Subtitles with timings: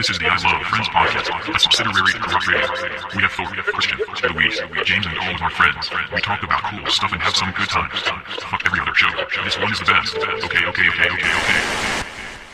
[0.00, 2.64] This is the I Love Friends podcast, a subsidiary of Corrupt Radio.
[3.14, 3.98] We have Thor, Christian,
[4.32, 5.90] Louise, James, and all of our friends.
[6.14, 8.00] We talk about cool stuff and have some good times.
[8.00, 9.10] Fuck every other show.
[9.44, 10.16] This one is the best.
[10.16, 12.06] Okay, okay, okay, okay, okay.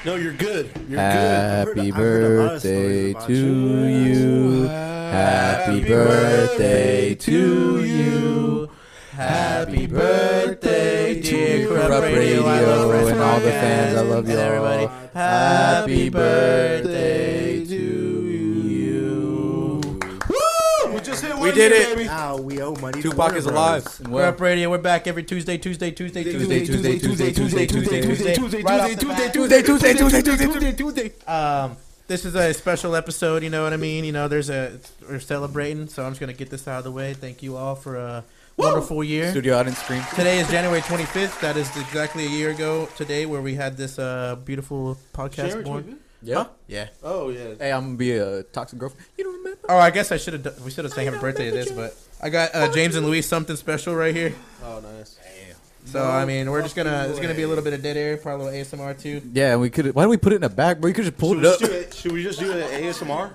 [0.05, 0.73] No, you're good.
[0.89, 1.87] You're Happy good.
[1.87, 4.67] I've heard a lot birthday to you.
[4.67, 8.71] Happy birthday to you.
[9.13, 13.97] Happy birthday, dear Corrupt Radio I love Friends and all the fans.
[13.97, 14.89] I love you all.
[15.15, 17.36] Happy birthday
[21.47, 21.97] We just hit We one did year, it.
[21.97, 22.09] baby.
[22.09, 23.03] Now we owe money.
[23.03, 23.55] to Tupac Warner is Bros.
[23.55, 24.01] alive.
[24.01, 24.29] and We're well.
[24.31, 24.71] up radio.
[24.71, 28.81] We're back every Tuesday, Tuesday, Tuesday, Tuesday, Tuesday, Tuesday, Tuesday, Tuesday, Tuesday, Tuesday, Tuesday, Right
[28.81, 29.35] off the Tuesday, bat.
[29.35, 31.13] Tuesday, Tuesday, Tuesday, Tuesday, Tuesday.
[31.27, 31.77] Um,
[32.09, 33.43] this is a special episode.
[33.43, 34.05] You know what I mean?
[34.05, 34.79] You know, there's a
[35.09, 37.15] we're celebrating, so I'm just gonna get this out of the way.
[37.15, 38.25] Thank you all for a
[38.57, 39.31] wonderful year.
[39.31, 40.03] Studio audience stream.
[40.15, 41.41] Today is January 25th.
[41.41, 45.65] That is exactly a year ago today, where we had this uh, beautiful podcast January
[45.65, 45.99] born.
[46.25, 46.27] 25th?
[46.29, 46.47] Yeah.
[46.69, 46.89] Yeah.
[47.03, 47.55] Oh yeah.
[47.59, 49.07] Hey, I'm gonna be a toxic girlfriend.
[49.17, 49.61] You don't remember?
[49.69, 50.61] Oh, I guess I should have.
[50.63, 53.27] We should have sang happy birthday to this, but I got uh, James and Louise
[53.27, 54.35] something special right here.
[54.65, 55.19] Oh nice.
[55.87, 57.07] So I mean, we're just gonna.
[57.09, 59.23] It's gonna be a little bit of dead air, probably a little ASMR too.
[59.33, 59.95] Yeah, and we could.
[59.95, 60.89] Why don't we put it in the back, bro?
[60.89, 61.61] You could just pull Should it we, up.
[61.61, 63.31] just it, should we just do an ASMR?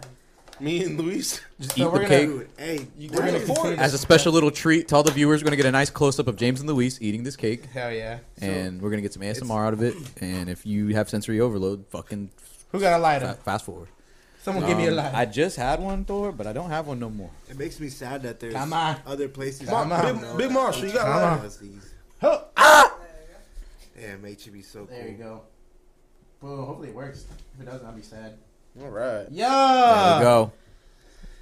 [0.59, 1.39] Me and Luis.
[1.59, 2.47] Just So eat we're the gonna- cake.
[2.57, 5.41] Hey, you We're gonna guys- afford As a special little treat to all the viewers,
[5.41, 7.91] we're gonna get a nice close up of James and Luis eating this cake, Hell
[7.91, 8.19] yeah!
[8.41, 9.95] and we're gonna get some ASMR out of it.
[10.19, 12.29] And if you have sensory overload, fucking
[12.71, 13.27] Who got a lighter?
[13.27, 13.89] fa- fast forward.
[14.43, 15.15] Someone give me a Um, lighter.
[15.15, 17.29] I just had one, Thor, but I don't have one no more.
[17.49, 18.97] It makes me sad that there's Come on.
[19.05, 19.69] other places.
[19.69, 20.01] Come I on.
[20.05, 21.21] don't Big, know Big that Marshall, you got Come a on.
[21.31, 21.43] lighter.
[21.43, 21.93] does these.
[22.19, 22.41] Huh.
[23.99, 24.87] Damn, it should be so cool.
[24.97, 25.41] There you go.
[26.41, 27.25] Well, hopefully it works.
[27.55, 28.33] If it doesn't, I'll be sad.
[28.81, 29.27] All right.
[29.29, 29.47] Yeah.
[29.49, 30.51] There we go.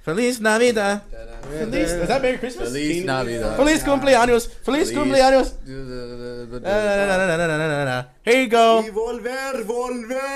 [0.02, 1.02] Feliz Navidad.
[1.42, 1.92] Feliz.
[1.92, 2.68] Is that Merry Christmas?
[2.70, 3.56] Feliz Navidad.
[3.56, 4.48] Feliz cumpleaños.
[4.64, 5.52] Feliz cumpleaños.
[5.64, 6.62] Feliz.
[6.62, 8.04] Na, na.
[8.24, 8.80] Here you go.
[8.82, 10.20] Y volver, volver.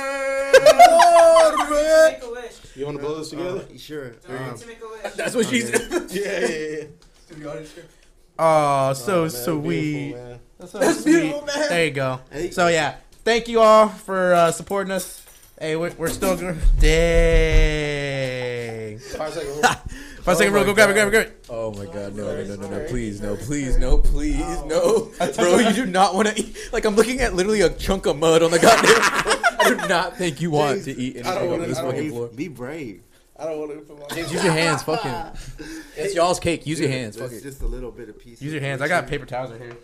[2.76, 3.64] You want to blow this together?
[3.72, 4.16] Uh, sure.
[4.28, 4.56] Um,
[5.16, 5.80] That's what she said.
[6.10, 6.84] yeah, yeah,
[7.38, 7.62] yeah.
[8.36, 9.62] Oh, so Oh, man, sweet.
[9.62, 10.40] beautiful, man.
[10.58, 11.12] That's so That's sweet.
[11.20, 11.68] beautiful, man.
[11.68, 12.20] There you go.
[12.50, 15.22] So yeah, thank you all for uh, supporting us.
[15.60, 16.56] Hey, we're, we're still gonna.
[18.98, 19.18] Dang.
[19.18, 19.60] Five seconds.
[20.22, 20.64] Five second rule.
[20.64, 20.94] Go grab it.
[20.94, 21.10] Grab it.
[21.10, 21.46] Grab it.
[21.48, 25.10] Oh my god, no, no, no, no, no, please, no, please, no, please, no.
[25.36, 26.56] Bro, you do not want to eat.
[26.72, 29.34] Like, I'm looking at literally a chunk of mud on the goddamn floor.
[29.60, 32.28] I do not think you want to eat anything on this fucking be, floor.
[32.28, 33.02] be brave.
[33.36, 35.66] I don't want to put my James, use your hands, fucking.
[35.96, 37.42] It's y'all's cake, use your hands, fuck It's it.
[37.42, 38.40] just a little bit of piece.
[38.40, 38.80] Use your hands.
[38.80, 39.76] I got paper towels right here.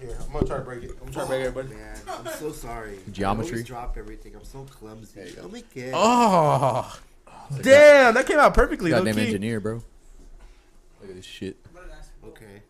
[0.00, 0.90] Here, I'm gonna try to break it.
[0.92, 1.68] I'm gonna try to break it everybody.
[1.74, 2.98] Oh, man, I'm so sorry.
[3.12, 3.48] Geometry.
[3.48, 4.34] I always drop everything.
[4.34, 5.34] I'm so clumsy.
[5.42, 5.92] Oh my god.
[5.94, 6.98] Oh,
[7.62, 8.14] damn!
[8.14, 8.90] That came out perfectly.
[8.90, 9.26] Goddamn low-key.
[9.26, 9.82] engineer, bro.
[11.00, 11.56] Look at this shit.
[12.26, 12.62] Okay.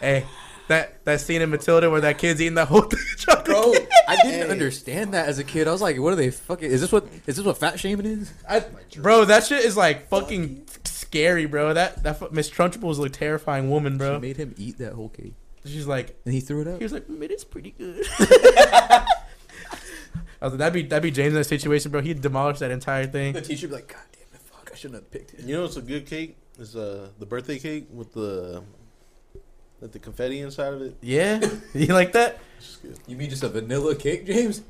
[0.00, 0.24] Hey,
[0.68, 3.44] that that scene in Matilda where that kid's eating the whole chocolate.
[3.44, 3.88] Bro, cake.
[4.08, 4.50] I didn't Hey.
[4.50, 5.68] understand that as a kid.
[5.68, 6.70] I was like, what are they fucking?
[6.70, 7.06] Is this what?
[7.26, 8.32] Is this what fat shaming is?
[8.48, 8.64] I,
[8.96, 11.74] bro, that shit is like fucking scary, bro.
[11.74, 14.14] That that fu- Miss Trunchbull is a terrifying woman, bro.
[14.16, 15.34] She made him eat that whole cake,
[15.64, 16.78] She's like, and he threw it up.
[16.78, 18.06] he was like, "Mm, it is pretty good.
[20.42, 22.00] I was like, that'd be that'd be James in that situation, bro.
[22.00, 23.32] He'd demolish that entire thing.
[23.34, 25.40] The teacher be like, God damn it, fuck, I shouldn't have picked it.
[25.44, 26.36] You know what's a good cake?
[26.58, 28.62] Is uh the birthday cake with the
[29.80, 30.96] with the confetti inside of it.
[31.00, 31.40] Yeah,
[31.74, 32.38] you like that?
[32.58, 32.98] It's just good.
[33.06, 34.62] You mean just a vanilla cake, James?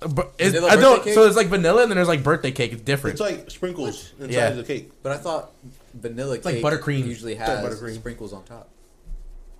[0.00, 0.96] But it's, Vanilla I don't.
[0.98, 1.28] birthday So cake?
[1.28, 2.72] it's like vanilla, and then there's like birthday cake.
[2.72, 3.12] It's different.
[3.14, 4.50] It's like sprinkles inside Yeah.
[4.50, 4.90] the cake.
[5.02, 5.52] But I thought
[5.92, 7.04] vanilla cake like buttercream.
[7.06, 7.94] usually like has buttercream.
[7.96, 8.70] sprinkles on top.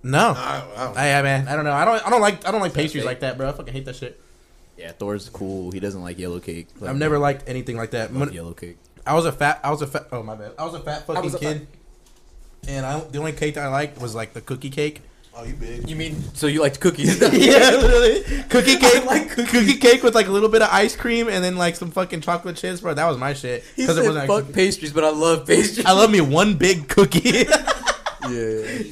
[0.03, 1.47] no, I, I don't I, yeah, man.
[1.47, 1.73] I don't know.
[1.73, 2.07] I don't.
[2.07, 2.47] I don't like.
[2.47, 3.05] I don't like pastries fake.
[3.05, 3.49] like that, bro.
[3.49, 4.19] I fucking hate that shit.
[4.81, 5.71] Yeah, Thor's cool.
[5.71, 6.67] He doesn't like yellow cake.
[6.79, 8.09] Like, I've never liked anything like that.
[8.09, 8.77] I When- yellow cake.
[9.05, 9.59] I was a fat.
[9.63, 10.07] I was a fat.
[10.11, 10.51] Oh my bad.
[10.59, 11.67] I was a fat fucking was a kid.
[12.67, 15.01] And I, the only cake that I liked was like the cookie cake.
[15.35, 15.89] Oh, you big.
[15.89, 17.19] You mean so you liked cookies?
[17.21, 18.21] yeah, literally.
[18.49, 21.55] Cookie cake, like cookie cake with like a little bit of ice cream and then
[21.57, 22.93] like some fucking chocolate chips, bro.
[22.93, 23.63] That was my shit.
[23.75, 24.53] He Because said, it wasn't "Fuck actually.
[24.53, 25.85] pastries," but I love pastries.
[25.85, 27.29] I love me one big cookie.
[28.29, 28.83] yeah.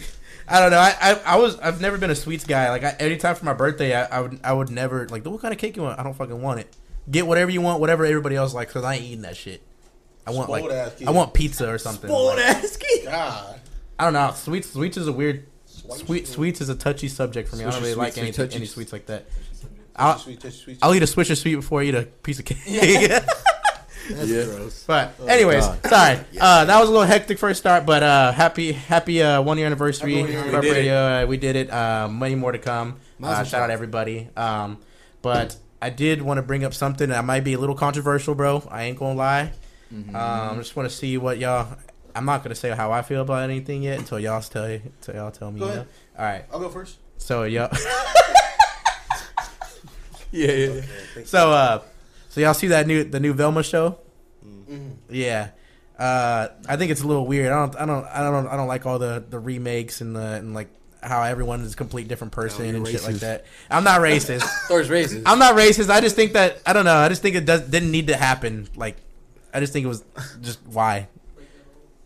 [0.49, 0.79] I don't know.
[0.79, 2.69] I, I I was I've never been a sweets guy.
[2.69, 5.41] Like I, every time for my birthday, I, I would I would never like what
[5.41, 5.99] kind of cake you want.
[5.99, 6.75] I don't fucking want it.
[7.09, 9.61] Get whatever you want, whatever everybody else likes, because I ain't eating that shit.
[10.25, 11.07] I want Spoiled like.
[11.07, 12.09] I want pizza or something.
[12.09, 13.05] Spoiled Like, ass kid.
[13.05, 13.59] God.
[13.99, 14.31] I don't know.
[14.35, 17.65] Sweets sweets is a weird sweet sweets is a touchy subject for me.
[17.65, 18.55] I don't Swisher really like sweets are any touchy.
[18.57, 19.25] any sweets like that.
[19.29, 20.77] Touchy I'll sweet, touchy sweet.
[20.81, 22.57] I'll eat a Swisher sweet before I eat a piece of cake.
[24.09, 24.43] That's Yeah.
[24.45, 24.83] gross.
[24.87, 25.85] But anyways, God.
[25.87, 26.19] sorry.
[26.39, 29.67] Uh, that was a little hectic first start, but uh, happy happy uh, one year
[29.67, 30.15] anniversary.
[30.15, 30.45] Happy one year.
[30.45, 30.73] We did it.
[30.73, 30.95] radio.
[30.95, 31.69] Uh, we did it.
[31.71, 32.93] Uh, many more to come.
[33.19, 33.73] Uh, Mazel shout out tov.
[33.73, 34.29] everybody.
[34.35, 34.77] Um,
[35.21, 38.67] but I did want to bring up something that might be a little controversial, bro.
[38.69, 39.51] I ain't gonna lie.
[39.93, 40.15] Mm-hmm.
[40.15, 41.77] Um, just want to see what y'all.
[42.15, 45.31] I'm not gonna say how I feel about anything yet until y'all tell until y'all
[45.31, 45.59] tell me.
[45.59, 45.85] Go you ahead.
[45.85, 45.91] know?
[46.19, 46.45] All right.
[46.51, 46.97] I'll go first.
[47.17, 47.69] So y'all.
[50.31, 50.81] Yeah, yeah.
[51.17, 51.23] yeah.
[51.25, 51.81] So uh
[52.29, 53.97] So y'all see that new the new Velma show?
[54.45, 54.89] Mm-hmm.
[55.09, 55.49] Yeah.
[55.97, 57.51] Uh, I think it's a little weird.
[57.51, 60.35] I don't, I don't, I don't, I don't like all the, the remakes and the
[60.35, 60.69] and like
[61.03, 63.45] how everyone is a complete different person you're and shit like that.
[63.69, 64.43] I'm not racist.
[64.67, 65.23] Thor's racist.
[65.25, 65.89] I'm not racist.
[65.89, 66.95] I just think that I don't know.
[66.95, 68.69] I just think it does didn't need to happen.
[68.75, 68.95] Like,
[69.53, 70.03] I just think it was
[70.41, 71.07] just why.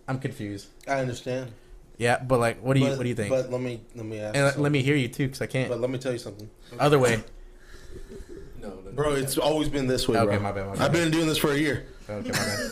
[0.07, 0.67] I'm confused.
[0.87, 1.51] I understand.
[1.97, 3.29] Yeah, but like, what do you But- what do you think?
[3.29, 4.35] But let me let me ask.
[4.35, 5.69] and let, let me hear you too, because I can't.
[5.69, 6.49] But let me tell you something,
[6.79, 7.23] Other way.
[8.63, 8.91] no, no, no.
[8.91, 9.13] bro.
[9.13, 10.39] It's always been this way, Okay, bro.
[10.39, 10.81] my bad, my bad.
[10.81, 11.85] I've been doing this for a year.
[12.09, 12.71] Okay, my bad.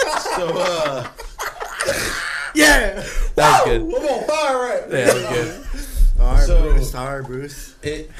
[0.38, 1.08] So uh,
[2.54, 3.04] Yeah,
[3.36, 3.80] that was good.
[3.82, 4.82] I'm on fire, right?
[4.90, 6.20] Yeah, that was good.
[6.20, 6.94] All right, So- Bruce.
[6.94, 7.74] All right, Bruce.
[7.82, 8.10] It.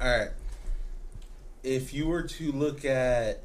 [0.00, 0.28] All right.
[1.62, 3.42] If you were to look at,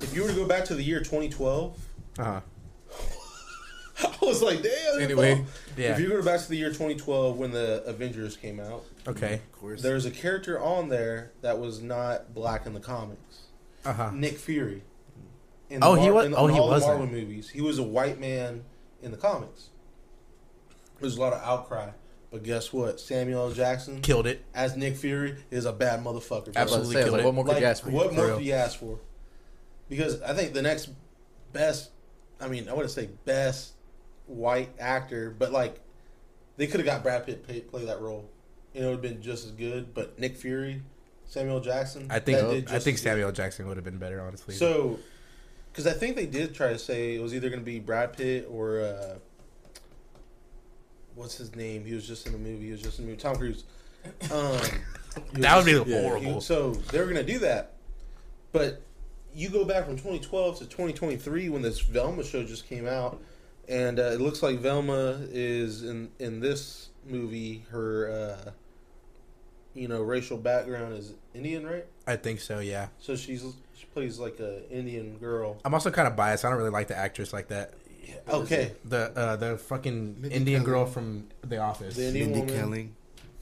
[0.00, 1.76] if you were to go back to the year 2012,
[2.18, 2.40] Uh-huh.
[4.22, 5.00] I was like, damn.
[5.00, 5.44] Anyway,
[5.76, 5.92] Yeah.
[5.92, 9.34] If you go back to the year 2012 when the Avengers came out, Okay.
[9.34, 9.82] Of course.
[9.82, 13.40] there was a character on there that was not black in the comics.
[13.84, 14.10] Uh huh.
[14.12, 14.82] Nick Fury.
[15.70, 16.98] In Oh, he wa- in oh, in he all the wasn't.
[16.98, 17.48] Marvel movies.
[17.48, 18.64] He was a white man
[19.02, 19.68] in the comics.
[21.00, 21.90] There's a lot of outcry,
[22.30, 23.00] but guess what?
[23.00, 23.52] Samuel L.
[23.52, 24.44] Jackson Killed it.
[24.54, 26.52] as Nick Fury is a bad motherfucker.
[26.52, 26.62] bro.
[26.62, 27.24] Absolutely killed like, it.
[27.24, 27.90] What more could Like, you ask for?
[27.90, 28.98] what more could you ask for?
[29.88, 30.90] Because I think the next
[31.52, 31.90] best,
[32.40, 33.72] I mean, I wouldn't say best
[34.30, 35.80] white actor, but like
[36.56, 38.28] they could have got Brad Pitt play, play that role,
[38.74, 39.92] and it would have been just as good.
[39.94, 40.82] But Nick Fury,
[41.26, 42.98] Samuel Jackson, I think I think.
[42.98, 44.54] Samuel Jackson would have been better, honestly.
[44.54, 44.98] So,
[45.72, 48.16] because I think they did try to say it was either going to be Brad
[48.16, 49.18] Pitt or uh,
[51.14, 51.84] what's his name?
[51.84, 52.66] He was just in the movie.
[52.66, 53.20] He was just in the movie.
[53.22, 53.64] Tom Cruise.
[54.32, 54.60] Um,
[55.34, 56.34] that would was be just- horrible.
[56.34, 57.74] he- so they were going to do that,
[58.52, 58.82] but
[59.34, 63.20] you go back from 2012 to 2023 when this Velma show just came out,
[63.70, 67.64] and uh, it looks like Velma is in in this movie.
[67.70, 68.10] Her,
[68.46, 68.50] uh,
[69.74, 71.86] you know, racial background is Indian, right?
[72.06, 72.58] I think so.
[72.58, 72.88] Yeah.
[72.98, 73.44] So she's
[73.74, 75.58] she plays like a Indian girl.
[75.64, 76.44] I'm also kind of biased.
[76.44, 77.72] I don't really like the actress like that.
[78.28, 80.64] Okay, The uh, the fucking Mindy Indian Kaling.
[80.64, 81.94] girl from The Office.
[81.96, 82.88] The Indian Mindy woman Kaling.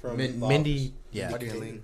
[0.00, 0.76] from Min- The Mindy.
[0.76, 0.92] Office.
[1.12, 1.28] Yeah.
[1.31, 1.81] Mindy Kaling.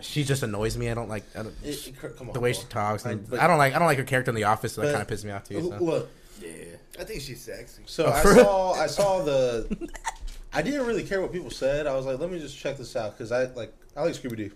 [0.00, 0.88] She just annoys me.
[0.88, 1.24] I don't like.
[1.36, 3.04] I don't, It- it- come on, the way she talks.
[3.04, 3.74] And I- but- I don't like.
[3.74, 4.74] I don't like her character in The Office.
[4.74, 5.60] So that kind of pisses me off too.
[5.60, 5.84] So.
[5.84, 6.08] Look,
[6.40, 6.76] Yeah.
[6.98, 7.82] I think she's sexy.
[7.86, 9.88] so Oh, I saw I saw the.
[10.52, 11.86] I didn't really care what people said.
[11.86, 14.36] I was like, let me just check this out because I like I like Scooby
[14.36, 14.50] Doo.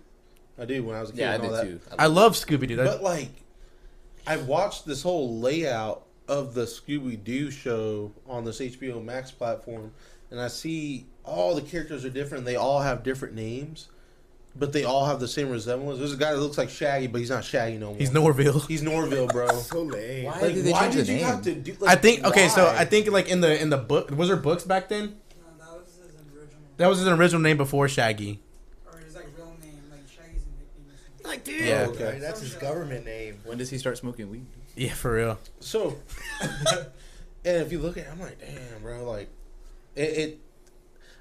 [0.59, 1.21] I do when I was a kid.
[1.21, 1.91] Yeah, I and all did that.
[1.91, 1.97] too.
[1.99, 2.77] I love Scooby Doo.
[2.77, 3.31] But like,
[4.27, 9.93] I watched this whole layout of the Scooby Doo show on this HBO Max platform,
[10.31, 12.45] and I see all the characters are different.
[12.45, 13.89] They all have different names,
[14.57, 15.99] but they all have the same resemblance.
[15.99, 17.97] There's a guy that looks like Shaggy, but he's not Shaggy no more.
[17.99, 18.61] He's Norville.
[18.61, 19.49] He's Norville, bro.
[19.63, 20.27] So lame.
[20.27, 21.25] Why Like, did they why did you name?
[21.25, 21.77] have to do?
[21.81, 22.25] Like, I think.
[22.25, 22.67] Okay, so?
[22.69, 25.17] I think like in the in the book was there books back then?
[25.59, 26.61] No, that was his original.
[26.77, 28.41] That was his original name before Shaggy.
[28.93, 31.25] or his like real name, like Shaggy's nickname.
[31.31, 31.65] Like, dude.
[31.67, 31.87] Yeah.
[31.91, 32.19] Okay.
[32.21, 33.41] That's his government name.
[33.45, 34.47] When does he start smoking weed?
[34.77, 35.39] Yeah, for real.
[35.61, 35.97] So,
[37.45, 39.29] and if you look at, it, I'm like, damn, bro, like,
[39.95, 40.39] it, it.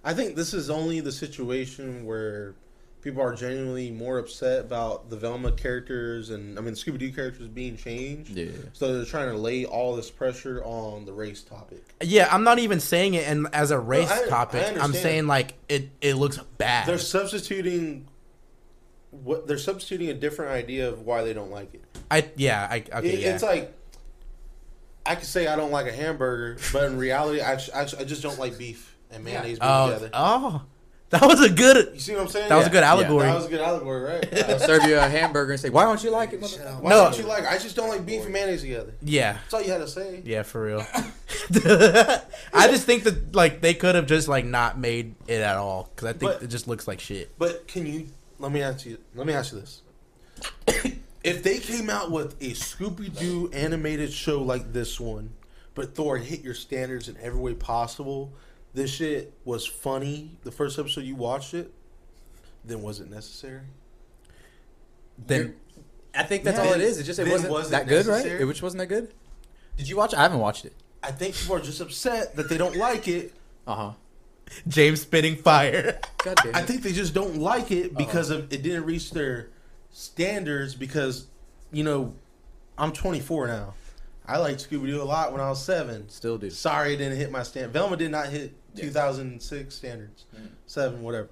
[0.04, 2.56] I think this is only the situation where
[3.04, 7.48] people are genuinely more upset about the Velma characters and I mean Scooby Doo characters
[7.48, 8.32] being changed.
[8.32, 8.52] Yeah.
[8.72, 11.84] So they're trying to lay all this pressure on the race topic.
[12.02, 14.82] Yeah, I'm not even saying it and as a race I- I topic.
[14.82, 16.88] I'm saying like it it looks bad.
[16.88, 18.08] They're substituting.
[19.12, 21.84] What they're substituting a different idea of why they don't like it.
[22.10, 23.34] I yeah, I okay, It- yeah.
[23.34, 23.74] It's like
[25.06, 28.24] I could say I don't like a hamburger, but in reality, I, I, I just
[28.24, 30.10] don't like beef and mayonnaise being oh, together.
[30.14, 30.62] oh.
[31.14, 32.50] That was a good You see what I'm saying?
[32.50, 33.28] that was a good allegory.
[33.28, 34.32] That was a good allegory, right?
[34.32, 36.90] They'll serve you a hamburger and say, "Why don't you like it?" Shut motherfucker?" Why
[36.90, 37.04] No.
[37.04, 37.46] don't you like?
[37.46, 38.94] I just don't like beef and mayonnaise together.
[39.02, 39.34] yeah.
[39.34, 40.22] That's all you had to say.
[40.26, 40.86] Yeah, for real.
[42.54, 45.90] I just think that like they could have just like not made it at all
[45.96, 47.32] cuz I think But- it just looks like shit.
[47.38, 48.08] But can you?
[48.40, 48.98] Let me ask you.
[49.16, 49.82] Let me ask you this:
[51.24, 55.30] If they came out with a Scooby Doo animated show like this one,
[55.76, 58.34] but Thor hit your standards in every way possible,
[58.74, 60.38] this shit was funny.
[60.44, 61.72] The first episode you watched it,
[62.66, 63.62] then was it necessary?
[65.26, 65.56] Then
[66.16, 66.66] I think that's Yeah.
[66.68, 67.00] all it is.
[67.00, 68.18] It just it wasn't was it that good, right?
[68.18, 68.42] necessary?
[68.42, 69.14] It which wasn't that good.
[69.78, 70.14] Did you watch?
[70.14, 70.20] it?
[70.20, 70.74] I haven't watched it.
[71.02, 73.34] I think people are just upset that they don't like it.
[73.68, 73.92] Uh huh.
[74.68, 76.00] James spitting fire.
[76.24, 76.56] God damn.
[76.56, 79.50] I think they just don't like it because of it didn't reach their
[79.92, 80.76] standards.
[80.76, 81.28] Because
[81.72, 82.14] you know,
[82.78, 83.74] I'm 24 now.
[84.26, 86.08] I liked Scooby Doo a lot when I was seven.
[86.10, 86.50] Still do.
[86.50, 87.74] Sorry, it didn't hit my stand.
[87.74, 88.84] Velma did not hit Yeah.
[88.86, 90.26] 2006 standards.
[90.36, 90.48] Mm.
[90.66, 91.30] Seven, whatever.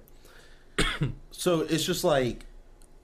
[1.30, 2.44] so it's just like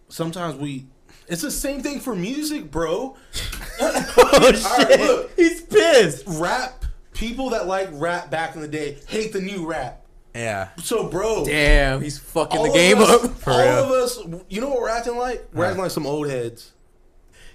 [0.09, 0.87] sometimes we.
[1.29, 3.17] It's the same thing for music, bro.
[3.81, 5.01] oh shit.
[5.01, 5.31] look.
[5.37, 6.25] He's pissed.
[6.27, 6.85] Rap.
[7.13, 10.05] People that like rap back in the day hate the new rap.
[10.35, 10.69] Yeah.
[10.79, 13.31] So, bro, Damn, he's fucking the game us- up.
[13.39, 13.85] For all real.
[13.85, 14.19] of us,
[14.49, 15.45] you know what we're acting like?
[15.53, 15.71] We're Huh.
[15.71, 16.73] acting like some old heads.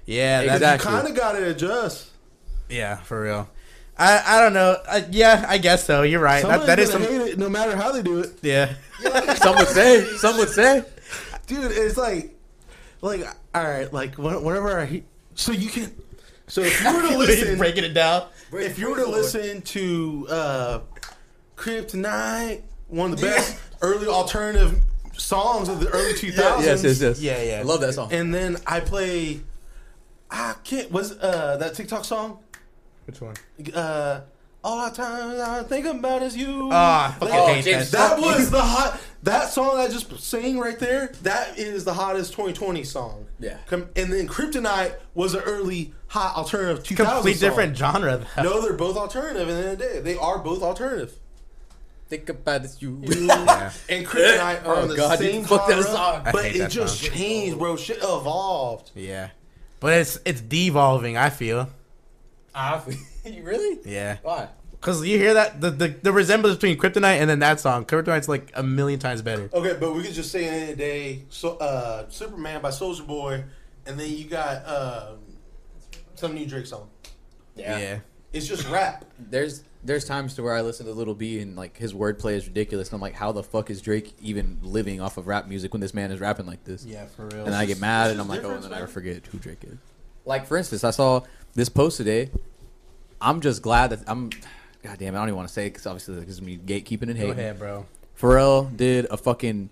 [0.06, 0.92] Yeah, that's Exactly.
[0.92, 2.10] Kind of got to adjust.
[2.70, 3.48] yeah for real.
[3.98, 4.78] I I don't know.
[4.88, 6.02] Uh, yeah, I guess so.
[6.04, 6.42] You're right.
[6.44, 7.02] That, Somebody's that is some.
[7.04, 8.32] gonna hate it, no matter how they do it.
[8.42, 8.74] Yeah.
[9.36, 10.04] Some would say.
[10.18, 10.84] Some would say.
[11.46, 12.34] dude it's like
[13.02, 13.22] like
[13.54, 15.04] all right like when- whenever i he-
[15.36, 15.92] so you can
[16.48, 18.28] so if you were to listen breaking it down.
[18.54, 20.80] if you were to listen to uh
[21.58, 24.80] kryptonite one of the best early alternative
[25.18, 26.34] songs of the early 2000s
[26.64, 27.20] Yes, yes, yes.
[27.22, 27.60] Yeah, yeah.
[27.60, 28.12] I love that song.
[28.14, 29.42] and then i play
[30.32, 32.40] i can't was uh that tiktok song
[33.06, 33.36] Which one?
[33.74, 34.22] uh
[34.66, 36.70] all the time I think about is you.
[36.72, 38.16] Ah, fucking Like, hate James, that.
[38.16, 38.98] that was the hot.
[39.24, 41.12] That song I just sang right there.
[41.24, 43.26] That is the hottest 2020 song.
[43.42, 43.58] Yeah.
[43.68, 47.50] Com- and then Kryptonite was an early hot alternative 2000 Complete song.
[47.50, 48.26] different genre.
[48.38, 48.44] Though.
[48.44, 49.50] No, they're both alternative.
[49.50, 51.14] In the end of the day, they are both alternative.
[52.08, 53.02] Think about it, you.
[53.06, 53.72] Yeah.
[53.90, 56.22] And Kryptonite are Oh, on the God, same dude, that genre, song.
[56.32, 57.12] But it just song.
[57.12, 57.76] changed, bro.
[57.76, 58.92] Shit evolved.
[58.96, 59.30] Yeah.
[59.82, 61.18] But it's it's devolving.
[61.18, 61.68] I feel.
[62.56, 63.04] You
[63.44, 63.80] really?
[63.86, 64.18] Yeah.
[64.22, 64.50] Why?
[64.82, 67.86] Cause you hear that the, the the resemblance between Kryptonite and then that song.
[67.86, 69.50] Kryptonite's like a million times better.
[69.54, 72.62] Okay, but we could just say in the end of the day, so uh, Superman
[72.62, 73.46] by Soulja Boy,
[73.86, 75.20] and then you got um,
[76.16, 76.90] some new Drake song.
[77.56, 78.00] Yeah.
[78.34, 79.06] It's just rap.
[79.20, 82.48] There's there's times to where I listen to Lil B and like his wordplay is
[82.48, 85.74] ridiculous, and I'm like, how the fuck is Drake even living off of rap music
[85.74, 86.86] when this man is rapping like this?
[86.86, 87.46] Yeah, for real.
[87.46, 88.88] And I get mad, and I'm like, oh, and difference, then I man.
[88.88, 89.78] forget who Drake is.
[90.26, 91.22] Like for instance, I saw
[91.56, 92.30] this post today.
[93.22, 94.30] I'm just glad that I'm.
[94.84, 97.04] God damn, it, I don't even want to say because obviously this is me gatekeeping
[97.04, 97.32] and Go hating.
[97.40, 97.86] ahead, bro.
[98.20, 99.70] Pharrell did a fucking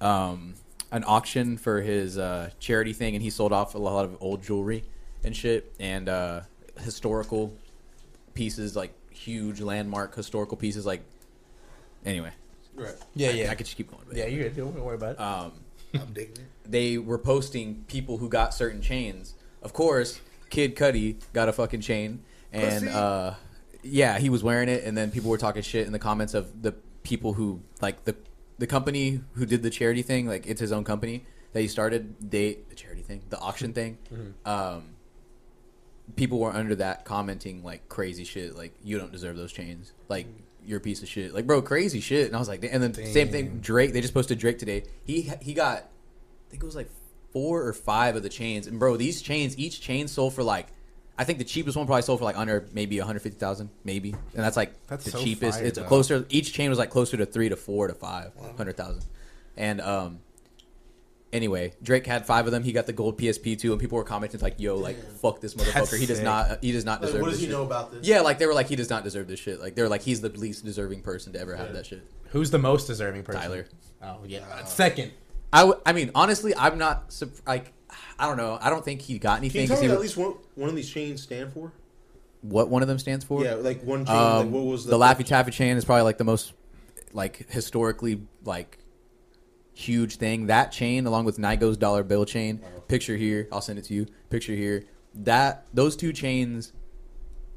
[0.00, 0.54] um
[0.92, 4.42] an auction for his uh charity thing and he sold off a lot of old
[4.42, 4.84] jewelry
[5.24, 6.40] and shit and uh
[6.80, 7.52] historical
[8.34, 11.02] pieces like huge landmark historical pieces like
[12.06, 12.30] anyway
[12.76, 12.94] Right.
[13.16, 13.50] Yeah, I, yeah.
[13.50, 14.56] I could just keep going but, yeah, you're good.
[14.56, 15.20] Don't worry about it.
[15.20, 15.52] um
[15.94, 16.46] I'm digging it.
[16.70, 21.80] they were posting people who got certain chains of course Kid Cudi got a fucking
[21.80, 22.88] chain and Pussy.
[22.94, 23.34] uh
[23.82, 26.62] yeah he was wearing it and then people were talking shit in the comments of
[26.62, 28.14] the people who like the
[28.58, 32.14] the company who did the charity thing like it's his own company that he started
[32.20, 33.96] they the charity thing the auction thing
[34.44, 34.82] um
[36.16, 40.26] people were under that commenting like crazy shit like you don't deserve those chains like
[40.66, 42.92] you're a piece of shit like bro crazy shit and i was like and then
[42.94, 46.74] same thing drake they just posted drake today he he got i think it was
[46.76, 46.90] like
[47.32, 50.66] four or five of the chains and bro these chains each chain sold for like
[51.20, 54.56] I think the cheapest one probably sold for like under maybe 150,000, maybe, and that's
[54.56, 55.58] like That's the so cheapest.
[55.58, 55.84] fire, it's though.
[55.84, 56.24] closer.
[56.30, 59.04] Each chain was like closer to three to four to five hundred thousand,
[59.56, 60.20] and um,
[61.32, 62.62] anyway, Drake had five of them.
[62.62, 65.54] He got the gold PSP too, and people were commenting like, "Yo, like fuck this
[65.54, 65.98] motherfucker.
[65.98, 66.24] he does sick.
[66.24, 66.62] not.
[66.62, 68.06] He does not Like, deserve what this does he shit." know about this?
[68.06, 69.60] Yeah, like they were like, he does not deserve this shit.
[69.60, 72.02] Like they were like, he's the least deserving person to ever have that shit.
[72.30, 73.40] Who's the most deserving person?
[73.42, 73.66] Tyler.
[74.02, 74.64] Oh yeah.
[74.66, 75.10] Second.
[75.52, 77.14] I, w- I mean, honestly, I'm not
[77.46, 77.72] like,
[78.18, 78.58] I don't know.
[78.60, 79.66] I don't think he got anything.
[79.66, 81.72] Can you tell me he at least one, one of these chains stand for?
[82.42, 83.44] what one of them stands for?
[83.44, 84.16] Yeah, like one chain.
[84.16, 86.52] Um, like what was the, Laffy Taffy chain is probably like the most
[87.12, 88.78] like historically like
[89.74, 90.46] huge thing.
[90.46, 93.48] That chain, along with Nigo's dollar bill chain, picture here.
[93.52, 94.06] I'll send it to you.
[94.30, 94.84] Picture here.
[95.14, 96.72] That those two chains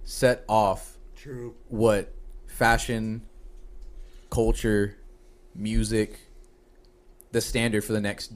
[0.03, 1.55] set off True.
[1.67, 2.11] what
[2.47, 3.23] fashion,
[4.29, 4.97] culture,
[5.53, 6.19] music,
[7.31, 8.33] the standard for the next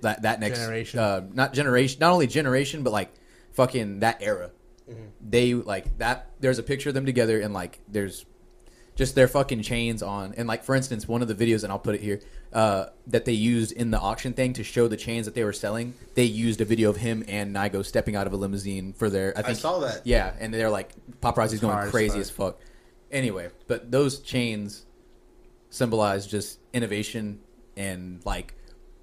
[0.00, 0.98] that that next Generation.
[0.98, 3.12] Uh, not generation, not only generation, but like
[3.52, 4.50] fucking that era.
[5.20, 6.30] They like that.
[6.38, 8.24] There's a picture of them together, and like there's
[8.94, 10.34] just their fucking chains on.
[10.36, 12.20] And like for instance, one of the videos, and I'll put it here,
[12.52, 15.52] uh, that they used in the auction thing to show the chains that they were
[15.52, 15.94] selling.
[16.14, 19.36] They used a video of him and Nigo stepping out of a limousine for their.
[19.36, 20.06] I I saw that.
[20.06, 22.60] yeah, and they're like paparazzi's going Hard crazy as fuck.
[23.10, 24.86] Anyway, but those chains
[25.68, 27.40] symbolize just innovation
[27.76, 28.54] and like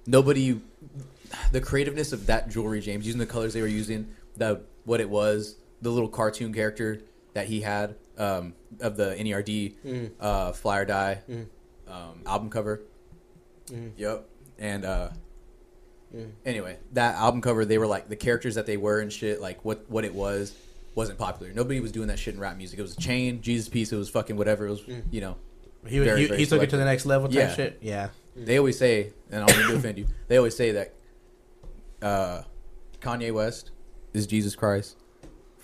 [0.06, 0.60] nobody
[1.52, 5.08] the creativeness of that jewelry, James, using the colors they were using, the what it
[5.08, 7.00] was, the little cartoon character
[7.32, 10.10] that he had um, of the NERD Mm.
[10.20, 11.20] uh, Fly or Die
[11.88, 12.82] um, album cover.
[13.66, 13.92] Mm.
[13.96, 14.28] Yep,
[14.58, 15.08] and uh,
[16.14, 16.30] Mm.
[16.46, 19.64] anyway, that album cover, they were like the characters that they were and shit, like
[19.64, 20.54] what what it was,
[20.94, 21.52] wasn't popular.
[21.52, 22.78] Nobody was doing that shit in rap music.
[22.78, 24.66] It was a chain, Jesus piece, it was fucking whatever.
[24.66, 25.02] It was, Mm.
[25.10, 25.36] you know.
[25.86, 27.54] He, Very, he, very he took it to the next level type Yeah.
[27.54, 27.78] shit.
[27.82, 28.08] Yeah.
[28.36, 30.06] They always say, and I don't mean to offend you.
[30.28, 30.94] They always say that
[32.02, 32.42] uh,
[33.00, 33.70] Kanye West
[34.12, 34.96] is Jesus Christ,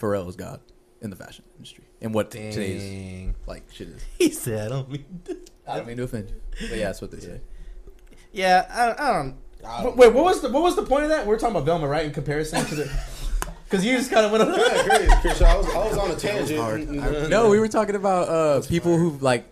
[0.01, 0.61] Pharrell is God
[1.01, 4.03] in the fashion industry, and what today's like shit is.
[4.19, 5.05] He said, I don't mean.
[5.67, 7.41] I don't mean to offend you, but yeah, that's what they say.
[8.33, 9.37] Yeah, I, I don't.
[9.85, 11.27] Wait, wait, what was the what was the point of that?
[11.27, 12.07] We're talking about Velma, right?
[12.07, 12.85] In comparison to the,
[13.65, 14.59] because you just kind of went on.
[14.59, 15.43] Yeah, crazy, Chris.
[15.43, 17.29] I was, I was on a tangent.
[17.31, 19.45] No, we were talking about uh, people who like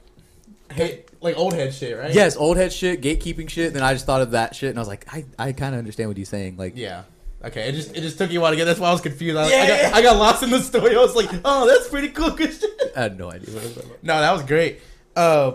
[0.72, 2.12] Hey, like old head shit, right?
[2.14, 3.72] yes, old head shit, gatekeeping shit.
[3.72, 5.78] Then I just thought of that shit, and I was like, I, I kind of
[5.78, 6.56] understand what he's saying.
[6.56, 7.04] Like, Yeah.
[7.44, 8.64] Okay, it just it just took you a while to get.
[8.64, 9.36] That's why I was confused.
[9.38, 9.90] I, I Yeah, got yeah.
[9.94, 10.96] I got lost in the story.
[10.96, 12.32] I was like, oh, that's pretty cool.
[12.96, 14.02] I had no idea what I was about.
[14.02, 14.80] no, that was great.
[15.14, 15.52] Uh,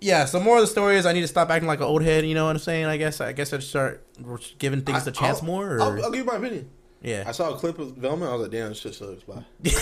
[0.00, 0.26] yeah.
[0.26, 2.26] So more of the story is I need to stop acting like an old head.
[2.26, 2.84] You know what I'm saying?
[2.84, 4.06] I guess I guess I should start
[4.58, 5.76] giving things I- a chance I'll- more.
[5.76, 6.68] Or I'll, I'll give you my opinion.
[7.02, 7.24] yeah.
[7.26, 8.28] I saw a clip of Velma.
[8.28, 9.22] I was like, damn, this shit sucks.
[9.24, 9.42] Bye.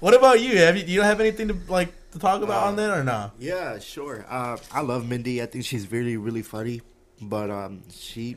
[0.00, 0.56] What about you?
[0.58, 3.04] Have you, you don't have anything to like to talk about Uh, on that or
[3.04, 3.34] not?
[3.38, 4.24] Yeah, sure.
[4.28, 5.42] Uh, I love Mindy.
[5.42, 6.82] I think she's really, really funny.
[7.22, 8.36] But um, she,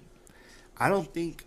[0.78, 1.46] I don't think.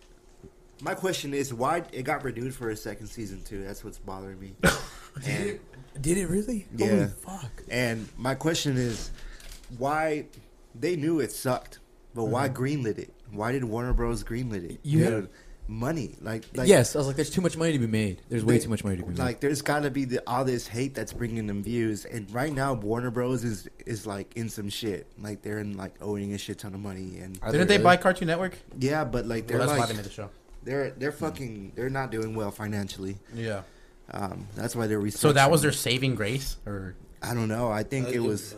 [0.82, 3.64] My question is why it got renewed for a second season too.
[3.64, 4.54] That's what's bothering me.
[5.26, 5.58] and,
[6.00, 6.66] Did it really?
[6.76, 6.86] Yeah.
[6.86, 7.62] Holy fuck.
[7.70, 9.10] and my question is
[9.78, 10.26] why
[10.74, 11.78] they knew it sucked,
[12.14, 13.12] but why greenlit it?
[13.30, 14.22] Why did Warner Bros.
[14.22, 14.80] greenlit it?
[14.82, 15.30] You have- Dude,
[15.68, 18.22] money, like, like yes, I was like, there's too much money to be made.
[18.28, 19.18] There's way They- too much money to be made.
[19.18, 22.52] Like, there's got to be the, all this hate that's bringing them views, and right
[22.52, 25.06] now Warner Bros is is like in some shit.
[25.20, 27.82] Like they're in like owning a shit ton of money, and Are Didn't they they
[27.82, 27.96] really?
[27.96, 28.56] buy Cartoon Network?
[28.78, 30.30] yeah, but like they're Well, that's why like they made the show.
[30.64, 33.18] they're they're fucking they're not doing well financially.
[33.34, 33.62] Yeah.
[34.12, 35.10] Um, that's why they're.
[35.10, 37.70] So that was their saving grace, or I don't know.
[37.72, 38.54] I think Uh, it was.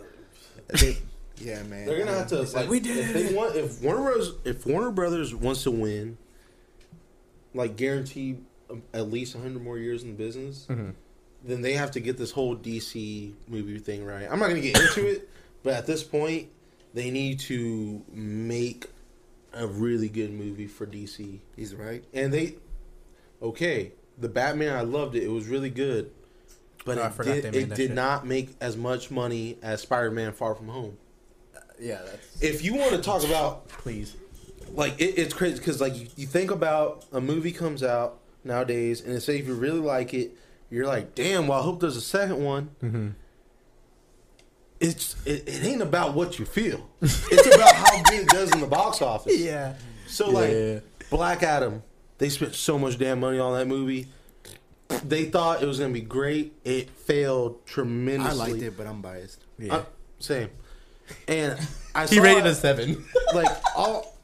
[0.81, 0.99] They,
[1.41, 1.87] yeah, man.
[1.87, 4.35] They're gonna have to like we did if they want if Warner Bros.
[4.45, 6.19] If Warner Brothers wants to win,
[7.59, 8.39] like guarantee
[8.71, 10.95] um, at least hundred more years in the business, Mhm.
[11.45, 14.27] then they have to get this whole DC movie thing right.
[14.31, 15.29] I'm not gonna get into it,
[15.63, 16.49] but at this point,
[16.95, 18.87] they need to make
[19.53, 21.41] a really good movie for DC.
[21.57, 22.05] He's right.
[22.15, 22.57] And they,
[23.43, 25.23] okay, the Batman, I loved it.
[25.25, 26.11] It was really good,
[26.85, 30.69] but Oh, it did, it did not make as much money as Spider-Man: Far From
[30.69, 30.97] Home.
[31.81, 32.43] yeah, that's.
[32.43, 34.15] If you want to talk about please.
[34.73, 39.01] Like it, it's crazy because like you, you think about a movie comes out nowadays
[39.01, 40.33] and say if you really like it
[40.71, 43.09] you're like damn well i hope there's a second one Mm-hmm.
[44.81, 48.61] it's it, it ain't about what you feel it's about how good it does in
[48.61, 49.75] the box office Yeah.
[50.07, 50.81] so like Yeah.
[51.11, 51.83] black adam
[52.19, 54.07] they spent so much damn money on that movie
[55.05, 59.03] they thought it was gonna be great it failed tremendously I liked it, but I'm
[59.03, 59.45] biased.
[59.59, 59.75] Yeah.
[59.77, 59.85] Uh,
[60.19, 60.51] same
[61.27, 61.59] and
[61.95, 63.05] i he rated it- a seven.
[63.35, 64.18] like all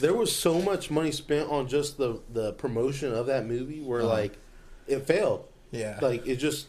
[0.00, 4.00] there was so much money spent on just the the promotion of that movie where
[4.00, 4.08] Uh-huh.
[4.10, 4.38] like
[4.86, 5.98] it failed Yeah.
[6.02, 6.66] like it just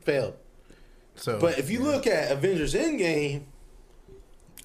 [0.00, 0.34] failed
[1.14, 3.42] so, but if you look at avengers endgame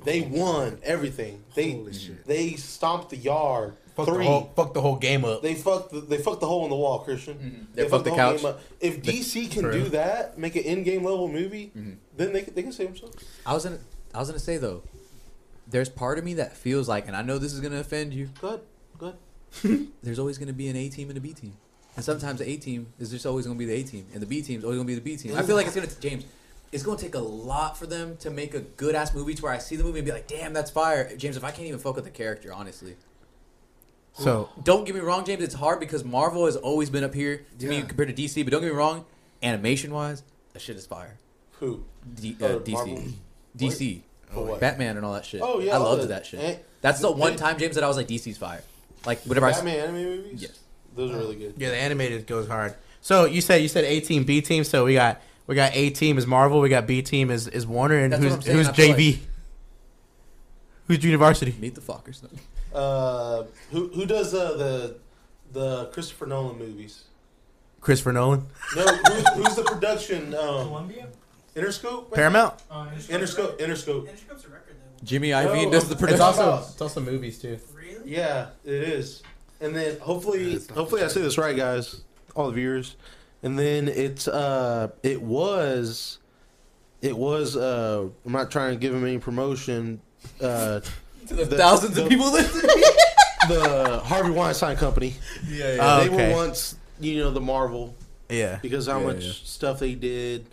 [0.03, 2.25] they won everything they Holy shit.
[2.25, 5.41] they stomped the yard fuck the whole fuck the whole game up.
[5.41, 7.75] they fucked the, they fucked the hole in the wall christian Mhm.
[7.75, 8.37] They fucked the whole couch.
[8.37, 8.61] game up.
[8.79, 9.71] if dc can True.
[9.73, 11.97] do that make an in-game level movie Mhm.
[12.15, 13.79] then they can, they can save themselves I was gonna,
[14.13, 14.83] I was gonna say though,
[15.69, 18.30] there's part of me that feels like, and I know this is gonna offend you.
[18.41, 18.62] Good,
[18.97, 19.15] good.
[20.03, 21.53] There's always gonna be an A team and a B team,
[21.95, 24.25] and sometimes the A team is just always gonna be the A team, and the
[24.25, 25.36] B team is always gonna be the B team.
[25.36, 26.25] I feel like it's gonna James.
[26.71, 29.53] It's gonna take a lot for them to make a good ass movie to where
[29.53, 31.80] I see the movie and be like, "Damn, that's fire." James, if I can't even
[31.80, 32.97] fuck with the character, honestly,
[34.13, 35.41] so don't get me wrong, James.
[35.43, 37.86] It's hard because Marvel has always been up here to me Yeah.
[37.86, 38.43] compared to DC.
[38.43, 39.06] But don't get me wrong,
[39.41, 41.17] animation wise, that shit is fire.
[41.60, 41.84] who
[42.15, 43.03] D, Oh, uh, DC, Marvel?
[43.58, 44.01] DC,
[44.33, 44.59] For what?
[44.59, 45.41] Batman, and all that shit.
[45.43, 46.39] Oh, yeah, I loved the- that shit.
[46.39, 48.61] eh, That's the they- one time, James, that I was like, DC's fire.
[49.05, 49.51] Like whatever I.
[49.51, 50.59] s- Batman anime movies Yes.
[50.95, 52.75] those are really good yeah, the animated goes hard.
[53.01, 54.63] So you said you said A team, B team.
[54.65, 57.65] So we got we got A team is Marvel, we got B team is is
[57.65, 59.19] Warner, and That's who's who's I feel JV?
[60.87, 61.55] Who's University?
[61.59, 62.21] Meet the Fockers.
[62.73, 64.95] Uh, who who does uh, the
[65.53, 67.03] the Christopher Nolan movies?
[67.79, 70.33] Christopher Nolan, No, who's, who's the production?
[70.33, 71.07] Um, Columbia?
[71.58, 72.13] Interscope.
[72.13, 72.54] Paramount.
[72.72, 73.58] Oh, Interscope.
[73.60, 74.08] Interscope.
[74.08, 75.04] Interscope's a record though.
[75.06, 76.13] Jimmy No, Iovine does the it's production.
[76.13, 77.60] It's also it's also movies too.
[77.74, 78.00] Really?
[78.12, 79.24] Yeah, it is.
[79.60, 82.02] And then hopefully, That's not hopefully I the say this right, guys,
[82.36, 82.96] all the viewers.
[83.43, 86.20] And then it's uh, it was,
[87.02, 90.02] it was uh, I'm not trying to give him any promotion.
[90.41, 90.82] Uh,
[91.28, 92.63] to the, The- thousands the- of people listening.
[93.48, 95.15] the Harvey Weinstein Company.
[95.48, 96.30] yeah, Oh, they okay.
[96.32, 97.96] were once, you know, the Marvel
[98.30, 98.60] Yeah.
[98.62, 99.32] because how Yeah, much yeah.
[99.43, 100.46] stuff they did.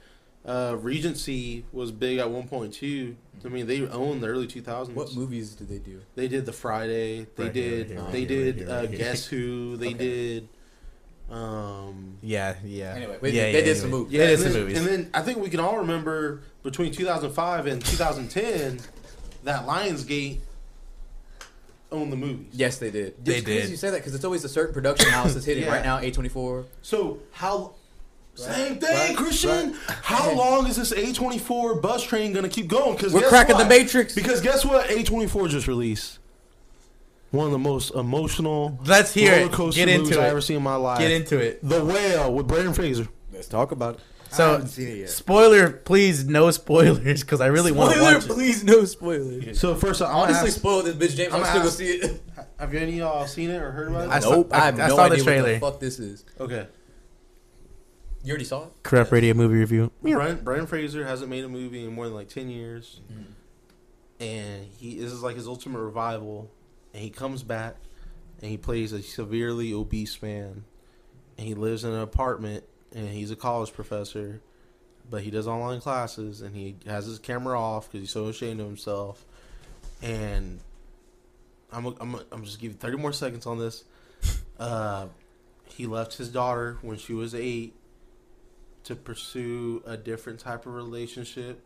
[0.45, 3.17] Uh, Regency was big at one point too.
[3.45, 4.91] I mean, they owned the early 2000s.
[4.95, 6.01] what movies did they do?
[6.17, 7.27] They did the Friday.
[7.37, 7.79] They Right here, did.
[7.79, 8.47] right here, right they here, did.
[8.47, 8.99] right here, uh, right here.
[8.99, 9.77] Guess Who?
[9.79, 9.99] They Okay.
[9.99, 10.49] did.
[11.31, 12.19] Um.
[12.23, 12.95] Yeah, yeah.
[12.95, 14.13] Anyway, wait, yeah, they yeah, did some movies.
[14.13, 14.79] Yeah, They did and some then, movies.
[14.79, 18.81] And then I think we can all remember between 2005 and 2010
[19.45, 20.41] that Lionsgate
[21.91, 22.47] owned the movies.
[22.53, 23.25] Yes, they did.
[23.25, 23.71] They it's crazy did.
[23.71, 25.73] You say that because it's always a certain production house that's hitting Yeah.
[25.73, 25.99] right now.
[25.99, 26.67] A twenty four.
[26.83, 27.75] So how?
[28.35, 29.75] Same thing, Right, Christian.
[29.87, 32.97] How long is this A24 bus train gonna keep going?
[32.97, 34.15] Because We're cracking the Matrix.
[34.15, 34.89] Because guess what?
[34.89, 36.19] A24 just released
[37.31, 39.53] one of the most emotional Let's hear roller it.
[39.53, 40.99] coaster Get movies into I ever seen in my life.
[40.99, 41.61] Get into it.
[41.69, 43.09] the Whale with Brendan Fraser.
[43.33, 44.01] Let's talk about it.
[44.33, 45.11] I So, haven't seen it yet.
[45.11, 48.29] spoiler, please, no spoilers, because I really want to Spoiler, watch it.
[48.31, 49.61] please, no spoilers.
[49.61, 51.33] So first, I want to Honestly, ask, spoil this bitch, James.
[51.33, 52.21] I'm, I'm still gonna see it.
[52.59, 54.11] Have you any of y'all seen it or heard about it?
[54.11, 55.43] I saw- nope, I, I- have I no saw the idea trailer.
[55.53, 56.25] what the fuck this is.
[56.41, 56.67] okay.
[58.25, 58.73] You already saw it?
[58.83, 59.93] Corrupt Radio movie review.
[60.03, 63.01] Brian, Brian Fraser hasn't made a movie in more than like ten years,
[64.19, 66.51] and he this is like his ultimate revival.
[66.95, 67.77] And he comes back,
[68.41, 70.65] and he plays a severely obese man,
[71.37, 74.41] and he lives in an apartment, and he's a college professor,
[75.11, 78.61] but he does online classes, and he has his camera off because he's so ashamed
[78.61, 79.27] of himself.
[80.01, 80.61] And
[81.71, 83.85] I'm I'm I'm just giving thirty more seconds on this.
[84.59, 85.09] Uh,
[85.67, 87.75] he left his daughter when she was eight
[88.85, 91.65] to pursue a different type of relationship.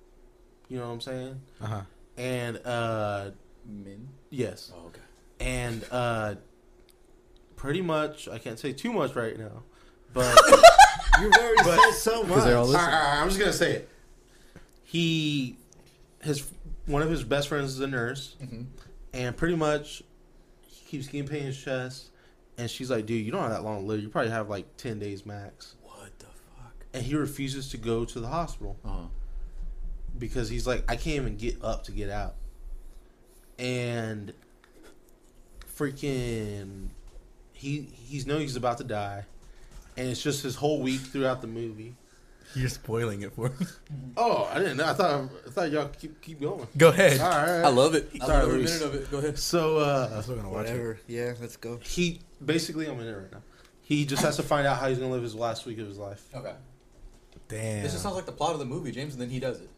[0.68, 1.40] You know what I'm saying?
[1.60, 1.80] Uh huh.
[2.16, 3.30] And uh
[3.66, 4.08] Min?
[4.30, 4.72] yes.
[4.74, 5.00] Oh, okay.
[5.40, 6.34] And uh
[7.56, 9.62] pretty much I can't say too much right now.
[10.12, 10.38] But
[11.20, 12.38] You very But- said so much.
[12.46, 12.74] all All listening.
[12.86, 13.88] right, all right, I'm just gonna say it.
[14.84, 15.56] He,
[16.22, 16.48] his
[16.86, 18.66] one of his best friends is a nurse, Mhm.
[19.12, 20.02] and pretty much
[20.66, 22.10] he keeps getting pain in his chest.
[22.56, 24.00] And she's like, "Dude, you don't have that long to live.
[24.02, 25.74] You probably have like ten days max."
[26.98, 27.04] What the fuck?
[27.04, 29.06] And he refuses to go to the hospital Uh-huh.
[30.18, 32.34] because he's like, "I can't even get up to get out."
[33.58, 34.32] And
[35.76, 36.88] freaking,
[37.52, 39.24] he he's know he's about to die,
[39.96, 41.94] and it's just his whole week throughout the movie.
[42.54, 43.66] You're spoiling it for me.
[44.16, 44.86] Oh, I didn't know.
[44.86, 46.66] I thought I thought y'all keep keep going.
[46.76, 47.20] Go ahead.
[47.20, 47.64] All right.
[47.64, 48.10] I love it.
[48.20, 48.80] I Sorry, love every Luis.
[48.80, 49.10] minute of it.
[49.10, 49.38] Go ahead.
[49.38, 50.98] So uh, I'm still gonna watch it.
[51.06, 51.78] Yeah, let's go.
[51.82, 53.42] he basically I'm in it right now.
[53.82, 55.98] He just has to find out how he's gonna live his last week of his
[55.98, 56.26] life.
[56.34, 56.54] Okay.
[57.48, 57.82] Damn.
[57.82, 59.70] This just sounds like the plot of the movie, James, and then he does it.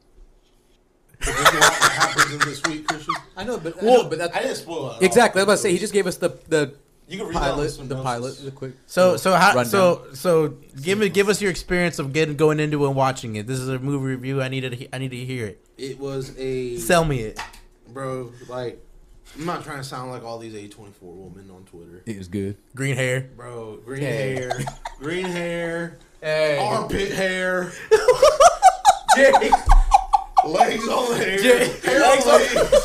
[1.20, 3.14] But this is what happens in this week, Christian.
[3.36, 5.02] I know, but Well, I know, but that's I didn't spoil it.
[5.04, 5.40] exactly.
[5.40, 6.74] I was about to say he just gave us the the
[7.08, 8.04] You can read that on pilot, some the notes.
[8.04, 8.72] pilot, the quick.
[8.86, 9.66] So so how rundown.
[9.66, 10.48] so so
[10.82, 13.46] give me give us your experience of getting going into and watching it.
[13.46, 14.40] This is a movie review.
[14.42, 15.64] I needed to, he- I need to hear it.
[15.76, 17.38] It was a Sell me it.
[17.88, 18.32] bro.
[18.48, 18.82] Like
[19.38, 22.56] I'm not trying to sound like all these A24 women on Twitter, It was good.
[22.74, 23.28] Green hair.
[23.36, 23.78] bro.
[23.84, 24.34] Green Hey.
[24.34, 24.52] hair,
[24.98, 27.72] green hair, Hey, armpit hair,
[29.16, 29.50] Jay.
[30.44, 31.68] legs on the hair, Jay.
[31.84, 32.80] hair Legs on on- legs,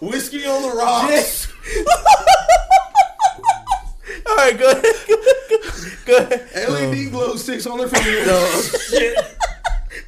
[0.00, 1.48] whiskey on the rocks.
[4.26, 4.84] All right, go ahead.
[6.06, 6.92] go ahead.
[6.92, 8.26] LED glow sticks on their fingers.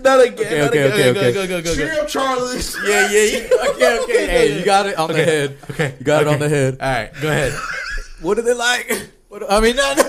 [0.02, 0.46] Not again.
[0.46, 0.88] Okay, not okay, again.
[0.90, 1.32] okay, Go, okay.
[1.32, 2.00] Go, go, go, go, Cheer go.
[2.02, 2.76] up, Charlie's.
[2.84, 3.70] Yeah, yeah, yeah.
[3.70, 4.26] okay, okay.
[4.32, 5.56] Hey, you got it on the head.
[5.70, 5.94] Okay.
[5.98, 6.78] You got it on the head.
[6.80, 7.52] All right, go ahead.
[8.22, 9.08] What are they like?
[9.28, 10.02] What, I mean, no, no.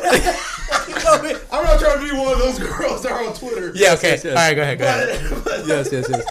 [1.51, 3.71] I'm not trying to be one of those girls that are on Twitter.
[3.73, 4.09] Yeah, okay.
[4.11, 4.25] yes, yes.
[4.25, 5.43] All right, go ahead, go ahead.
[5.43, 6.23] But, yes, yes, yes.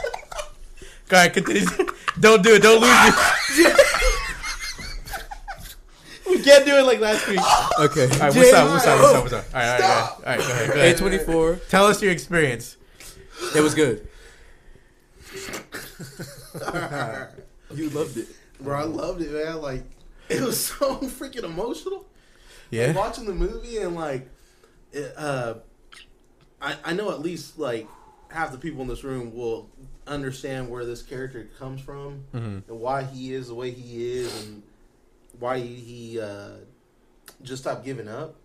[1.09, 1.66] Go ahead, continue.
[2.20, 2.62] Don't do it.
[2.62, 3.64] Don't lose me.
[6.29, 7.40] we can't do it like last week.
[7.81, 8.07] Okay.
[8.18, 8.68] right, what's up?
[8.70, 9.01] What's up?
[9.01, 9.22] What's up?
[9.22, 9.44] What's up?
[9.55, 10.16] All right, all right, all right.
[10.18, 10.68] All right, go ahead.
[10.68, 10.96] Go A ahead.
[10.98, 11.57] twenty four.
[11.68, 12.77] Tell us your experience.
[13.55, 14.07] It was good.
[17.74, 18.28] You loved it.
[18.61, 19.62] bro, I loved it, man.
[19.62, 19.85] Like,
[20.28, 22.05] it was so freaking emotional.
[22.70, 22.92] Yeah.
[22.92, 24.28] watching the movie and like,
[24.92, 25.55] it, uh,
[26.61, 27.88] I I know at least like
[28.28, 29.70] half the people in this room will
[30.07, 32.62] understand where this character comes from Mhm.
[32.68, 34.62] and why he is the way he is and
[35.38, 36.50] why he, he uh,
[37.42, 38.37] just stopped giving up.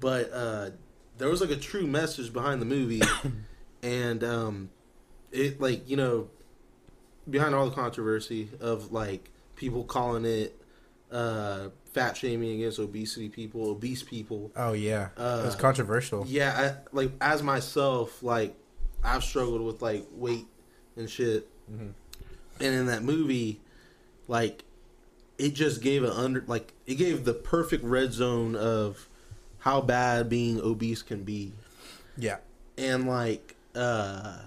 [0.00, 0.70] But uh,
[1.18, 3.02] there was like a true message behind the movie,
[3.84, 4.70] and um,
[5.30, 6.28] it like you know
[7.28, 10.58] behind all the controversy of like people calling it
[11.12, 14.50] uh, fat shaming against obesity people, obese people.
[14.56, 16.24] Oh yeah, Uh, it was controversial.
[16.26, 18.56] Yeah, I, like as myself, like
[19.04, 20.46] I've struggled with like weight
[20.96, 21.92] and shit, Mhm.
[22.60, 23.60] and in that movie,
[24.28, 24.64] like
[25.36, 29.08] it just gave an under like it gave the perfect red zone of
[29.58, 31.52] how bad being obese can be
[32.16, 32.36] Yeah,
[32.78, 34.38] and like uh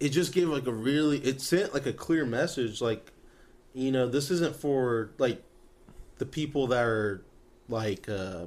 [0.00, 3.12] it just gave like a really it sent like a clear message like
[3.74, 5.42] you know this isn't for like
[6.18, 7.22] the people that are
[7.68, 8.46] like uh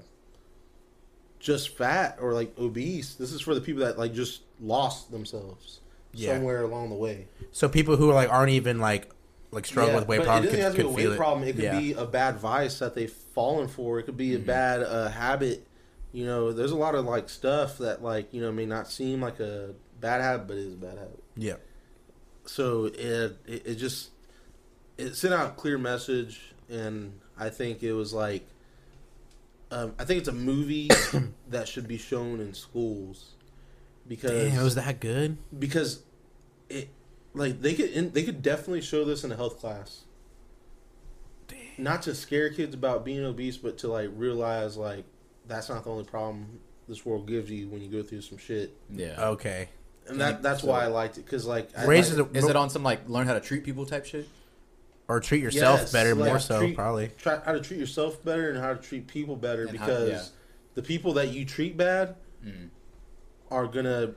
[1.39, 5.79] just fat or like obese this is for the people that like just lost themselves
[6.13, 6.33] Yeah.
[6.35, 9.09] somewhere along the way so people who are like aren't even like
[9.51, 11.17] like struggling Yeah, with weight problems could, have to be could a feel weight it.
[11.17, 11.79] problem it could Yeah.
[11.79, 15.65] be a bad vice that they've fallen for it could be a bad uh, habit
[16.11, 19.21] you know there's a lot of like stuff that like you know may not seem
[19.21, 21.23] like a bad habit but it is a bad habit.
[21.35, 21.55] Yeah,
[22.45, 24.09] so it, it it just
[24.97, 28.45] it sent out a clear message and i think it was like
[29.71, 30.89] um, i think it's a movie
[31.49, 33.35] that should be shown in schools
[34.09, 35.37] because damn, it was that good.
[35.57, 36.01] because
[36.67, 36.89] it
[37.33, 40.01] like they could in, they could definitely show this in a health class.
[41.77, 45.05] Not to scare kids about being obese but to like realize like
[45.49, 48.75] that's not the only problem this world gives you when you go through some shit
[48.89, 49.29] Yeah.
[49.31, 49.67] Okay.
[50.07, 52.69] And that that's why i liked it because like I Raises like, is it on
[52.69, 54.27] some like learn how to treat people type shit?
[55.07, 57.09] or treat yourself Yes, better, like, more so treat- probably.
[57.17, 60.09] Try how to treat yourself better and how to treat people better And how- because
[60.09, 60.23] yeah.
[60.75, 62.69] the people that you treat bad Mm.
[63.51, 64.13] are gonna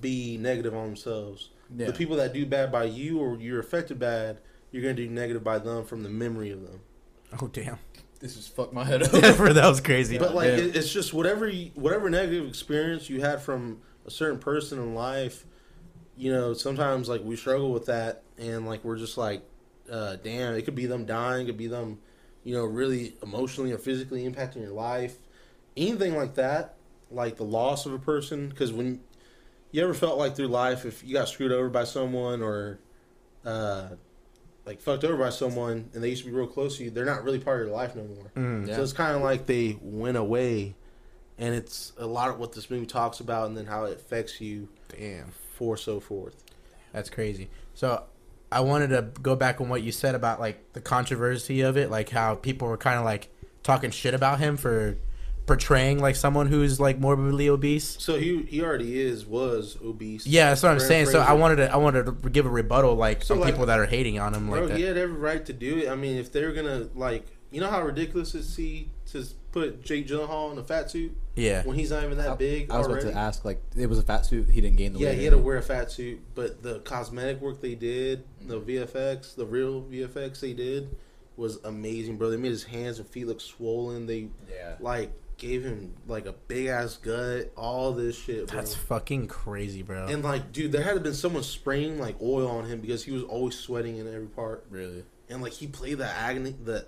[0.00, 1.50] be negative on themselves.
[1.74, 1.86] Yeah.
[1.86, 4.40] The people that do bad by you or you're affected bad,
[4.72, 6.80] you're gonna do negative by them from the memory of them.
[7.40, 7.78] Oh damn,
[8.20, 9.10] This just fucked my head up.
[9.12, 10.18] that was crazy.
[10.18, 10.56] But like Yeah.
[10.56, 14.94] it, it's just whatever you, whatever negative experience you had from a certain person in
[14.94, 15.44] life,
[16.16, 19.42] you know, sometimes like we struggle with that and like we're just like,
[19.90, 21.98] uh, damn, it could be them dying, it could be them,
[22.44, 25.16] you know, really emotionally or physically impacting your life,
[25.76, 26.76] anything like that,
[27.10, 28.48] like the loss of a person.
[28.48, 29.00] Because when
[29.72, 32.78] you ever felt like through life, if you got screwed over by someone or,
[33.44, 33.88] uh,
[34.66, 37.04] like fucked over by someone and they used to be real close to you, they're
[37.04, 38.30] not really part of your life no more.
[38.36, 38.66] Mm.
[38.66, 38.76] Yeah.
[38.76, 40.74] So it's kind of like they went away,
[41.38, 44.40] and it's a lot of what this movie talks about, and then how it affects
[44.40, 46.42] you Damn, for so forth.
[46.92, 47.48] that's crazy.
[47.74, 48.04] So
[48.52, 51.90] I wanted to go back on what you said about like the controversy of it,
[51.90, 53.28] like how people were kind of like
[53.62, 54.96] talking shit about him for
[55.46, 57.96] portraying like someone who's like morbidly obese.
[58.00, 60.26] So he he already is was obese.
[60.26, 61.06] Yeah, that's what I'm Brand saying.
[61.06, 63.66] So I wanted to I wanted to give a rebuttal like So, some like- people
[63.66, 64.76] that are hating on him like Bro, that.
[64.78, 65.88] he had every right to do it.
[65.88, 69.84] I mean, if they're gonna like, you know how ridiculous it is see to put
[69.84, 71.62] Jake Gyllenhaal in a fat suit Yeah.
[71.64, 73.02] when he's not even that big I was already.
[73.08, 74.48] about to ask, like, it was a fat suit.
[74.50, 75.12] He didn't gain the Yeah, weight.
[75.12, 78.58] Yeah, he had to wear a fat suit, but the cosmetic work they did, the
[78.60, 80.96] VFX, the real VFX they did,
[81.36, 82.30] was amazing, bro.
[82.30, 84.06] They made his hands and feet look swollen.
[84.06, 84.74] They Yeah.
[84.80, 85.12] like
[85.48, 88.56] gave him like a big ass gut, all this shit, bro.
[88.56, 90.06] That's fucking crazy, bro.
[90.06, 93.12] and like, dude, there had to been someone spraying like oil on him because he
[93.12, 95.04] was always sweating in every part, Really?
[95.28, 96.86] and like he played the agony, the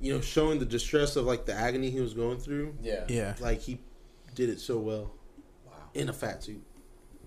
[0.00, 2.74] you know, showing the distress of like the agony he was going through.
[2.82, 3.04] Yeah.
[3.08, 3.34] yeah.
[3.38, 3.78] Like he
[4.34, 5.12] did it so well
[5.66, 5.72] Wow.
[5.94, 6.62] in a fat suit.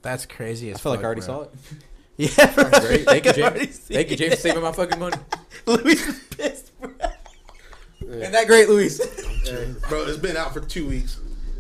[0.01, 1.27] That's crazy as I feel like I already bro.
[1.27, 1.51] saw it.
[2.15, 2.69] Yeah, bro.
[2.81, 3.05] Great.
[3.05, 3.77] Thank you, James.
[3.79, 5.17] Thank you, James, for saving my fucking money.
[5.65, 6.91] Luis is pissed, bro.
[8.01, 8.99] Isn't that great, Luis?
[9.43, 11.19] Hey, bro, it's been out for two weeks.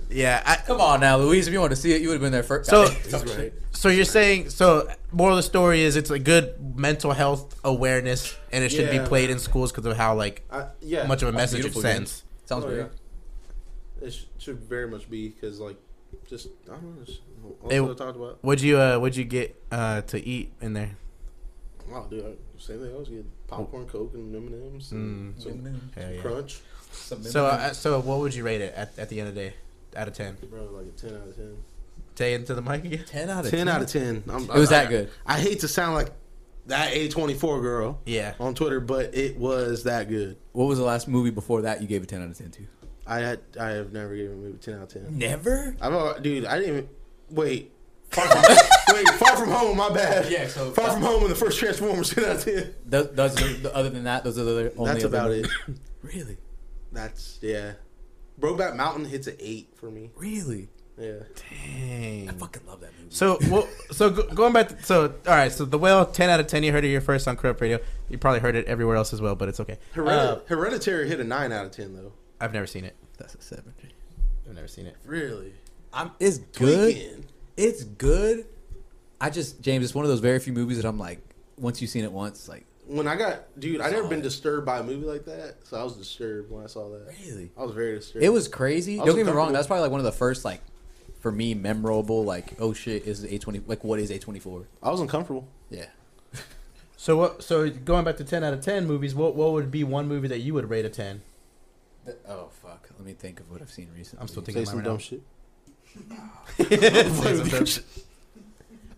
[0.09, 1.47] Yeah, I, Come on now, Louise.
[1.47, 2.69] If you want to see it, you would have been there first.
[2.69, 3.51] So- Goddamn.
[3.71, 4.87] So you're saying so?
[5.11, 9.01] Moral of the story is it's a good mental health awareness, and it should Yeah,
[9.01, 9.37] be played man.
[9.37, 11.81] in schools because of how like I, yeah, much of a That's message it beautiful,
[11.81, 12.23] sends.
[12.45, 12.77] sounds Oh, great.
[14.01, 14.07] yeah.
[14.07, 15.75] It should very much be because, like,
[16.29, 17.03] just I don't know.
[17.03, 17.21] Just,
[17.63, 18.37] also Hey, what talked about.
[18.41, 20.91] What'd you uh What'd you get uh to eat in there?
[21.89, 22.93] Wow, dude, I, same thing.
[22.93, 25.43] I was getting popcorn, coke, and M and M's, and Mm.
[25.43, 26.21] some Hell yeah.
[26.21, 26.61] crunch,
[26.93, 29.53] So uh, so what would you rate it at at the end of the day?
[29.95, 30.37] Out of ten.
[30.49, 30.63] bro.
[30.71, 31.57] Like a ten out of ten.
[32.15, 33.03] Say it into the mic again.
[33.07, 34.23] ten out of Ten 10 out of ten.
[34.29, 35.09] I'm, It was I, that good.
[35.25, 36.11] I, I hate to sound like
[36.67, 38.33] that A twenty four girl Yeah.
[38.39, 40.37] on Twitter, but it was that good.
[40.51, 42.61] What was the last movie before that you gave a ten out of ten to?
[43.05, 45.17] I had I have never given a movie ten out of ten.
[45.17, 45.75] Never.
[45.81, 46.89] I've dude, I didn't even
[47.29, 47.71] wait.
[48.13, 49.75] Far from, wait, far from home.
[49.75, 50.31] My bad.
[50.31, 51.23] Yeah, so- far from home.
[51.23, 52.73] in the first Transformers ten out of ten.
[52.85, 54.93] Those, those are- other than that, those are the only.
[54.93, 55.47] That's other about it.
[56.03, 56.37] Really,
[56.93, 57.73] That's yeah.
[58.39, 60.11] Brokeback Mountain hits an eight for me.
[60.15, 60.69] really.
[60.97, 61.13] Yeah.
[61.49, 62.29] Dang.
[62.29, 63.09] I fucking love that movie.
[63.09, 64.69] So well, so go, going back.
[64.69, 65.51] To, so all right.
[65.51, 66.61] So the whale, ten out of ten.
[66.61, 67.79] You heard it here first on Corrupt Radio.
[68.09, 69.79] You probably heard it everywhere else as well, but it's okay.
[69.95, 72.11] Heredit- Uh, Hereditary hit a nine out of ten though.
[72.39, 72.95] I've never seen it.
[73.17, 73.73] That's a seven.
[74.47, 74.95] I've never seen it.
[75.03, 75.53] Really?
[75.91, 76.11] I'm.
[76.19, 76.93] It's good.
[76.93, 77.25] Tweaking.
[77.57, 78.45] It's good.
[79.19, 79.83] I just James.
[79.85, 81.21] It's one of those very few movies that I'm like,
[81.57, 84.79] once you've seen it once, like When I got, dude, I never been disturbed by
[84.79, 87.13] a movie like that, so I was disturbed when I saw that.
[87.25, 87.49] really.
[87.57, 88.25] I was very disturbed.
[88.25, 88.97] It was crazy.
[88.97, 89.53] Was Don't get me wrong.
[89.53, 90.61] That's probably like one of the first like,
[91.21, 92.25] for me, memorable.
[92.25, 93.61] Like, oh shit, is a twenty?
[93.65, 94.67] Like, what is a twenty four?
[94.81, 95.47] I was uncomfortable.
[95.69, 95.85] Yeah.
[97.03, 97.43] So what?
[97.43, 100.29] So going back to ten out of ten movies, what what would be one movie
[100.29, 101.21] that you would rate a ten?
[102.25, 102.89] Oh fuck.
[102.97, 104.21] Let me think of what I've seen recently.
[104.21, 105.19] I'm still thinking Say thinking some
[106.59, 107.83] about dumb right shit.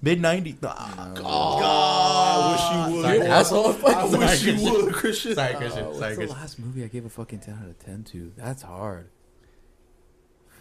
[0.06, 0.56] Mid nineties.
[0.62, 3.06] Oh, I wish you would.
[3.06, 3.66] Sorry, asshole.
[3.88, 5.34] I wish Sorry, you would, Christian.
[5.34, 5.86] Sorry, Oh, Christian.
[5.88, 6.38] what's Sorry, the Christian.
[6.40, 8.32] last movie I gave a fucking ten out of ten to?
[8.38, 9.10] That's hard.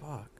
[0.00, 0.30] Fuck.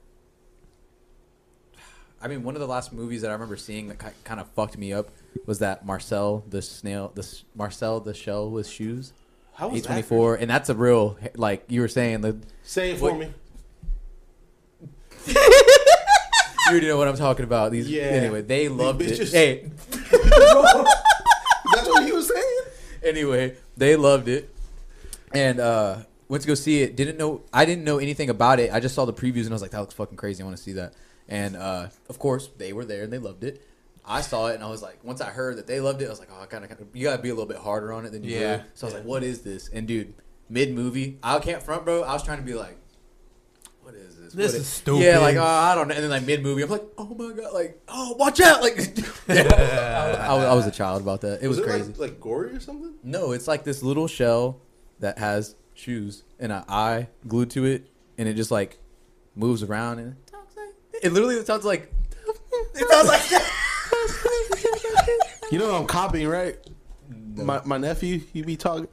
[2.19, 4.75] I mean, one of the last movies that I remember seeing that kind of fucked
[4.75, 5.09] me up
[5.45, 9.13] was that Marcel the snail, the Marcel the shell with shoes,
[9.53, 12.45] How was A twenty four, and that's a real like you were saying the that?
[12.63, 13.33] Say it for What- me.
[16.67, 17.71] you already know what I'm talking about.
[17.71, 18.03] These Yeah.
[18.03, 19.19] anyway, they loved it.
[19.19, 19.31] bitches.
[19.31, 19.69] Hey,
[21.73, 22.61] That's what he was saying.
[23.03, 24.53] anyway, they loved it,
[25.33, 25.97] and uh,
[26.29, 26.95] went to go see it.
[26.95, 28.71] Didn't know I didn't know anything about it.
[28.73, 30.41] I just saw the previews and I was like, that looks fucking crazy.
[30.43, 30.93] I want to see that.
[31.27, 33.61] And uh, of course, they were there and they loved it.
[34.07, 36.09] I saw it and I was like, once I heard that they loved it, I
[36.09, 38.11] was like, oh, I kind of, you gotta be a little bit harder on it
[38.11, 38.57] than you Yeah.
[38.57, 38.65] would.
[38.75, 39.67] So I was like, what is this?
[39.69, 40.13] And dude,
[40.47, 42.03] mid movie, I can't front, bro.
[42.03, 42.84] I was trying to be like, what is
[44.35, 44.51] this?
[44.51, 45.03] This What is it- stupid.
[45.03, 45.95] Yeah, like oh, I don't know.
[45.95, 48.77] And then like mid movie, I'm like, oh my god, like oh watch out, like
[49.29, 51.41] I, I, was- I was a child about that.
[51.41, 51.89] It was, it crazy.
[51.93, 52.93] Like, like gory or something?
[53.03, 54.61] no, it's like this little shell
[54.99, 58.77] that has shoes and an eye glued to it, and it just like
[59.35, 60.69] moves around and it talks like
[61.03, 61.91] it literally sounds like
[62.75, 63.21] it sounds like
[65.51, 66.57] You know what I'm copying, right?
[67.35, 68.87] My my nephew, he be talking.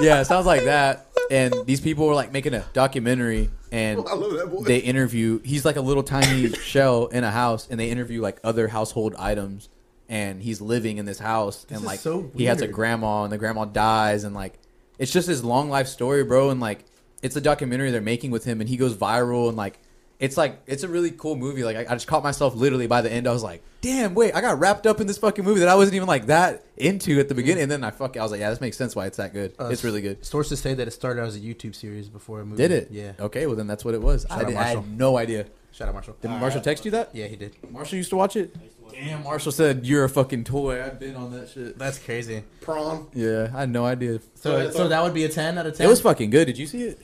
[0.00, 1.06] yeah, it sounds like that.
[1.32, 4.64] And these people were like making a documentary, and I love that boy.
[4.64, 5.40] they interview.
[5.42, 9.14] He's like a little tiny shell in a house, and they interview like other household
[9.18, 9.70] items.
[10.10, 13.38] And he's living in this house, and like so he has a grandma, and the
[13.38, 14.58] grandma dies, and like
[14.98, 16.50] it's just his long life story, bro.
[16.50, 16.84] And like
[17.22, 19.78] it's a documentary they're making with him, and he goes viral, and like
[20.22, 21.64] it's like it's a really cool movie.
[21.64, 23.26] Like I, I just caught myself literally by the end.
[23.26, 25.74] I was like, damn, wait, I got wrapped up in this fucking movie that I
[25.74, 27.64] wasn't even like that into at the beginning.
[27.64, 29.52] And then I fuck, I was like, yeah, this makes sense why it's that good.
[29.58, 30.24] Uh, it's really good.
[30.24, 32.62] Sources say that it started out as a YouTube series before a movie.
[32.62, 32.88] Did it?
[32.92, 33.12] Yeah.
[33.18, 34.24] Okay, well then that's what it was.
[34.30, 35.46] I, out did, I had no idea.
[35.72, 36.16] Shout out Marshall.
[36.22, 37.10] Did Marshall text you that?
[37.12, 37.56] Yeah, he did.
[37.68, 38.54] Marshall used to watch it.
[38.92, 40.80] Damn, Marshall said you're a fucking toy.
[40.84, 41.78] I've been on that shit.
[41.78, 42.44] That's crazy.
[42.60, 43.08] Prom.
[43.14, 44.20] Yeah, I had no idea.
[44.34, 45.86] So, so that would be a ten out of ten.
[45.86, 46.44] It was fucking good.
[46.44, 47.00] Did you see it?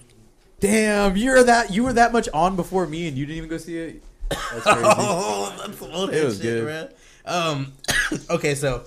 [0.60, 3.58] Damn, you're that you were that much on before me, and you didn't even go
[3.58, 4.02] see it.
[4.30, 4.80] That's crazy.
[4.84, 6.64] Oh, that's old It was shit, good.
[6.66, 6.88] man.
[7.24, 7.72] Um,
[8.30, 8.84] okay, so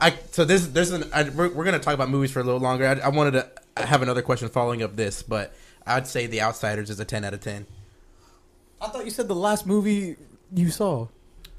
[0.00, 2.60] I so this there's an I, we're, we're gonna talk about movies for a little
[2.60, 2.86] longer.
[2.86, 5.54] I, I wanted to have another question following up this, but
[5.86, 7.66] I'd say The Outsiders is a ten out of ten.
[8.80, 10.16] I thought you said the last movie
[10.54, 11.08] you saw.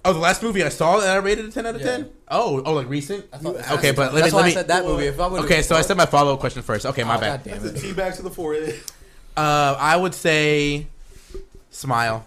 [0.06, 1.88] Oh, the last movie I saw that I rated a ten out of Yeah.
[1.98, 2.10] ten.
[2.30, 3.30] Oh, oh, like recent.
[3.32, 4.54] thought- okay, but let That's me why let I me.
[4.54, 5.06] said that movie.
[5.08, 6.86] If I Okay, so I said my follow up question first.
[6.86, 7.44] Okay, my Oh, bad.
[7.44, 7.84] God damn That's it.
[7.84, 8.80] a tea bag to the forehead.
[9.38, 10.88] Uh, I would say
[11.70, 12.26] Smile.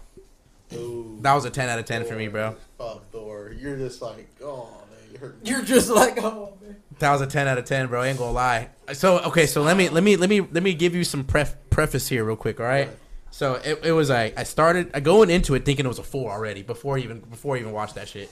[0.73, 2.55] Ooh, That was a ten out of ten for me, bro.
[2.79, 3.53] fuck Thor.
[3.59, 5.51] You're just like, oh man, you hurt me.
[5.51, 6.77] You're just like, oh man.
[7.01, 8.03] That was a ten out of ten, bro.
[8.03, 8.69] I ain't gonna lie.
[8.93, 11.57] So okay, so let me let me let me let me give you some pref-
[11.71, 12.61] preface here, real quick.
[12.61, 12.87] All right.
[12.89, 12.97] Right.
[13.33, 16.05] So it, it was like I started I going into it thinking it was a
[16.05, 18.31] four already before even before I even watched that shit,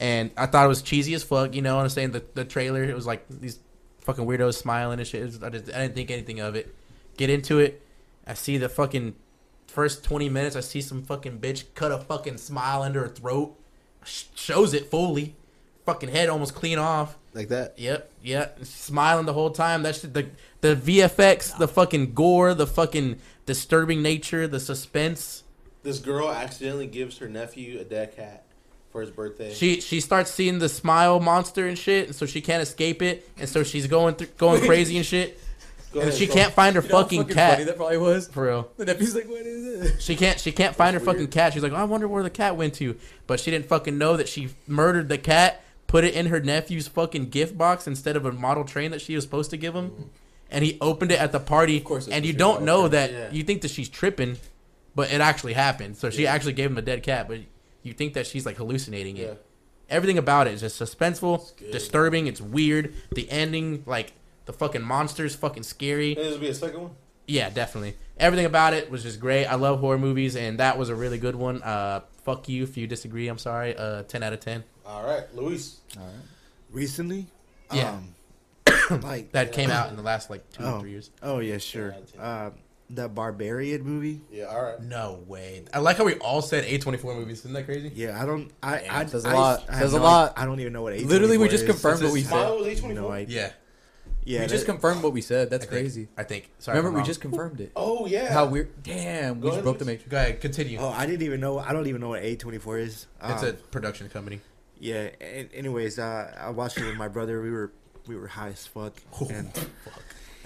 [0.00, 1.54] and I thought it was cheesy as fuck.
[1.54, 2.10] You know what I'm saying?
[2.12, 3.60] The the trailer it was like these
[4.00, 5.22] fucking weirdos smiling and shit.
[5.24, 6.74] Was- I, just, I didn't think anything of it.
[7.16, 7.82] Get into it.
[8.28, 9.16] I see the fucking
[9.66, 10.54] first 20 minutes.
[10.54, 13.58] I see some fucking bitch cut a fucking smile under her throat.
[14.04, 15.34] Sh- shows it fully.
[15.86, 17.16] Fucking head almost clean off.
[17.32, 17.78] Like that.
[17.78, 18.58] Yep, yep.
[18.64, 19.82] Smiling the whole time.
[19.82, 20.26] That's the
[20.60, 25.44] the VFX, the fucking gore, the fucking disturbing nature, the suspense.
[25.82, 28.44] This girl accidentally gives her nephew a dead cat
[28.90, 29.54] for his birthday.
[29.54, 33.28] She she starts seeing the smile monster and shit, and so she can't escape it,
[33.38, 35.38] and so she's going through going crazy and shit,
[35.92, 36.34] Go and ahead, she bro.
[36.34, 37.66] can't find her You know how fucking, funny cat.
[37.66, 38.28] that probably was.
[38.28, 38.70] For real.
[38.76, 40.02] The nephew's like, what is it?
[40.02, 41.30] She can't she can't find her That's fucking weird.
[41.30, 41.52] cat.
[41.54, 42.96] She's like, oh, I wonder where the cat went to.
[43.26, 46.88] But she didn't fucking know that she murdered the cat, put it in her nephew's
[46.88, 49.90] fucking gift box instead of a model train that she was supposed to give him.
[49.90, 50.08] Mm.
[50.50, 51.78] And he opened it at the party.
[51.78, 52.90] Of course and you don't know train.
[52.92, 53.30] that Yeah.
[53.32, 54.36] you think that she's tripping,
[54.94, 55.96] but it actually happened.
[55.96, 56.32] So she Yeah.
[56.34, 57.40] actually gave him a dead cat, but
[57.82, 59.24] you think that she's like hallucinating Yeah.
[59.28, 59.44] it.
[59.90, 61.70] Everything about it is just suspenseful, good.
[61.70, 62.92] disturbing, it's weird.
[63.14, 64.12] The ending, like
[64.48, 66.14] the fucking monster's fucking scary.
[66.14, 66.90] This will be a second one.
[67.26, 67.96] Yeah, definitely.
[68.18, 69.44] Everything about it was just great.
[69.44, 71.62] I love horror movies, and that was a really good one.
[71.62, 73.28] Uh, fuck you if you disagree.
[73.28, 73.76] I'm sorry.
[73.76, 74.64] Uh, ten out of ten.
[74.86, 75.80] All right, Luis.
[75.98, 76.14] All right.
[76.70, 77.26] Recently,
[77.74, 77.98] Yeah.
[78.90, 81.10] um, like That came out in the last like two or oh, three years.
[81.22, 81.94] oh yeah, sure.
[82.18, 82.52] Um,
[82.90, 84.22] that Barbarian movie.
[84.32, 84.80] Yeah, all right.
[84.80, 85.62] No way.
[85.74, 87.40] I like how we all said A24 movies.
[87.40, 87.92] Isn't that crazy?
[87.94, 88.50] Yeah, I don't.
[88.62, 88.78] I.
[88.78, 89.64] Damn, I says a I- lot.
[89.68, 90.32] I have Says a lot.
[90.38, 90.94] I don't even know what.
[90.94, 91.70] A Literally, we just is.
[91.70, 92.34] confirmed what we said.
[92.48, 92.94] A24?
[92.94, 93.48] No idea.
[93.48, 93.52] Yeah.
[94.28, 95.48] Yeah, we just confirmed what we said.
[95.50, 96.08] That's I think- crazy.
[96.16, 96.50] I think.
[96.58, 96.76] Sorry.
[96.76, 97.72] Remember, we just confirmed it.
[97.74, 98.32] Oh yeah.
[98.32, 98.82] How weird.
[98.82, 99.94] Damn, Go we just ahead, broke the Luis.
[99.94, 100.10] matrix.
[100.10, 100.40] Go ahead.
[100.40, 100.78] Continue.
[100.80, 101.58] Oh, I didn't even know.
[101.58, 103.06] I don't even know what A twenty four is.
[103.24, 104.40] it's Um, a production company.
[104.78, 105.08] Yeah.
[105.20, 107.40] a- Anyways, uh, I watched it with my brother.
[107.40, 107.72] We were
[108.06, 108.94] we were high as fuck,
[109.30, 109.50] and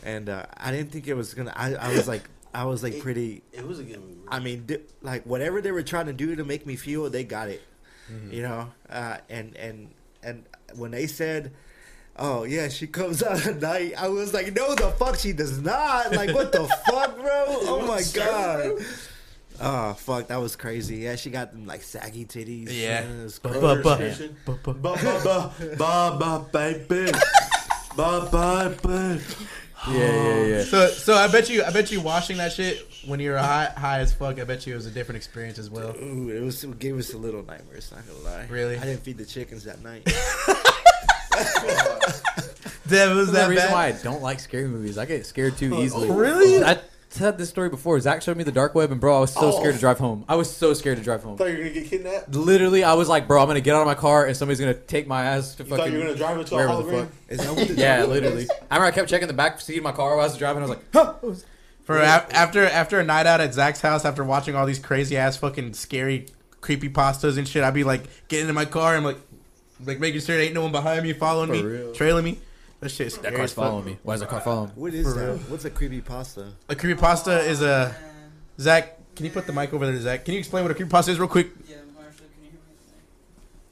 [0.05, 1.53] and uh, I didn't think it was gonna.
[1.57, 2.23] I, I was like
[2.55, 3.43] I was like pretty.
[3.53, 4.17] It was a good movie.
[4.29, 7.25] I mean, di- like whatever they were trying to do to make me feel, they
[7.25, 7.63] got it.
[8.13, 8.33] Mm-hmm.
[8.33, 9.91] You know, uh, and and
[10.23, 10.45] and
[10.77, 11.53] when they said,
[12.17, 15.61] "Oh yeah, she comes out at night," I was like, "No, the fuck, she does
[15.61, 17.45] not!" Like, what the fuck, bro?
[17.49, 18.85] Oh my god.
[19.61, 20.97] Oh fuck, that was crazy.
[20.97, 22.69] Yeah, she got them like saggy titties.
[22.71, 23.03] Yeah.
[23.05, 23.61] it was Bu- crazy.
[23.61, 24.37] bu- bu- Illustration.
[24.45, 27.13] bu- bu- Ba ba ba ba ba baby.
[27.97, 29.19] Ba ba ba.
[29.89, 30.63] Yeah, yeah, yeah.
[30.65, 33.67] So, so I bet you, I bet you watching that shit when you were high,
[33.77, 34.39] high as fuck.
[34.39, 35.95] I bet you it was a different experience as well.
[35.97, 37.91] Ooh, it was it gave us a little nightmares.
[37.93, 38.47] Not gonna lie.
[38.49, 38.79] Really?
[38.79, 40.03] I didn't feed the chickens that night.
[42.87, 44.99] That was That's the reason why I don't like scary movies.
[44.99, 46.11] I get scared too oh, easily.
[46.11, 46.63] really?
[46.63, 46.79] I
[47.09, 47.99] said this story before.
[48.01, 49.59] Zach showed me the dark web, and bro, I was so Oh.
[49.61, 50.27] scared to drive home.
[50.29, 51.39] I was so scared to drive home.
[51.39, 52.35] Thought you were gonna get kidnapped.
[52.35, 54.75] Literally, I was like, bro, I'm gonna get out of my car, and somebody's gonna
[54.75, 55.85] take my ass to You fucking.
[55.85, 57.01] thought you were gonna drive into a wherever the hologram.
[57.07, 57.09] fuck.
[57.31, 58.43] Is that what the Yeah, literally.
[58.43, 58.51] is?
[58.71, 60.63] I remember I kept checking the back seat of my car while I was driving.
[60.63, 61.15] I was like, huh.
[61.85, 65.17] For a- after after a night out at Zach's house, after watching all these crazy
[65.17, 66.27] ass fucking scary
[66.61, 69.17] creepy pastas and shit, I'd be like getting in my car and like
[69.85, 71.93] like making sure there ain't no one behind me following For me, real.
[71.93, 72.39] trailing me.
[72.81, 73.99] That shit's That scary car's following me.
[74.03, 74.75] Why is that car following me?
[74.77, 75.27] What is For that?
[75.27, 75.37] real.
[75.39, 76.53] What's a creepy pasta?
[76.69, 77.95] A creepy pasta is a
[78.59, 78.99] Zach.
[79.15, 80.25] Can you put the mic over there, Zach?
[80.25, 81.49] Can you explain what a creepy pasta is real quick?
[81.69, 82.59] Yeah, Marshall, can you hear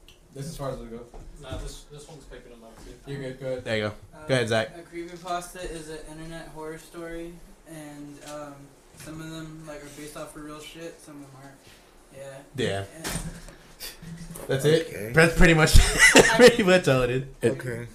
[0.07, 0.13] me?
[0.33, 1.01] This is as far as it goes.
[1.41, 3.11] Nah, this this one's picking them up too.
[3.11, 3.39] You're good.
[3.39, 3.63] Go ahead.
[3.65, 3.93] There you go.
[4.15, 4.69] Uh, Go ahead, Zach.
[4.77, 7.33] A creepypasta is an internet horror story,
[7.67, 8.53] and um,
[8.97, 11.01] some of them like are based off of real shit.
[11.01, 11.57] Some of them aren't.
[12.15, 12.65] Yeah.
[12.67, 13.05] Yeah, And-
[14.47, 14.77] that's Okay.
[14.77, 15.13] it.
[15.13, 15.77] That's pretty much
[16.35, 17.23] pretty much all it is.
[17.41, 17.87] It- Okay.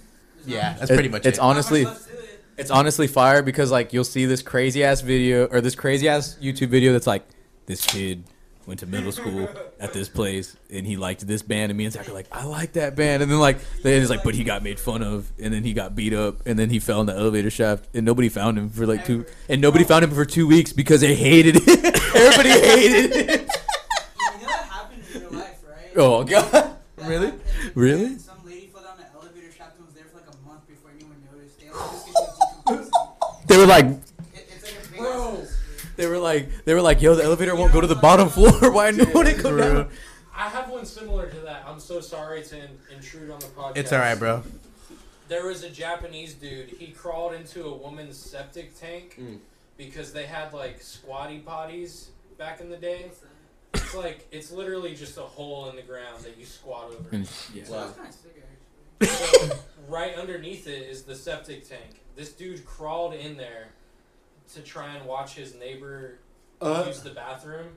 [0.46, 1.40] Yeah, that's It- pretty much it's it.
[1.40, 2.40] much honestly left to it.
[2.56, 6.36] it's honestly fire because like you'll see this crazy ass video or this crazy ass
[6.40, 7.26] YouTube video that's like
[7.66, 8.22] this kid
[8.64, 11.92] went to middle school at this place and he liked this band and me and
[11.94, 14.42] Zach are like I like that band and then like then it's like but he
[14.44, 17.06] got made fun of and then he got beat up and then he fell in
[17.06, 20.24] the elevator shaft and nobody found him for like two and nobody found him for
[20.24, 21.68] two weeks because they hated it
[22.16, 25.85] everybody hated it You know that happened in real life, right?
[25.96, 27.26] Oh god Really?
[27.26, 27.42] happened,
[27.74, 28.04] Really?
[28.06, 30.66] and Some lady fell down the elevator shaft and was there for like a month
[30.66, 31.58] before anyone noticed.
[31.60, 32.14] They like just get
[32.64, 32.92] decomposing.
[33.46, 34.00] they were like It,
[34.54, 35.38] it's like a big Bro.
[35.42, 35.52] ass
[35.96, 38.52] they were like they were like yo the elevator won't go to the bottom floor
[38.72, 39.74] why won't it go For real.
[39.74, 39.88] down
[40.38, 41.64] I have one similar to that.
[41.66, 43.76] I'm so sorry to in- intrude on the podcast.
[43.78, 44.42] It's all right, bro.
[45.28, 46.68] There was a Japanese dude.
[46.68, 49.38] He crawled into a woman's septic tank Mm.
[49.78, 53.10] because they had like squatty potties back in the day.
[53.76, 57.08] It's like it's literally just a hole in the ground that you squat over.
[57.12, 57.64] And- yeah.
[57.64, 58.32] So kind of sick.
[59.50, 59.58] So,
[59.88, 62.00] right underneath it is the septic tank.
[62.14, 63.68] This dude crawled in there
[64.54, 66.18] to try and watch his neighbor
[66.62, 66.84] Uh.
[66.86, 67.68] use the bathroom,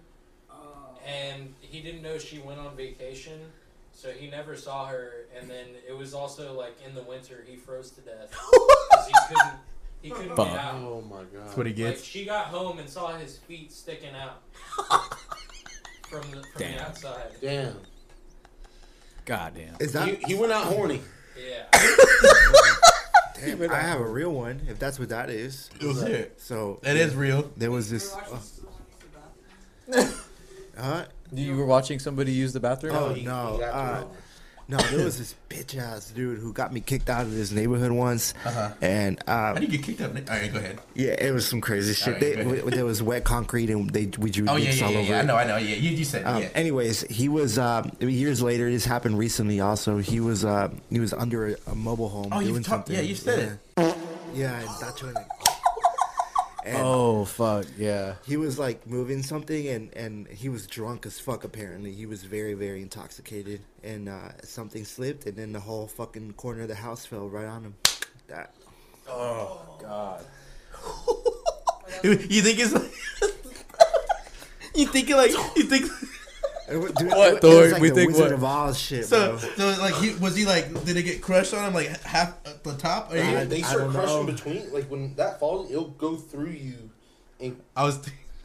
[0.49, 0.97] Oh.
[1.05, 3.51] and he didn't know she went on vacation,
[3.91, 5.25] so he never saw her.
[5.37, 9.13] And then it was also like in the winter, he froze to death because he
[9.27, 9.53] couldn't
[10.01, 10.47] he couldn't Fuck.
[10.47, 10.75] get out.
[10.75, 11.27] Oh my god.
[11.47, 12.03] That's what he Like gets.
[12.05, 14.41] she got home and saw his feet sticking out
[16.09, 16.73] from the from Damn.
[16.77, 17.23] the outside.
[17.41, 17.75] Damn.
[19.25, 20.07] god damn Is that?
[20.07, 21.01] He, he went out horny.
[21.37, 21.65] Yeah.
[23.39, 23.71] damn, it.
[23.71, 24.61] I have a real one.
[24.67, 25.69] If that's what that is.
[25.79, 26.41] It was it.
[26.41, 27.49] So That is real.
[27.55, 28.13] There was You this.
[28.13, 28.99] Uh, this one use
[29.87, 30.19] the bathroom?
[30.77, 31.05] huh?
[31.31, 33.57] you were watching somebody use the bathroom Oh he- no.
[33.57, 34.07] he uh, you.
[34.69, 37.91] No, there was this bitch ass dude who got me kicked out of this neighborhood
[37.91, 38.71] once, Uh-huh.
[38.81, 40.11] and How um, do you get kicked out?
[40.15, 40.79] All right, go ahead.
[40.93, 42.21] yeah, it was some crazy shit.
[42.23, 44.91] Alright, They, there was wet concrete, and they we drew Oh yeah, dicks yeah, all
[44.93, 45.17] yeah, over yeah.
[45.17, 45.25] I it.
[45.25, 45.57] know, I know.
[45.57, 46.49] Yeah, you, you said Um, yeah.
[46.55, 48.69] Anyways, he was um, years later.
[48.69, 49.59] This happened recently.
[49.59, 52.87] Also, he was uh, he was under a, a mobile home Oh, doing you've talked.
[52.87, 52.95] something.
[52.95, 53.95] Yeah, you said it.
[54.35, 55.15] Yeah, and that's when.
[56.69, 61.19] And oh fuck yeah he was like moving something, and and he was drunk as
[61.19, 61.43] fuck.
[61.43, 66.33] Apparently, he was very very intoxicated, and uh, something slipped, and then the whole fucking
[66.33, 67.75] corner of the house fell right on him.
[68.27, 68.53] That
[69.07, 70.23] Oh god
[72.03, 72.91] You think it's like
[74.75, 75.89] you think it like you think
[76.69, 77.61] dude, What, it, it Thor?
[77.61, 78.31] was like We the think Wizard what?
[78.33, 79.49] of Oz shit, so bro.
[79.55, 82.63] so like he was he like did it get crushed on him like half at
[82.63, 83.11] the top?
[83.11, 84.31] Or I- he, Yeah, they I start don't crushing know.
[84.31, 84.73] between.
[84.73, 86.89] Like when that falls, it'll go through you,
[87.39, 87.99] and I was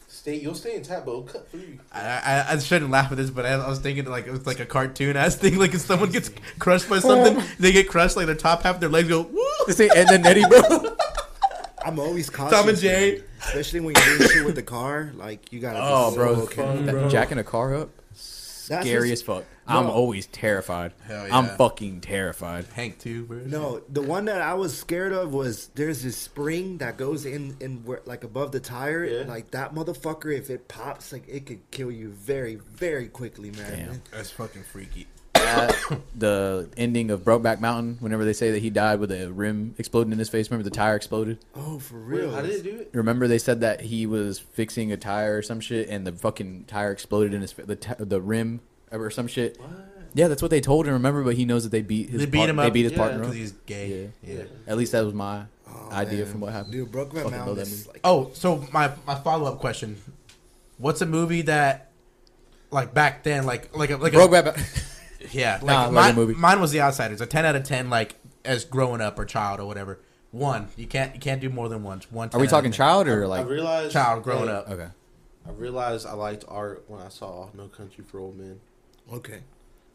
[0.08, 0.36] stay.
[0.36, 1.78] You'll stay intact, but it'll cut through you.
[1.92, 4.46] I, I I shouldn't laugh at this, but I, I was thinking like it was
[4.46, 5.58] like a cartoon ass thing.
[5.58, 8.88] Like if someone gets crushed by something, they get crushed like their top half their
[8.88, 9.44] legs go woo.
[9.66, 10.96] This ain't and then Eddie, bro.
[11.84, 12.58] I'm always cautious.
[12.58, 13.12] Tom and Jerry.
[13.18, 13.22] man.
[13.40, 15.12] especially when you're doing shit with the car.
[15.14, 15.78] Like you gotta.
[15.82, 16.82] Oh, be bro, so careful.
[16.84, 18.03] that- jacking a car up, That's
[18.64, 19.44] scary just- as fuck.
[19.66, 20.92] I'm always terrified.
[21.06, 22.66] Hell I'm fucking terrified.
[22.74, 23.38] Hank too, bro.
[23.46, 27.56] No, the one that I was scared of was there's this spring that goes in
[27.60, 29.04] in where, like above the tire.
[29.04, 29.22] Yeah.
[29.26, 33.86] Like that motherfucker, if it pops, like it could kill you very very quickly, man.
[33.88, 34.02] Damn.
[34.12, 35.06] that's fucking freaky.
[35.34, 35.74] At
[36.16, 40.12] the ending of Brokeback Mountain, whenever they say that he died with a rim exploding
[40.12, 41.38] in his face, remember the tire exploded?
[41.54, 42.32] Oh, for Wait, real?
[42.32, 42.90] how did it do it?
[42.92, 46.64] Remember they said that he was fixing a tire or some shit, and the fucking
[46.66, 48.60] tire exploded in his fa- the ti the rim
[48.90, 49.58] or some shit.
[49.60, 49.70] What?
[50.14, 50.92] Yeah, that's what they told him.
[50.92, 52.92] Remember, but he knows that they beat his They beat par- him They beat his
[52.92, 53.18] yeah, partner.
[53.20, 54.10] because he's gay.
[54.22, 54.34] Yeah.
[54.34, 54.42] Yeah.
[54.68, 56.30] At least that was my Oh, idea man.
[56.30, 56.72] from what happened.
[56.72, 58.00] Dude, Brokeback Mountain that is like.
[58.04, 59.96] Oh, so my my follow up question:
[60.78, 61.90] What's a movie that,
[62.70, 64.90] like back then, like like a, like a, Brokeback.
[65.32, 66.34] yeah, like Nah, like a mine, movie.
[66.34, 69.60] mine was The Outsiders, a ten out of ten, like as growing up or child
[69.60, 69.98] or whatever.
[70.30, 72.10] One, you can't you can't do more than once.
[72.10, 72.28] One.
[72.32, 73.48] Are we 10 out of talking child or I like?
[73.48, 74.70] realized Child growing like, up.
[74.70, 74.88] Okay.
[75.46, 78.58] I realized I liked art when I saw No Country for Old Men.
[79.12, 79.40] Okay,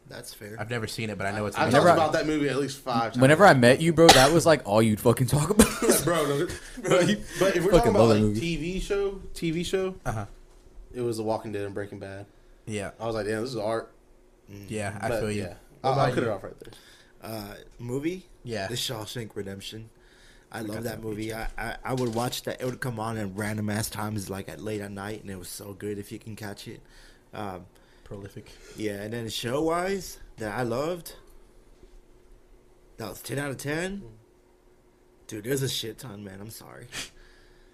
[0.08, 0.56] that's fair.
[0.58, 1.58] I've never seen it, but I know it's.
[1.58, 3.18] I Whenever talked I- about that movie at least five times.
[3.18, 5.66] Whenever I met you, bro, that was like all you'd fucking talk about.
[6.04, 6.46] bro, no,
[6.88, 8.56] but, you but if we're talking about like movie.
[8.56, 10.26] TV show, TV show, Uh huh.
[10.94, 12.24] it was The Walking Dead and Breaking Bad.
[12.66, 12.92] Yeah.
[13.00, 13.92] I was like, damn, this is art.
[14.68, 14.98] Yeah.
[15.00, 15.42] I But, feel you.
[15.42, 16.72] Yeah, I'll, I'll about cut it off right there.
[17.22, 18.26] Uh, movie.
[18.44, 18.66] Yeah.
[18.68, 19.90] The Shawshank Redemption.
[20.52, 21.32] I love that that movie.
[21.32, 22.60] I, I I would watch that.
[22.60, 25.38] It would come on at random ass times, like at late at night, and it
[25.38, 26.80] was so good if you can catch it.
[27.32, 27.66] Um,
[28.02, 28.50] Prolific.
[28.76, 31.14] yeah, and then show wise that I loved.
[32.96, 34.02] That was ten out of ten.
[35.28, 36.40] Dude, there's a shit ton, man.
[36.40, 36.86] I'm sorry.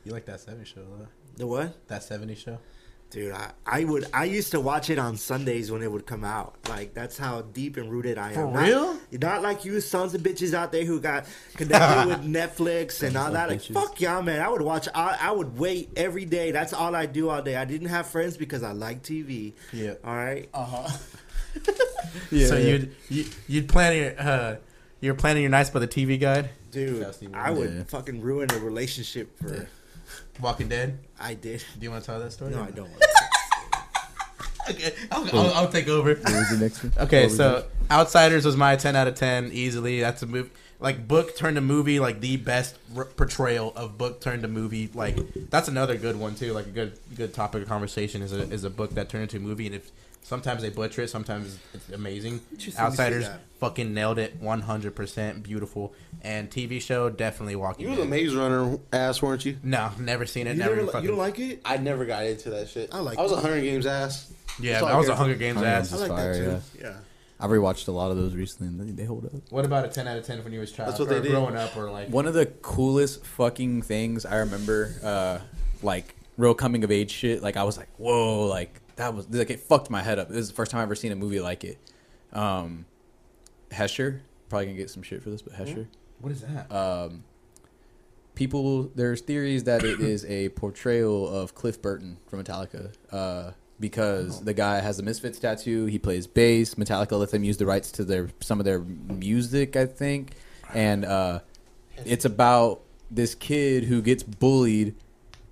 [0.04, 1.08] You like that 70 show, though?
[1.36, 1.88] The what?
[1.88, 2.60] That 70 show?
[3.08, 6.24] Dude, I, I would I used to watch it on Sundays when it would come
[6.24, 6.56] out.
[6.68, 8.34] Like that's how deep and rooted I am.
[8.34, 8.96] For Not- real?
[9.12, 13.30] Not, like you sons of bitches out there who got connected with Netflix and all
[13.30, 13.48] that.
[13.48, 13.74] Like bitches.
[13.74, 14.42] fuck y'all, man.
[14.42, 14.88] I would watch.
[14.94, 16.50] I, I would wait every day.
[16.50, 17.54] That's all I do all day.
[17.56, 19.52] I didn't have friends because I like TV.
[19.72, 19.94] Yeah.
[20.04, 20.48] All right.
[20.52, 20.88] Uh huh.
[22.30, 22.66] Yeah, so yeah.
[22.68, 24.56] you'd you, you'd plan your uh,
[25.00, 26.50] you're planning your nights by the TV guide.
[26.70, 27.82] Dude, I would Yeah.
[27.84, 29.54] fucking ruin a relationship for.
[29.54, 29.62] Yeah.
[30.40, 30.98] Walking Dead.
[31.20, 31.64] I did.
[31.78, 32.52] Do you want to tell that story?
[32.52, 32.90] No, I don't.
[34.68, 36.12] Okay, I'll, I'll, I'll take over.
[36.12, 36.92] What was the next one?
[36.98, 37.70] Okay, so it?
[37.88, 40.00] Outsiders was my ten out of ten easily.
[40.00, 44.20] That's a movie like book turned to movie, like the best r- portrayal of book
[44.20, 44.90] turned to movie.
[44.92, 45.16] Like
[45.50, 46.52] that's another good one too.
[46.52, 49.36] Like a good good topic of conversation is a is a book that turned into
[49.36, 49.90] a movie, and if
[50.26, 52.40] sometimes they butcher it, sometimes it's amazing.
[52.52, 53.28] Interesting to see Outsiders
[53.60, 55.94] fucking nailed it, one hundred percent beautiful.
[56.22, 57.84] And TV show definitely Walking.
[57.84, 58.06] You was Dead.
[58.06, 59.58] a Maze Runner ass, weren't you?
[59.62, 60.54] No, never seen it.
[60.54, 61.02] You, never never, li- fucking.
[61.02, 61.60] you don't like it?
[61.64, 62.92] I never got into that shit.
[62.92, 63.42] I like I was a it.
[63.42, 64.32] Hunger Games ass.
[64.60, 65.38] yeah, That's all that I was a Hunger for.
[65.38, 65.90] Games Hunger ass.
[65.90, 66.78] Games I like fire, that too.
[66.80, 66.88] yeah.
[66.88, 66.96] Yeah.
[67.38, 69.32] I've rewatched a lot of those recently, and they, they hold up.
[69.50, 70.88] What about a ten out of ten when you was child?
[70.88, 71.30] That's what or they did.
[71.32, 75.38] growing up, or like One of the coolest fucking things I remember, uh,
[75.82, 77.42] like real coming of age shit.
[77.42, 80.28] Like I was like, whoa, like that was like it fucked my head up.
[80.28, 81.78] This is the first time I ever seen a movie like it.
[82.32, 82.86] Um,
[83.70, 85.86] Hesher, probably gonna get some shit for this, but Hesher.
[86.20, 86.72] what is that?
[86.72, 87.24] Um,
[88.34, 92.92] people, there's theories that it is a portrayal of Cliff Burton from Metallica.
[93.12, 96.76] Uh, because the guy has a Misfits tattoo, he plays bass.
[96.76, 100.32] Metallica let them use the rights to their some of their music, I think,
[100.72, 101.40] and uh,
[102.04, 102.80] it's about
[103.10, 104.94] this kid who gets bullied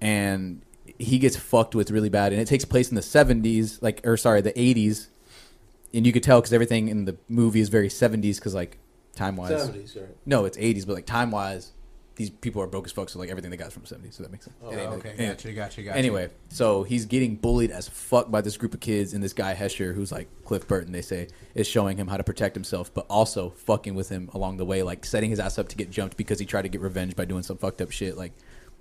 [0.00, 0.62] and
[1.04, 4.16] he gets fucked with really bad and it takes place in the 70s like or
[4.16, 5.08] sorry the 80s
[5.92, 8.78] and you could tell because everything in the movie is very 70s because like
[9.14, 10.08] time wise Seventies, right?
[10.26, 11.70] no it's 80s but like time wise
[12.16, 14.14] these people are broke as fuck so like everything they got is from the 70s
[14.14, 15.98] so that makes sense Oh, okay, gotcha, gotcha, gotcha.
[15.98, 19.52] Anyway, so he's getting bullied as fuck by this group of kids, and this guy
[19.52, 21.26] Hesher, who's like Cliff Burton, they say,
[21.56, 24.82] is showing him how to protect himself, but also fucking with him along the way,
[24.84, 27.24] like setting his ass up to get jumped because he tried to get revenge by
[27.24, 28.16] doing some fucked up shit.
[28.16, 28.32] Like,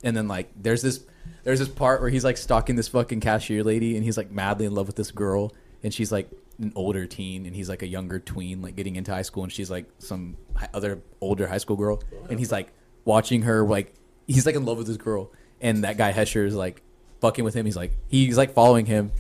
[0.03, 1.03] and then like there's this
[1.43, 4.65] there's this part where he's like stalking this fucking cashier lady, and he's like madly
[4.65, 6.29] in love with this girl, and she's like
[6.59, 9.51] an older teen, and he's like a younger tween, like getting into high school, and
[9.51, 12.71] she's like some hi- other older high school girl, and he's like
[13.05, 13.93] watching her like
[14.27, 15.31] he's like in love with this girl,
[15.61, 16.81] and that guy Hesher is like
[17.21, 17.65] fucking with him.
[17.65, 19.11] He's like he's like following him.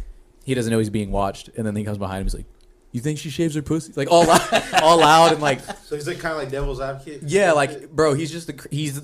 [0.45, 2.25] He doesn't know he's being watched, and then he comes behind him.
[2.25, 2.45] He's like,
[2.91, 6.07] "You think she shaves her pussy?" Like all loud, all loud, and like So he's
[6.07, 7.23] like kind of like devil's advocate.
[7.23, 9.01] yeah, like bro, he's just the he's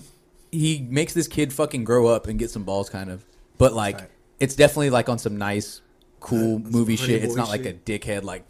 [0.52, 3.26] he makes this kid fucking grow up and get some balls, kind of.
[3.58, 4.10] But like, Right.
[4.40, 5.82] it's definitely like on some nice,
[6.20, 7.24] cool Some movie shit.
[7.24, 8.46] It's boy not like a dickhead like,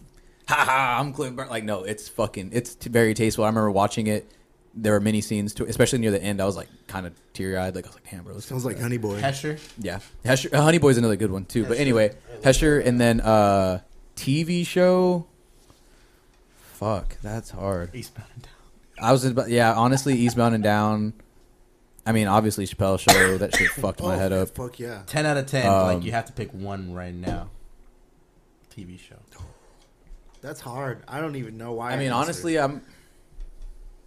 [0.47, 1.49] ha ha, I'm Cliff Burton.
[1.51, 3.43] Like no, it's fucking, it's t- very tasteful.
[3.43, 4.31] I remember watching it.
[4.75, 6.39] There were many scenes, to, especially near the end.
[6.39, 7.73] I was like kind of teary eyed.
[7.75, 9.19] Like I was like, damn, bro, this Sounds like Honey Boy.
[9.19, 9.59] Hesher.
[9.79, 11.65] yeah, Hesher, uh, Honey Boy's another good one too.
[11.65, 13.79] But anyway, Hesher, and then uh
[14.15, 15.25] TV show.
[16.73, 17.93] Fuck, that's hard.
[17.95, 18.51] Eastbound and Down.
[19.01, 21.13] I was about yeah, honestly, Eastbound and Down.
[22.05, 23.37] I mean, obviously Chappelle Show.
[23.37, 24.49] That shit fucked my Oh, head up.
[24.49, 25.03] Fuck yeah.
[25.05, 25.65] Ten out of ten.
[25.67, 27.49] Um, like you have to pick one right now.
[28.75, 29.15] TV show.
[30.41, 31.03] That's hard.
[31.07, 31.91] I don't even know why.
[31.91, 32.15] I mean, answered.
[32.15, 32.81] honestly, I'm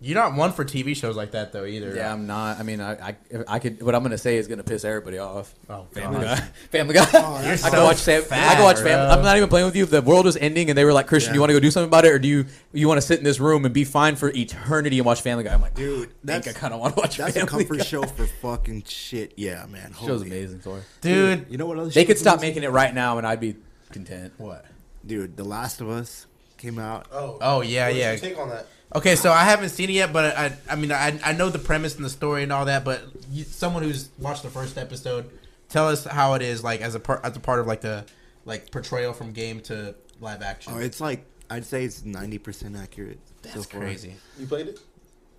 [0.03, 1.95] You're not one for TV shows like that though either.
[1.95, 2.59] yeah, I'm not.
[2.59, 3.81] I mean, I I, I could.
[3.83, 5.55] What I'm gonna say is gonna piss everybody off.
[5.71, 6.39] Oh, Family God.
[6.39, 6.45] Guy.
[6.71, 7.07] Family Guy.
[7.15, 7.97] Oh, I that's could so watch.
[8.01, 8.77] Fam- I fat, could watch.
[8.79, 9.07] Family.
[9.07, 9.85] I'm not even playing with you.
[9.85, 11.35] If the world was ending and they were like, Christian, Yeah.
[11.37, 13.19] you want to go do something about it, or do you you want to sit
[13.19, 15.55] in this room and be fine for eternity and watch Family Guy?
[15.55, 17.17] I'm like, Dude, I think I kind of want to watch.
[17.19, 17.85] That's a comfort Guy.
[17.85, 19.35] show for fucking shit.
[19.37, 19.93] Yeah, man.
[19.93, 20.63] Show's Holy- amazing.
[20.63, 20.83] Sorry.
[21.01, 21.47] dude.
[21.49, 23.55] You know what other They could stop making it right now, and I'd be
[23.93, 24.33] content.
[24.39, 24.65] What?
[25.07, 26.27] Dude, The Last of Us
[26.59, 27.07] came out.
[27.13, 28.11] Oh, Oh yeah, What's yeah.
[28.13, 28.67] your take on that?
[28.95, 31.59] Okay, so I haven't seen it yet, but I, I mean, I, I know the
[31.59, 32.85] premise and the story and all that.
[32.85, 35.31] But you, someone who's watched the first episode,
[35.69, 38.05] tell us how it is like as a part as a part of like the
[38.45, 40.75] like portrayal from game to live action.
[40.77, 43.19] Oh, it's like I'd say it's ninety percent accurate.
[43.43, 44.15] That's so crazy.
[44.39, 44.81] You played it?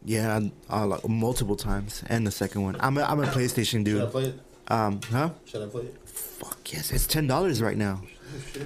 [0.05, 2.75] Yeah, uh, like, multiple times, and the second one.
[2.81, 3.87] I'm a, I'm a PlayStation dude.
[3.87, 4.11] Should I dude.
[4.11, 4.39] play it?
[4.67, 5.29] Um, huh?
[5.45, 6.09] Should I play it?
[6.09, 8.01] Fuck yes, it's ten dollars right now.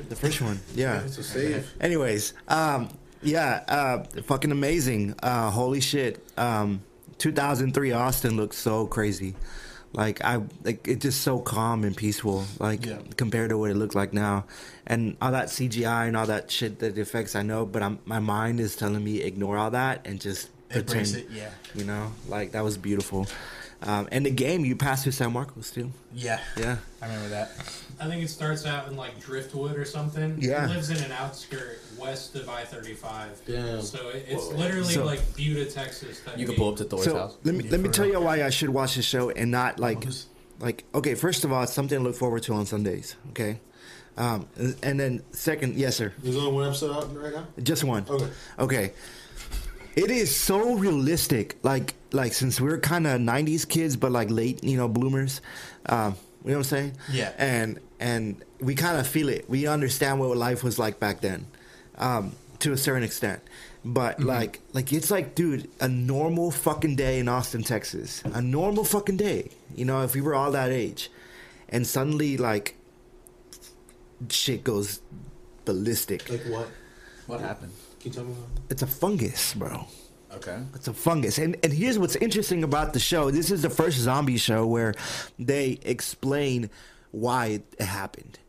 [0.09, 0.59] The first one.
[0.73, 1.03] Yeah.
[1.03, 1.71] It's a save.
[1.79, 2.89] Anyways, um,
[3.27, 5.15] yeah, uh, fucking amazing.
[5.21, 6.23] Uh, holy shit.
[6.37, 6.81] Um,
[7.17, 9.35] 2003 Austin looks so crazy.
[9.93, 12.45] Like I, like it's just so calm and peaceful.
[12.59, 12.99] Like Yeah.
[13.15, 14.45] compared to what it looks like now,
[14.85, 17.35] and all that CGI and all that shit that affects.
[17.35, 20.83] I know, but I'm my mind is telling me ignore all that and just tin,
[21.05, 21.49] it, yeah.
[21.73, 23.27] You know, like that was beautiful.
[23.83, 25.91] Um, and the game you pass through San Marcos too.
[26.13, 26.77] Yeah, Yeah.
[27.01, 27.51] I remember that.
[27.99, 30.37] I think it starts out in like Driftwood or something.
[30.41, 30.65] Yeah.
[30.65, 33.39] It lives in an outskirt west of I thirty five.
[33.45, 33.81] Damn.
[33.83, 36.21] So it, it's literally So- like Buda, Texas.
[36.21, 37.37] Type You can pull up to Thor's So house.
[37.43, 38.19] let me Yeah, let me tell real.
[38.19, 40.05] you why I should watch this show and not like
[40.59, 41.13] like okay.
[41.15, 43.15] First of all, it's something to look forward to on Sundays.
[43.29, 43.59] Okay.
[44.17, 46.11] Um, and, and then second, yes, sir.
[46.23, 47.45] There's only one episode out right now.
[47.61, 48.05] Just one.
[48.09, 48.27] Okay.
[48.57, 48.93] Okay.
[49.97, 51.57] It is so realistic.
[51.63, 55.41] Like like since we're kind of '90s kids, but like late, you know, bloomers.
[55.87, 56.91] Um, you know what I'm saying?
[57.11, 57.31] Yeah.
[57.39, 59.49] And and we kind of feel it.
[59.49, 61.47] We understand what life was like back then,
[61.97, 63.41] um, to a certain extent.
[63.83, 68.21] But like like it's like, dude, a normal fucking day in Austin, Texas.
[68.25, 69.49] A normal fucking day.
[69.75, 71.09] You know, if we were all that age,
[71.69, 72.75] and suddenly like
[74.29, 75.01] shit goes
[75.65, 76.29] ballistic.
[76.29, 76.67] Like what?
[77.25, 77.71] What happened?
[78.11, 78.59] Can you tell me?
[78.69, 79.85] It's a fungus, bro.
[80.35, 80.59] Okay.
[80.75, 81.37] It's a fungus.
[81.37, 83.31] And and here's what's interesting about the show.
[83.31, 84.93] This is the first zombie show where
[85.39, 86.69] they explain
[87.11, 88.39] why it happened.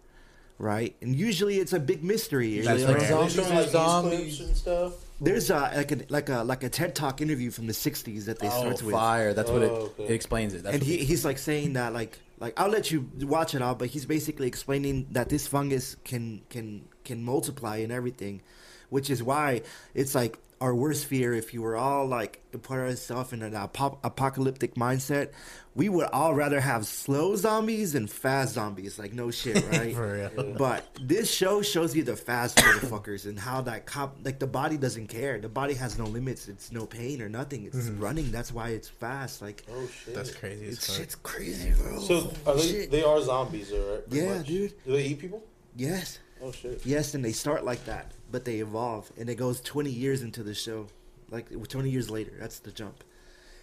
[0.58, 0.96] Right?
[1.00, 2.60] And usually it's a big mystery.
[2.60, 3.14] That's You know, fair.
[3.14, 4.40] Are they showing like Zombies.
[4.40, 4.92] and stuff?
[5.20, 8.38] There's a like a like a like a TED Talk interview from the '60s that
[8.40, 8.92] they Oh, starts with.
[8.94, 9.32] fire!
[9.34, 10.04] That's what it, Oh, okay.
[10.04, 10.64] it explains it.
[10.64, 13.62] That's and he, it- he's like saying that like like I'll let you watch it
[13.62, 18.42] all, but he's basically explaining that this fungus can can can multiply and everything,
[18.90, 19.62] which is why
[19.94, 21.34] it's like our worst fear.
[21.34, 25.30] If you were all like to put ourselves in an apo- apocalyptic mindset,
[25.74, 28.98] we would all rather have slow zombies than fast zombies.
[28.98, 29.94] Like no shit, right?
[29.94, 30.54] For real.
[30.58, 34.76] But this show shows you the fast motherfuckers and how that cop like the body
[34.76, 35.38] doesn't care.
[35.38, 36.48] The body has no limits.
[36.48, 37.64] It's no pain or nothing.
[37.66, 38.02] It's mm-hmm.
[38.02, 38.32] running.
[38.32, 39.40] That's why it's fast.
[39.42, 40.14] Like Oh shit.
[40.14, 40.66] That's crazy.
[40.66, 42.00] It's shit's crazy, bro.
[42.00, 42.62] So are they?
[42.62, 42.90] Shit.
[42.90, 44.02] They are zombies, right?
[44.10, 44.46] Yeah, much.
[44.46, 44.74] dude.
[44.84, 45.44] Do they eat people?
[45.76, 46.84] Yes, Oh shit.
[46.84, 50.42] yes, and they start like that, but they evolve, and it goes twenty years into
[50.42, 50.86] the show,
[51.30, 52.32] like twenty years later.
[52.38, 53.04] That's the jump.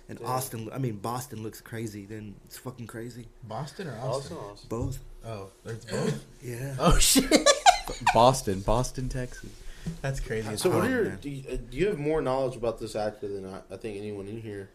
[0.07, 0.27] And Damn.
[0.27, 2.05] Austin, I mean Boston looks crazy.
[2.05, 3.27] Then it's fucking crazy.
[3.43, 4.37] Boston or Austin?
[4.37, 4.51] Awesome.
[4.51, 4.69] awesome.
[4.69, 4.99] Both.
[5.25, 6.25] Oh, there's both.
[6.43, 6.75] Yeah.
[6.79, 7.25] oh shit,
[8.13, 9.49] Boston, Boston, Texas.
[10.01, 10.55] that's crazy.
[10.57, 11.05] So what are your?
[11.15, 13.97] Do you, uh, do you have more knowledge about this actor than I, I think
[13.97, 14.69] anyone in here?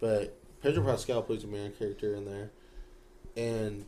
[0.00, 2.50] But Pedro Pascal plays a main character in there,
[3.36, 3.84] and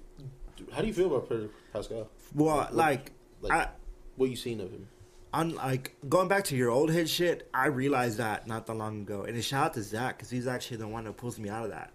[0.72, 2.08] how do you feel about Pedro Pascal?
[2.34, 3.68] Well, like, Like I,
[4.16, 4.88] what you seen of him?
[5.32, 9.02] On like going back to your old head shit, I realized that not that long
[9.02, 11.48] ago, and a shout out to Zach because he's actually the one that pulls me
[11.48, 11.92] out of that.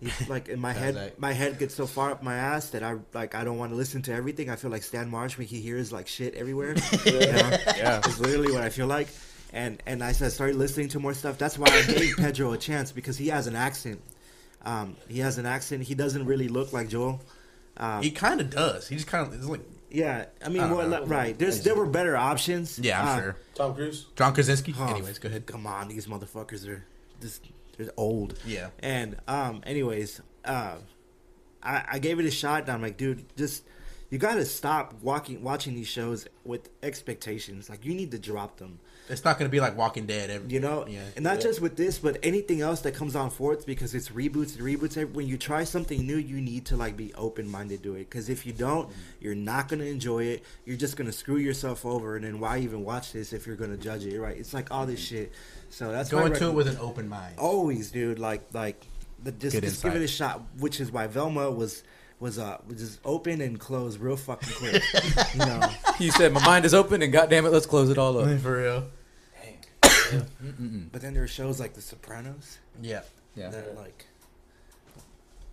[0.00, 1.18] He's like in my head, Zach.
[1.18, 3.76] my head gets so far up my ass that I like I don't want to
[3.76, 4.50] listen to everything.
[4.50, 6.74] I feel like Stan Marsh when he hears like shit everywhere.
[7.04, 7.56] you know?
[7.76, 7.98] Yeah.
[8.04, 9.08] It's literally what I feel like.
[9.52, 11.38] And and I said started listening to more stuff.
[11.38, 14.00] That's why I gave Pedro a chance because he has an accent.
[14.64, 15.82] Um, he has an accent.
[15.82, 17.20] He doesn't really look like Joel.
[17.76, 18.88] Um, He kind of does.
[18.88, 19.60] He just kind of like
[19.94, 21.04] yeah, I mean, I well, know.
[21.06, 21.38] right.
[21.38, 22.78] There's there were better options.
[22.78, 23.36] yeah, I'm Uh, sure.
[23.54, 24.06] Tom Cruise.
[24.16, 24.74] John Krasinski.
[24.78, 25.46] Oh, Anyways, go ahead.
[25.46, 26.84] Come on, these motherfuckers are
[27.20, 27.46] just
[27.78, 28.38] they're old.
[28.46, 28.68] Yeah.
[28.80, 30.76] And um, anyways, uh,
[31.62, 33.64] I I gave it a shot, and I'm like, dude, just
[34.10, 37.70] you got to stop walking watching these shows with expectations.
[37.70, 38.80] Like you need to drop them.
[39.08, 40.30] It's not gonna be like Walking Dead.
[40.30, 41.00] Every, You know, Yeah.
[41.14, 41.42] and not Yeah.
[41.42, 45.12] just with this, but anything else that comes on forth because it's reboots and reboots.
[45.12, 48.10] When you try something new, you need to like be open minded to it.
[48.10, 49.00] Because if you don't, mm-hmm.
[49.20, 50.44] you're not gonna enjoy it.
[50.64, 53.76] You're just gonna screw yourself over, and then why even watch this if you're gonna
[53.76, 54.18] judge it?
[54.18, 54.36] Right?
[54.36, 55.16] It's like all this mm-hmm.
[55.16, 55.32] shit.
[55.70, 57.34] So that's Go my into rec- it with an open mind.
[57.38, 58.18] always, dude.
[58.18, 58.80] Like like,
[59.22, 60.42] the, just, just give it a shot.
[60.58, 61.82] Which is why Velma was
[62.24, 64.82] was uh was just open and closed real fucking quick.
[65.34, 65.60] you know.
[65.98, 68.56] He said, "My mind is open, and goddamn it, let's close it all up." For
[68.62, 68.84] real.
[70.92, 72.58] But then there are shows like The Sopranos.
[72.80, 73.02] Yeah.
[73.36, 73.50] Yeah.
[73.50, 74.06] That like.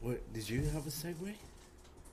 [0.01, 1.33] What did you have a segue?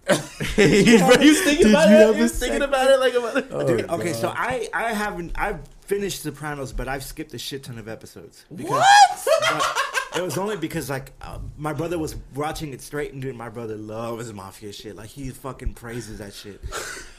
[0.56, 2.06] he's, bro, he's thinking Did about you it.
[2.06, 3.66] have He's thinking sec- about it like about it.
[3.66, 7.78] Dude, okay, so I I haven't I've finished Sopranos, but I've skipped a shit ton
[7.78, 8.44] of episodes.
[8.54, 9.97] Because, what?
[10.18, 13.48] It was only because like uh, my brother was watching it straight, and dude, my
[13.48, 14.96] brother loves mafia shit.
[14.96, 16.60] Like he fucking praises that shit.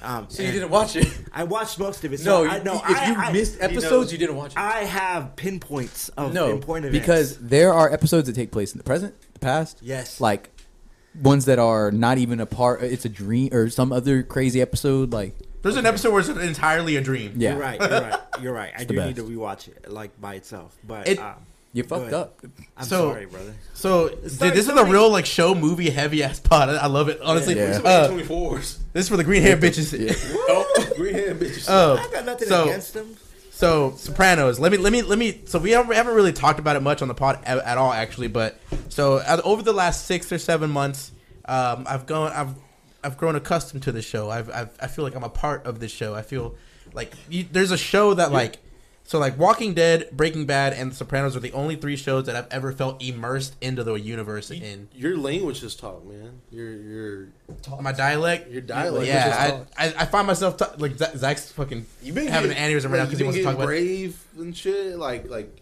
[0.04, 1.08] Um, So you didn't watch it?
[1.34, 2.24] I watched most of it.
[2.24, 2.76] No, I, no.
[2.76, 3.72] if I, you I- missed he knows.
[3.72, 4.58] episodes, you didn't watch it.
[4.60, 7.00] I have pinpoints of no, pinpoint events.
[7.00, 10.50] because there are episodes that take place in the present, the past, yes, like
[11.22, 12.82] ones that are not even a part.
[12.84, 15.12] It's a dream or some other crazy episode.
[15.12, 17.34] Like There's an episode where it's entirely a dream.
[17.36, 17.80] yeah, you're right.
[17.82, 18.20] You're right.
[18.42, 18.74] You're right.
[18.78, 19.28] I the do need best.
[19.28, 20.78] to rewatch it like by itself.
[20.86, 21.36] But It- um,
[21.74, 22.40] you fucked up.
[22.78, 23.54] I'm So- sorry, brother.
[23.74, 24.22] So, dude,
[24.54, 26.70] this is a real like show movie heavy ass pod.
[26.70, 27.22] I I love it.
[27.22, 27.80] Honestly, Yeah.
[27.84, 28.80] Uh, Twenty fours.
[28.94, 29.94] this is for the green hair bitches.
[30.52, 31.70] Oh, green hand bitches.
[31.70, 33.16] Uh, I got nothing so- against them.
[33.52, 34.58] So Sopranos.
[34.60, 35.42] Let me let me let me.
[35.46, 37.92] So we haven't, haven't really talked about it much on the pod at, at all,
[37.92, 38.30] actually.
[38.30, 38.58] But
[38.88, 41.12] so uh, over the last six or seven months,
[41.46, 42.32] um, I've gone.
[42.32, 42.56] I've
[43.04, 44.30] I've grown accustomed to the show.
[44.30, 46.16] I've, I've I feel like I'm a part of this show.
[46.16, 46.56] I feel
[46.94, 48.60] like you, there's a show that like
[49.10, 52.36] So like Walking Dead, Breaking Bad, and The Sopranos are the only three shows that
[52.36, 54.88] I've ever felt immersed into the universe in.
[54.94, 56.42] Your language is talk, man.
[56.52, 57.28] Your your
[57.82, 59.02] My dialect, your dialect.
[59.02, 59.68] is yeah, talk.
[59.76, 62.72] I, I I find myself ta- like Zach- Zach's fucking You've been having getting- an
[62.72, 63.66] aneurysm right now because he wants to talk about.
[63.66, 64.96] brave and shit.
[65.00, 65.60] Like like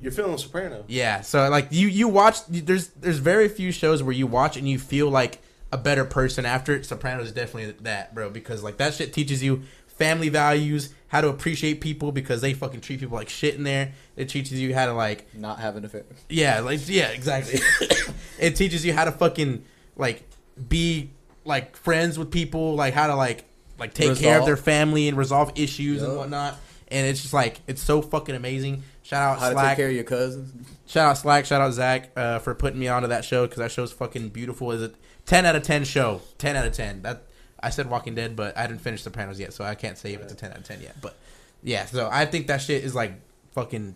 [0.00, 0.84] you're feeling Soprano.
[0.88, 4.66] Yeah, so like you you watch there's there's very few shows where you watch and
[4.66, 5.38] you feel like
[5.70, 6.86] a better person after it.
[6.86, 11.28] Sopranos is definitely that, bro, because like that shit teaches you family values, how to
[11.28, 13.92] appreciate people because they fucking treat people like shit in there.
[14.16, 16.02] It teaches you how to like Not have an affair.
[16.28, 17.60] yeah, like yeah, exactly.
[18.40, 20.28] it teaches you how to fucking like
[20.68, 21.10] be
[21.44, 23.44] like friends with people, like how to like
[23.78, 26.56] like take care of their family and resolve issues and whatnot.
[26.88, 28.82] And it's just like it's so fucking amazing.
[29.02, 30.52] Shout out How to take care of your cousins.
[30.86, 31.46] Shout out Slack.
[31.46, 34.72] Shout out Zach uh, for putting me onto that show because that show's fucking beautiful.
[34.72, 34.96] Is it
[35.26, 36.22] ten out of ten show?
[36.38, 37.02] Ten out of ten.
[37.02, 37.22] That
[37.64, 40.20] I said Walking Dead, but I didn't finish Sopranos yet, so I can't say if
[40.20, 40.96] it's a ten out of ten yet.
[41.00, 41.16] But
[41.62, 43.12] yeah, so I think that shit is like
[43.52, 43.94] fucking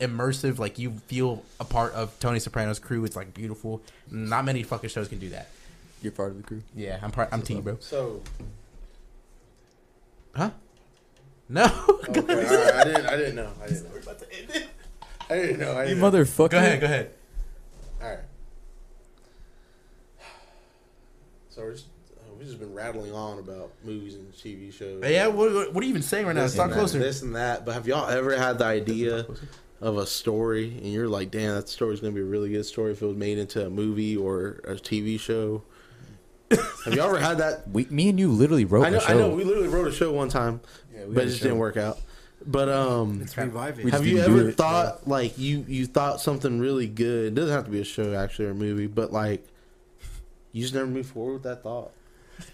[0.00, 0.58] immersive.
[0.58, 3.04] Like you feel a part of Tony Soprano's crew.
[3.04, 3.80] It's like beautiful.
[4.10, 5.48] Not many fucking shows can do that.
[6.02, 6.62] You're part of the crew.
[6.74, 7.28] Yeah, I'm part.
[7.32, 7.76] I'm T, bro.
[7.80, 8.20] So
[10.34, 10.50] Huh?
[11.48, 11.64] No.
[12.08, 13.50] okay, all right, I didn't I didn't know.
[13.62, 13.90] I didn't know.
[13.92, 14.66] We're about to end it.
[15.30, 15.72] I didn't know.
[15.72, 16.10] I You didn't know.
[16.10, 16.50] motherfucker.
[16.50, 16.80] go ahead.
[16.80, 17.10] Go ahead.
[18.02, 18.18] All right.
[21.50, 21.86] So we're just,
[22.44, 25.02] we've just been rattling on about movies and TV shows.
[25.02, 25.28] Yeah.
[25.28, 26.42] What, what, what are you even saying right now?
[26.42, 26.98] This Talk and that, closer.
[26.98, 27.64] This and that.
[27.64, 29.26] But have y'all ever had the idea
[29.80, 32.92] of a story and you're like, damn, that story's gonna be a really good story
[32.92, 35.62] if it was made into a movie or a TV show?
[36.50, 37.68] have y'all ever had that?
[37.70, 38.98] We, me and you literally wrote I know.
[38.98, 39.08] a show.
[39.08, 39.30] I know.
[39.30, 40.60] We literally wrote a show one time,
[40.94, 41.98] Yeah, but it just didn't work out.
[42.46, 43.86] But um, Let's revive it.
[43.86, 44.56] We just have you ever it.
[44.56, 47.28] thought like you you thought something really good?
[47.28, 49.46] It doesn't have to be a show actually or a movie, but like
[50.52, 51.90] you just never move forward with that thought.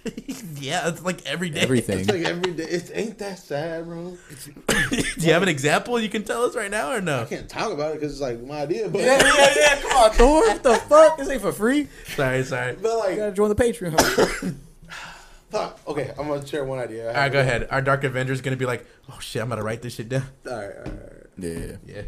[0.56, 1.60] yeah, it's like every day.
[1.60, 2.00] Everything.
[2.00, 2.64] It's like every day.
[2.64, 4.16] It ain't that sad, bro.
[4.68, 7.22] Do you have an example you can tell us right now or no?
[7.22, 9.80] I can't talk about it because it's like my idea, but yeah, yeah, yeah.
[9.82, 10.40] Come on, Thor.
[10.40, 11.18] What the fuck?
[11.18, 11.88] This ain't for free.
[12.14, 12.76] Sorry, sorry.
[12.80, 14.54] but like, You like gotta join the Patreon.
[15.50, 15.80] fuck.
[15.86, 17.08] Okay, I'm gonna share one idea.
[17.08, 17.68] All right, go ahead.
[17.70, 20.24] Our Dark Avenger's gonna be like, oh shit, I'm gonna write this shit down.
[20.48, 21.26] All right, all right, all right.
[21.36, 21.76] yeah.
[21.86, 22.02] Yeah.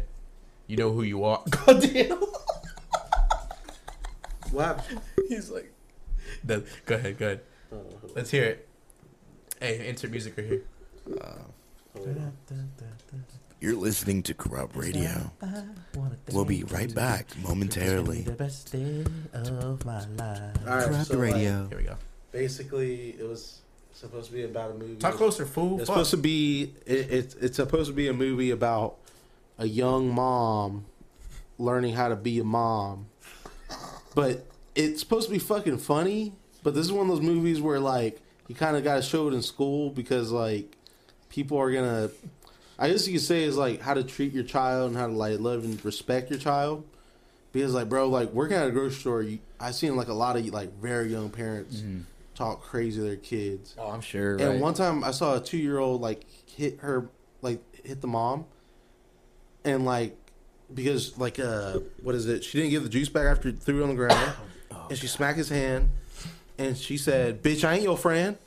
[0.65, 1.43] You know who you are.
[1.49, 2.17] God damn.
[4.51, 5.01] What happened?
[5.29, 5.71] He's like,
[6.45, 7.41] That- Go ahead, go ahead.
[7.73, 8.09] Oh.
[8.15, 8.67] Let's hear it.
[9.59, 10.61] Hey, insert music right here.
[11.95, 12.31] Hold.
[13.59, 15.31] You're listening to Corrupt Radio.
[16.31, 18.21] We'll be right back momentarily.
[18.21, 20.57] The best day of my life.
[20.67, 21.67] All right, Corrupt so, like, Radio.
[21.69, 21.95] Here we go.
[22.31, 23.61] basically, it was
[23.93, 24.95] supposed to be about a movie.
[24.97, 25.79] Talk closer, fool.
[25.79, 25.95] It's Fuck.
[25.95, 26.73] supposed to be.
[26.85, 28.97] It, it's it's supposed to be a movie about
[29.57, 30.85] a young mom
[31.57, 33.05] learning how to be a mom,
[34.13, 34.45] but
[34.75, 36.33] it's supposed to be fucking funny.
[36.63, 39.27] But this is one of those movies where like you kind of got to show
[39.27, 40.75] it in school because like
[41.29, 42.09] people are gonna.
[42.79, 45.13] I guess you could say is like how to treat your child and how to
[45.13, 46.85] like love and respect your child.
[47.51, 50.37] Because like bro, like working at a grocery store, you, I've seen like a lot
[50.37, 51.83] of like very young parents
[52.33, 53.75] talk crazy to their kids.
[53.77, 54.31] oh, I'm sure.
[54.37, 54.59] And right?
[54.59, 57.09] one time I saw a two year old like hit her
[57.41, 58.45] like hit the mom
[59.63, 60.15] and like
[60.73, 62.43] because like uh what is it?
[62.43, 64.33] She didn't give the juice back after threw it on the ground.
[64.89, 65.89] and she smacked his hand
[66.57, 68.37] and she said, Bitch, I ain't your friend.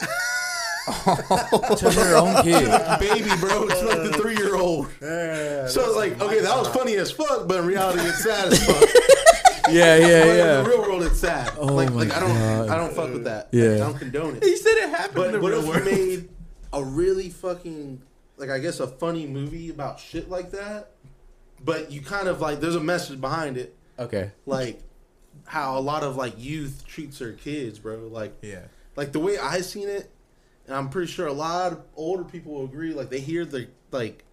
[0.86, 2.68] to her own kid.
[3.00, 4.86] Baby, bro, uh, it's like the three year old.
[5.00, 8.64] So it's like, okay, that was funny as fuck, but in reality it's sad as
[8.64, 8.88] fuck.
[9.68, 11.52] Yeah, yeah, But in the real world it's sad.
[11.58, 12.68] Oh like my like I don't God.
[12.68, 13.48] I don't fuck with that.
[13.50, 13.72] Yeah.
[13.74, 14.44] I don't condone it.
[14.44, 15.84] He said it happened in But the what real if world.
[15.86, 16.28] we made
[16.72, 18.00] a really fucking
[18.36, 20.92] like I guess a funny movie about shit like that?
[21.64, 24.30] But you kind of like there's a message behind it, Okay.
[24.46, 24.80] like
[25.46, 28.08] how a lot of like youth treats their kids, bro.
[28.10, 28.62] Like Yeah.
[28.96, 30.10] like the way I seen it,
[30.66, 32.92] and I'm pretty sure a lot of older people will agree.
[32.92, 34.24] Like they hear the like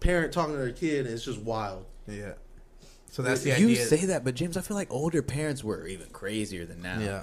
[0.00, 1.86] parent talking to their kid, and it's just wild.
[2.06, 2.32] Yeah.
[3.10, 3.84] So that's the you idea.
[3.86, 6.98] say that, but James, I feel like older parents were even crazier than now.
[6.98, 7.22] yeah.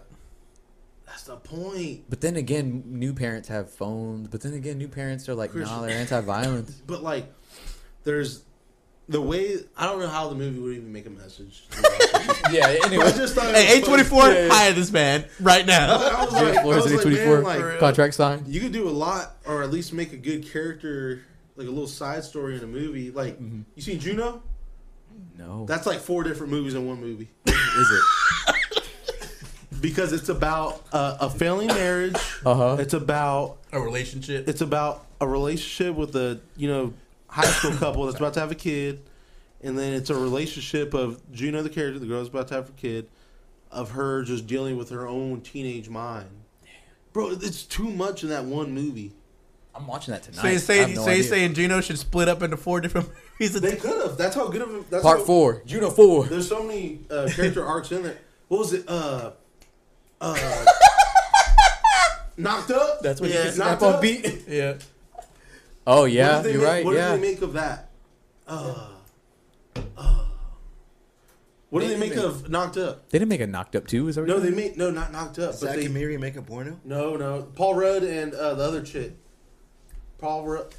[1.05, 2.05] That's the point.
[2.09, 4.29] But then again, new parents have phones.
[4.29, 6.81] But then again, new parents are like, Chris- nah, they're anti-violence.
[6.87, 7.25] But like,
[8.05, 8.43] there's
[9.11, 11.63] the way I don't know how the movie would even make a message.
[12.51, 12.67] yeah.
[12.67, 14.33] I Anyway, just thought Hey, was A24, funny.
[14.35, 14.49] Yeah, yeah.
[14.53, 15.95] hire this man right now.
[15.95, 18.47] I was like, I was like, twenty four man, like, contract signed.
[18.47, 21.23] you could do a lot, or at least make a good character,
[21.55, 23.11] like a little side story in a movie.
[23.11, 23.61] Like Mm-hmm.
[23.75, 24.41] you seen Juno?
[25.37, 28.83] No, That's like four different movies in one movie is it?
[29.81, 32.15] because it's about uh, a failing marriage.
[32.45, 32.77] Uh huh.
[32.79, 34.47] It's about A relationship.
[34.47, 36.93] it's about a relationship with a you know
[37.31, 39.01] high school couple that's about to have a kid,
[39.61, 42.73] and then it's a relationship of Juno, the character, the girl's about to have a
[42.73, 43.07] kid,
[43.71, 46.29] of her just dealing with her own teenage mind.
[47.13, 49.13] Bro, it's too much in that one movie.
[49.73, 50.41] I'm watching that tonight.
[50.41, 51.23] So you I saying have no so you idea.
[51.29, 53.09] saying Gino should split up into four different
[53.39, 53.59] movies?
[53.59, 54.17] They could have.
[54.17, 54.83] That's how good of a.
[54.89, 56.25] That's Part how, four, Juno four.
[56.25, 58.17] There's so many uh, character arcs in there.
[58.49, 58.83] What was it?
[58.87, 59.31] Uh,
[60.19, 60.65] uh,
[62.37, 63.01] knocked up.
[63.01, 64.01] That's what yeah, you can snap knocked on up.
[64.01, 64.43] beat.
[64.47, 64.73] yeah.
[65.87, 66.85] Oh yeah, you're make, right.
[66.85, 67.11] What yeah.
[67.11, 67.89] did they make of that?
[68.47, 68.87] Uh,
[69.97, 70.25] uh,
[71.69, 73.09] what did They they make didn't of knocked up?
[73.09, 74.07] They didn't make a knocked up too.
[74.07, 76.17] Is that what No, they made no, not knocked up, but Zach they and Miri
[76.17, 76.79] make a porno?
[76.83, 77.43] no, no.
[77.55, 79.13] Paul Rudd and uh, the other chick.
[80.17, 80.73] Paul Rudd.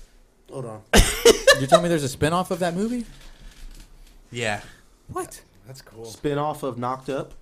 [0.50, 0.82] Hold on.
[1.58, 3.06] You're telling me there's a spin off of that movie?
[4.30, 4.60] Yeah.
[5.08, 5.40] What?
[5.66, 6.04] That's cool.
[6.04, 7.32] Spin off of Knocked Up.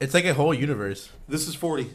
[0.00, 1.10] It's like a whole universe.
[1.28, 1.90] This is forty.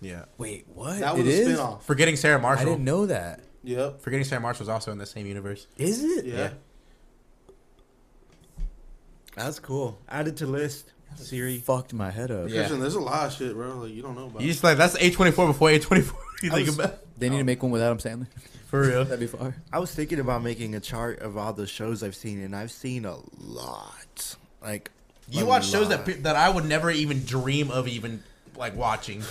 [0.00, 0.24] Yeah.
[0.38, 1.00] Wait, what?
[1.00, 1.46] That was It a is?
[1.48, 1.84] spin off.
[1.86, 2.66] Forgetting Sarah Marshall.
[2.66, 3.40] I didn't know that.
[3.64, 4.00] Yep.
[4.00, 5.66] Forgetting Sarah Marshall was also in the same universe.
[5.76, 6.24] Is it?
[6.24, 6.50] Yeah.
[9.34, 9.98] That's cool.
[10.08, 10.92] Added to list.
[11.16, 11.58] Siri.
[11.58, 12.48] Fucked my head up.
[12.48, 12.56] Yeah.
[12.60, 13.78] Christian, there's a lot of shit, bro.
[13.78, 14.42] Like you don't know about.
[14.42, 16.20] You just like that's A twenty four before A twenty four.
[16.42, 16.98] You think was- about?
[17.18, 18.28] They need to make one with Adam Sandler.
[18.68, 19.04] for real.
[19.04, 19.56] That'd be fire.
[19.72, 22.70] I was thinking about making a chart of all the shows I've seen, and I've
[22.70, 24.36] seen a lot.
[24.62, 24.90] Like
[25.28, 28.22] You a watch shows that that I would never even dream of even
[28.58, 29.22] like watching,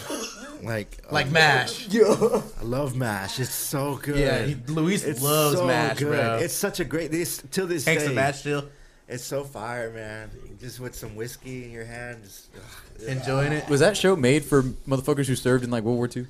[0.64, 1.94] like like uh, Mash.
[1.94, 3.40] I love Mash.
[3.40, 4.18] It's so good.
[4.18, 6.08] Yeah, he, Luis it's loves so Mash, good.
[6.08, 6.38] bro.
[6.38, 7.12] It's such a great.
[7.12, 8.10] This till this Thanks day.
[8.10, 8.66] to Mash still
[9.08, 10.32] It's so fire, man.
[10.60, 12.24] Just with some whiskey in your hand.
[12.24, 13.08] Just, ugh.
[13.08, 13.70] enjoying it.
[13.70, 16.26] Was that show made for motherfuckers who served in like World War II?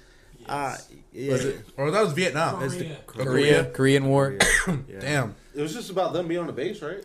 [0.47, 0.77] Uh,
[1.13, 1.31] yeah.
[1.31, 1.65] Was it?
[1.77, 2.63] Or that was Vietnam.
[2.63, 3.25] It's the- Korea.
[3.25, 4.37] Korea, Korean War.
[4.67, 4.77] Yeah.
[4.89, 4.99] Yeah.
[4.99, 5.35] Damn.
[5.55, 7.03] It was just about them being on the base, right?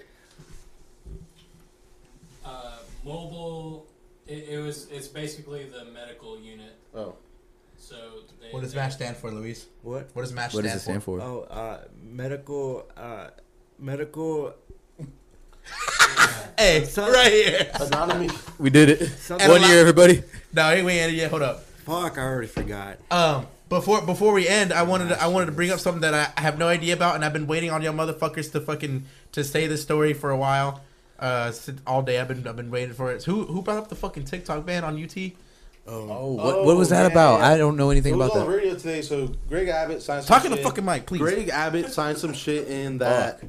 [2.45, 3.87] Uh, mobile.
[4.33, 4.89] It, it was.
[4.91, 6.75] It's basically the medical unit.
[6.95, 7.15] Oh.
[7.77, 7.97] So
[8.41, 9.67] they, What does they- MASH stand for, Luis?
[9.83, 10.09] What?
[10.15, 11.21] What does MASH What does stand, it stand for?
[11.21, 12.87] Oh, uh, medical.
[12.97, 13.29] Uh,
[13.79, 14.55] medical.
[16.59, 17.71] Hey, Son- right here.
[17.81, 18.29] Anatomy.
[18.59, 19.07] We did it.
[19.19, 20.23] Something One year, everybody.
[20.53, 21.31] No, hey, we ain't ended yet.
[21.31, 21.63] Hold up.
[21.63, 22.19] Fuck!
[22.19, 22.99] I already forgot.
[23.11, 26.15] Um, before before we end, I wanted to, I wanted to bring up something that
[26.15, 29.43] I have no idea about, and I've been waiting on y'all motherfuckers to fucking to
[29.43, 30.83] say this story for a while.
[31.23, 31.53] Uh,
[31.87, 33.23] all day I've been I've been waiting for it.
[33.25, 35.17] Who who brought up the fucking TikTok ban on UT?
[35.87, 37.41] Oh, what, what was that yeah, about?
[37.41, 38.57] I don't know anything It was about on that.
[38.57, 39.03] radio today.
[39.03, 40.65] So Greg Abbott signed some Talking to shit.
[40.67, 41.21] fucking Mike, please.
[41.21, 43.41] Greg Abbott signed some shit in that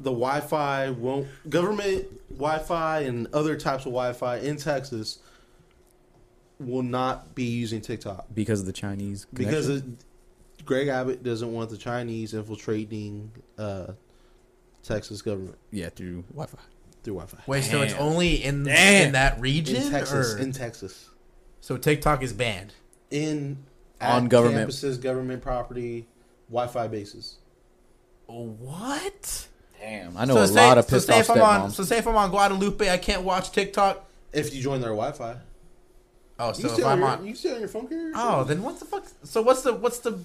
[0.00, 5.18] the Wi-Fi won't government Wi-Fi and other types of Wi-Fi in Texas
[6.58, 9.26] will not be using TikTok Because of the Chinese.
[9.32, 9.84] because it,
[10.64, 13.92] Greg Abbott doesn't want the Chinese infiltrating uh,
[14.82, 16.58] Texas government yeah, through Wi-Fi.
[17.02, 18.02] Through Wi-Fi Wait, so it's Damn.
[18.02, 19.06] only in Damn.
[19.06, 20.34] in that region, in Texas.
[20.34, 21.08] or In Texas,
[21.60, 22.72] so TikTok is banned.
[23.10, 23.58] in
[24.00, 26.06] On at government- campuses, government property,
[26.50, 27.36] Wi-Fi bases.
[28.26, 29.48] What?
[29.80, 31.70] Damn, I know so a say, lot of so pissed say off if I'm on
[31.70, 31.74] stepmoms.
[31.74, 34.04] so say if I'm on Guadalupe, I can't watch TikTok.
[34.32, 35.36] If you join their Wi-Fi,
[36.38, 37.68] Oh, you so can if stay on I'm your, on, you can stay on your
[37.68, 38.12] phone carrier.
[38.14, 39.04] oh, then what the fuck?
[39.24, 40.18] So what's the what's the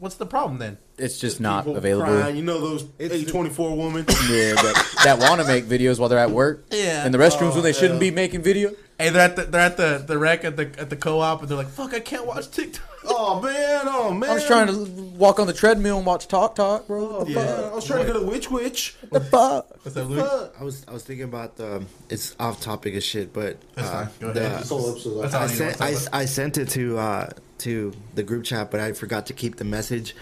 [0.00, 0.78] what's the problem then?
[0.98, 2.12] it's just not People available.
[2.12, 2.36] crying.
[2.36, 4.04] You know those It's A twenty four woman.
[4.28, 6.66] Yeah, that, that want to make videos while they're at work.
[6.70, 7.06] Yeah.
[7.06, 8.10] In the restrooms when they Oh, shouldn't yeah.
[8.10, 8.72] be making video.
[9.00, 11.48] Hey, they're at the they're at the the rec at the at the co-op, and
[11.48, 14.28] they're like, "Fuck, I can't watch TikTok." oh man, oh man.
[14.28, 14.84] I was trying to
[15.16, 17.20] walk on the treadmill and watch Talk Talk, bro.
[17.20, 17.72] What Yeah, fuck?
[17.72, 18.96] I was trying to go to Witch Witch.
[19.08, 19.70] What the fuck?
[19.84, 20.54] What's up, Luke?
[20.60, 21.82] I was I was thinking about the.
[22.10, 24.06] It's off topic as shit, but uh.
[24.20, 24.60] Go the- ahead.
[24.60, 25.22] This whole episode.
[25.22, 26.18] That's I all I I need to sent I.
[26.20, 29.64] I sent it to uh, to the group chat, but I forgot to keep the
[29.64, 30.14] message.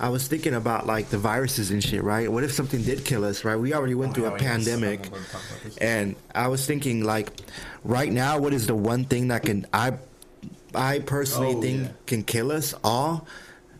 [0.00, 2.30] I was thinking about like the viruses and shit, right?
[2.30, 3.56] What if something did kill us, right?
[3.56, 5.08] We already went through a pandemic,
[5.80, 7.30] and I was thinking like,
[7.84, 9.92] right now, what is the one thing that can I,
[10.74, 11.88] I personally Oh, think yeah.
[12.06, 13.26] can kill us all?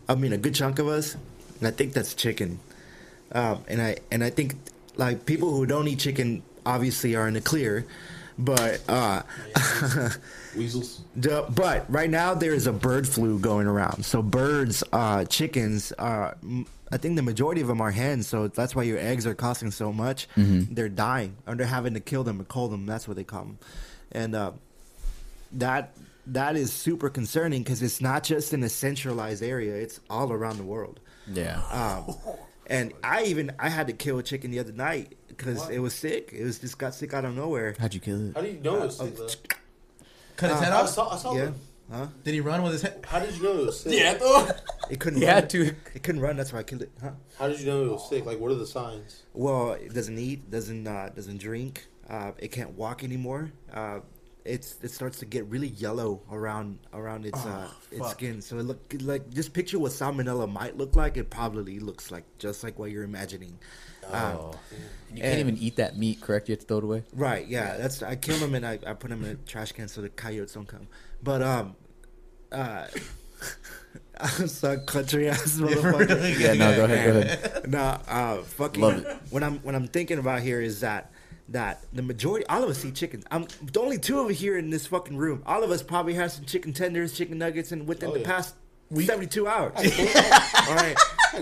[0.07, 1.15] I mean, a good chunk of us,
[1.59, 2.59] and I think that's chicken.
[3.33, 4.55] Um, and I and I think
[4.95, 7.85] like people who don't eat chicken obviously are in the clear,
[8.37, 9.21] but uh,
[10.55, 11.01] Weasels.
[11.15, 14.05] the, but right now there is a bird flu going around.
[14.05, 18.27] So birds, uh, chickens, uh, m- I think the majority of them are hens.
[18.27, 20.27] So that's why your eggs are costing so much.
[20.35, 22.85] They're dying, or they're having to kill them or cull them.
[22.85, 23.57] That's what they call them,
[24.11, 24.51] and uh,
[25.53, 25.93] that
[26.27, 30.57] that is super concerning because it's not just in a centralized area; it's all around
[30.57, 30.99] the world.
[31.31, 31.61] Yeah.
[31.71, 32.15] Um,
[32.67, 35.93] and I even I had to kill a chicken the other night because it was
[35.93, 36.31] sick.
[36.33, 37.75] It was just got sick out of nowhere.
[37.79, 38.35] How'd you kill it?
[38.35, 39.15] How do you know it's sick?
[39.15, 39.27] though?
[40.35, 40.89] Cut his Uh, head I off.
[40.89, 41.13] saw.
[41.13, 41.33] I saw.
[41.35, 41.55] Yeah, them.
[41.91, 42.07] huh?
[42.23, 43.05] Did he run with his head?
[43.07, 43.93] How did you know it was sick?
[44.87, 45.19] It couldn't.
[45.19, 45.33] He run.
[45.35, 45.73] had to.
[45.95, 46.37] It couldn't run.
[46.37, 46.91] That's why I killed it.
[47.01, 47.11] Huh?
[47.39, 48.23] How did you know it was sick?
[48.25, 49.23] Like, what are the signs?
[49.33, 51.87] Well, it doesn't eat, doesn't uh, doesn't drink.
[52.07, 53.51] Uh, it can't walk anymore.
[53.73, 54.01] Uh,
[54.43, 58.11] it's it starts to get really yellow around around its uh, its fuck.
[58.11, 58.41] skin.
[58.43, 61.17] So it look like just picture what salmonella might look like.
[61.17, 63.57] It probably looks like just like what you're imagining.
[64.11, 64.51] Um,
[65.13, 66.49] You can't And- even eat that meat, correct?
[66.49, 67.03] You have to throw it away.
[67.13, 67.47] Right.
[67.47, 67.77] Yeah.
[67.77, 70.09] That's I killed them and I, I put them in a trash can so the
[70.09, 70.87] coyotes don't come.
[71.23, 71.75] But um,
[72.51, 72.87] uh,
[74.19, 76.39] i Suck country ass motherfucker.
[76.39, 77.67] Yeah, no, go ahead, go ahead.
[77.71, 78.81] nah, uh, fucking.
[78.81, 79.17] Love it.
[79.29, 81.11] What I'm what I'm thinking about here is that
[81.49, 83.23] that the majority, all of us eat chicken.
[83.31, 85.43] I'm the only two of us here in this fucking room.
[85.45, 88.25] All of us probably have some chicken tenders, chicken nuggets, and within Oh, the yeah.
[88.25, 88.55] past
[88.93, 89.73] 72 hours.
[89.75, 90.95] all right.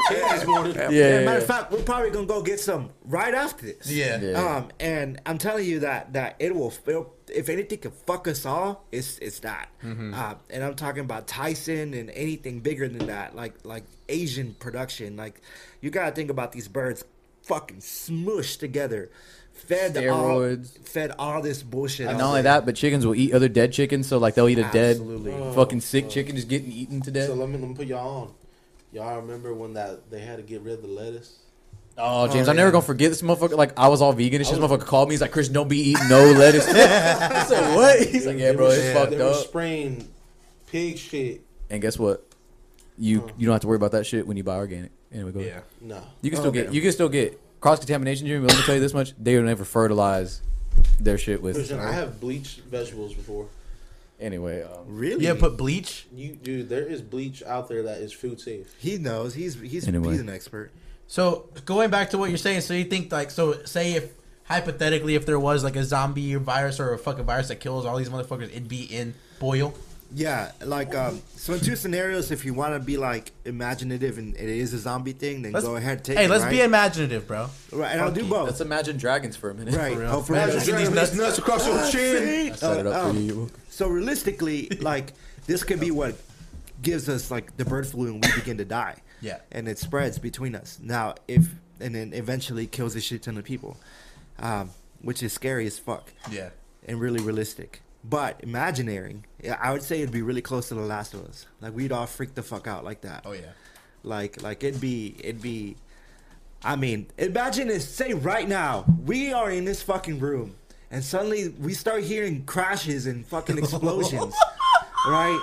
[0.10, 0.76] This morning.
[0.76, 3.90] Yeah, Yeah, yeah, matter of fact, we're probably gonna go get some right after this.
[3.92, 4.20] Yeah.
[4.20, 4.34] Yeah.
[4.44, 8.46] Um, and I'm telling you that that it will, it'll, if anything can fuck us
[8.46, 9.70] all, it's it's that.
[9.84, 10.14] Mm-hmm.
[10.14, 15.16] Uh, and I'm talking about Tyson and anything bigger than that, like like Asian production.
[15.16, 15.42] Like
[15.82, 17.04] you gotta think about these birds,
[17.44, 19.12] fucking smushed together,
[19.54, 20.78] fed Steroids.
[20.78, 22.08] all, fed all this bullshit.
[22.08, 22.54] And not only there.
[22.54, 24.08] that, but chickens will eat other dead chickens.
[24.08, 25.32] So like they'll eat a dead, Absolutely.
[25.56, 27.28] fucking sick chicken just getting eaten to death.
[27.28, 28.34] So let me, let me put y'all on.
[28.92, 31.40] Y'all remember when that they had to get rid of the lettuce?
[31.98, 33.56] Oh, oh James, Oh, I'm never gonna forget this motherfucker.
[33.58, 34.56] Like I was all vegan and shit.
[34.56, 35.14] This was- motherfucker called me.
[35.14, 38.54] He's like, "Chris, don't be eating no lettuce." I said, "What?" He's like, They "Yeah,
[38.54, 40.08] bro, were- it's fucked They were up." spraying
[40.68, 41.42] pig shit.
[41.70, 42.26] And guess what?
[42.98, 43.28] You Huh.
[43.38, 44.92] you don't have to worry about that shit when you buy organic.
[45.12, 45.46] Anyway, go Yeah.
[45.48, 45.64] ahead.
[45.82, 46.02] No.
[46.22, 46.64] You can oh, still Okay.
[46.64, 48.28] get you can still get cross contamination.
[48.28, 50.42] Jimmy, let me tell you this much: they will never fertilize
[51.00, 51.56] their shit with.
[51.56, 53.48] Listen, I have bleached vegetables before.
[54.20, 55.26] Anyway, um, really?
[55.26, 56.06] Yeah, put bleach.
[56.14, 58.74] You, dude, there is bleach out there that is food safe.
[58.78, 59.34] he knows.
[59.34, 60.12] He's he's Anyway.
[60.12, 60.72] he's an expert.
[61.08, 65.16] So going back to what you're saying, so you think like so say if hypothetically
[65.16, 68.10] if there was like a zombie virus or a fucking virus that kills all these
[68.10, 69.74] motherfuckers, it'd be in boil.
[70.16, 74.36] Yeah, like um, so in two scenarios, if you want to be like imaginative and
[74.36, 76.30] it is a zombie thing, then Let's- go ahead take Hey, it.
[76.30, 76.52] let's right?
[76.52, 77.50] be imaginative, bro.
[77.72, 78.46] right, and I'll do both.
[78.48, 79.74] let's imagine dragons for a minute.
[79.76, 80.10] right, real.
[80.10, 80.38] hopefully.
[80.40, 82.52] Imagine Imagine dragging these these nuts across your chin.
[82.54, 83.50] I set it up for um, you.
[83.70, 85.14] So realistically, like
[85.48, 86.16] this could be what
[86.82, 88.98] gives us like the bird flu and we begin to die.
[89.22, 89.40] Yeah.
[89.52, 90.80] And it spreads between us.
[90.82, 91.48] Now, if
[91.80, 93.78] and then eventually kills a shit ton of people,
[94.38, 94.70] um,
[95.02, 96.50] which is scary as fuck Yeah.
[96.88, 97.82] and really realistic.
[98.04, 99.22] But imaginary,
[99.60, 101.46] I would say it'd be really close to The Last of Us.
[101.62, 103.24] Like we'd all freak the fuck out like that.
[103.26, 103.52] Oh yeah.
[104.04, 105.78] Like like it'd be it'd be
[106.64, 110.56] I mean, imagine this say right now, we are in this fucking room
[110.92, 114.36] and suddenly we start hearing crashes and fucking explosions.
[115.08, 115.40] right?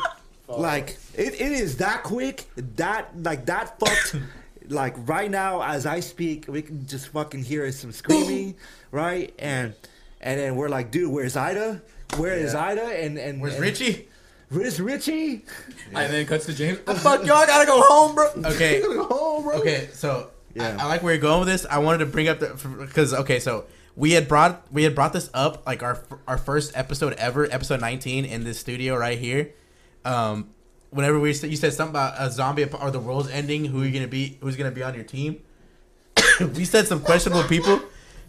[0.49, 2.45] Like it, it is that quick,
[2.77, 4.17] that like that fucked
[4.69, 8.55] like right now as I speak, we can just fucking hear some screaming,
[8.91, 9.35] right?
[9.39, 9.75] And
[10.21, 11.83] and then we're like, dude, where's Ida?
[12.17, 12.65] Where is Yeah.
[12.65, 12.83] Ida?
[12.85, 14.09] And and Where's and- Richie?
[14.51, 15.45] Where's Richie?
[15.95, 16.79] And then cuts to James.
[16.87, 18.29] Fuck y'all, I gotta go home, bro.
[18.53, 18.83] Okay.
[18.85, 19.59] Oh, bro.
[19.61, 20.77] Okay, so Yeah.
[20.81, 21.65] I, I like where you're going with this.
[21.71, 22.49] I wanted to bring up the
[22.81, 23.65] because okay, so
[23.97, 27.81] we had brought we had brought this up like our our first episode ever, episode
[27.81, 29.53] 19 in this studio right here.
[30.05, 30.51] Um,
[30.91, 33.83] whenever we said you said something about a zombie ap- or the world's ending, who
[33.83, 34.37] are you gonna be?
[34.41, 35.41] Who's gonna be on your team?
[36.41, 37.81] we said some questionable people.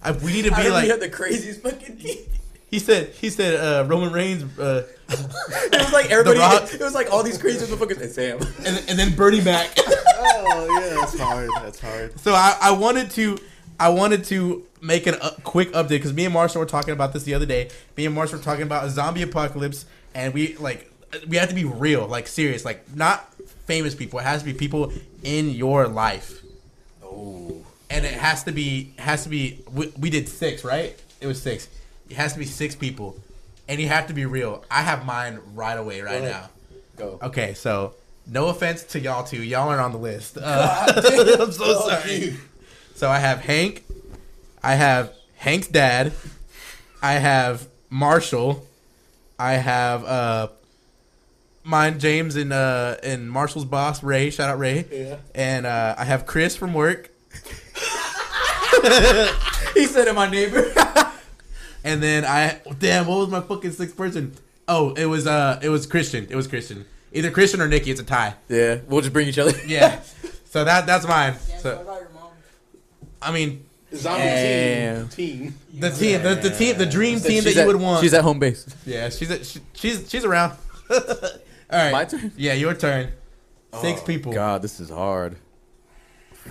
[0.03, 1.97] I, we need to be remember like you had the craziest fucking.
[1.99, 2.27] it
[2.71, 3.09] he said.
[3.09, 6.39] He said uh, Roman Reigns, uh, was like everybody.
[6.39, 6.73] Rock.
[6.73, 7.99] It was like all these crazy motherfuckers.
[7.99, 8.39] Hey Sam.
[8.65, 9.69] and, and then Bernie Mac.
[10.23, 11.49] Oh yeah, that's hard.
[11.61, 12.19] That's hard.
[12.19, 13.37] So I, I wanted to
[13.79, 17.13] I wanted to make a uh, quick update because me and Marshall were talking about
[17.13, 17.69] this the other day.
[17.97, 20.91] Me and Marshall were talking about a zombie apocalypse, and we like
[21.27, 23.33] we have to be real, like serious, like not
[23.65, 24.19] famous people.
[24.19, 24.91] It has to be people
[25.23, 26.41] in your life,
[27.03, 27.63] Oh.
[27.89, 29.59] and it has to be has to be.
[29.73, 30.99] We, we did six, right?
[31.19, 31.67] It was six.
[32.11, 33.17] It has to be six people,
[33.69, 34.63] and you have to be real.
[34.69, 36.49] I have mine right away right now.
[36.97, 37.17] Go.
[37.23, 37.93] Okay, so
[38.27, 40.37] no offense to y'all two, y'all aren't on the list.
[40.37, 40.85] Uh,
[41.39, 42.15] I'm so Fuck sorry.
[42.15, 42.37] you.
[42.95, 43.83] So I have Hank,
[44.61, 46.11] I have Hank's dad,
[47.01, 48.67] I have Marshall,
[49.39, 50.47] I have uh
[51.63, 55.15] mine James and uh and Marshall's boss Ray, shout out Ray, Yeah.
[55.33, 57.09] and uh I have Chris from work,
[59.73, 60.70] He said to my neighbor.
[61.83, 64.33] And then I damn what was my fucking sixth person?
[64.67, 66.27] Oh, it was uh it was Christian.
[66.29, 66.85] It was Christian.
[67.13, 67.91] Either Christian or Nikki.
[67.91, 68.35] It's a tie.
[68.47, 69.53] yeah, we'll just bring each other.
[69.67, 69.99] Yeah.
[70.45, 71.33] so that that's mine.
[71.49, 72.29] Yeah, so So what about your mom?
[73.21, 75.07] I mean Zombie Damn.
[75.09, 75.39] team.
[75.39, 75.55] Team.
[75.81, 78.01] the team, the, the team, the dream team that you at- would want.
[78.01, 78.65] She's at home base.
[78.85, 80.53] Yeah, she's a, she, she's she's around.
[80.89, 80.99] All
[81.71, 82.31] right, My turn?
[82.37, 83.11] Yeah, your turn.
[83.81, 84.33] Six Oh, people.
[84.33, 85.37] God, this is hard.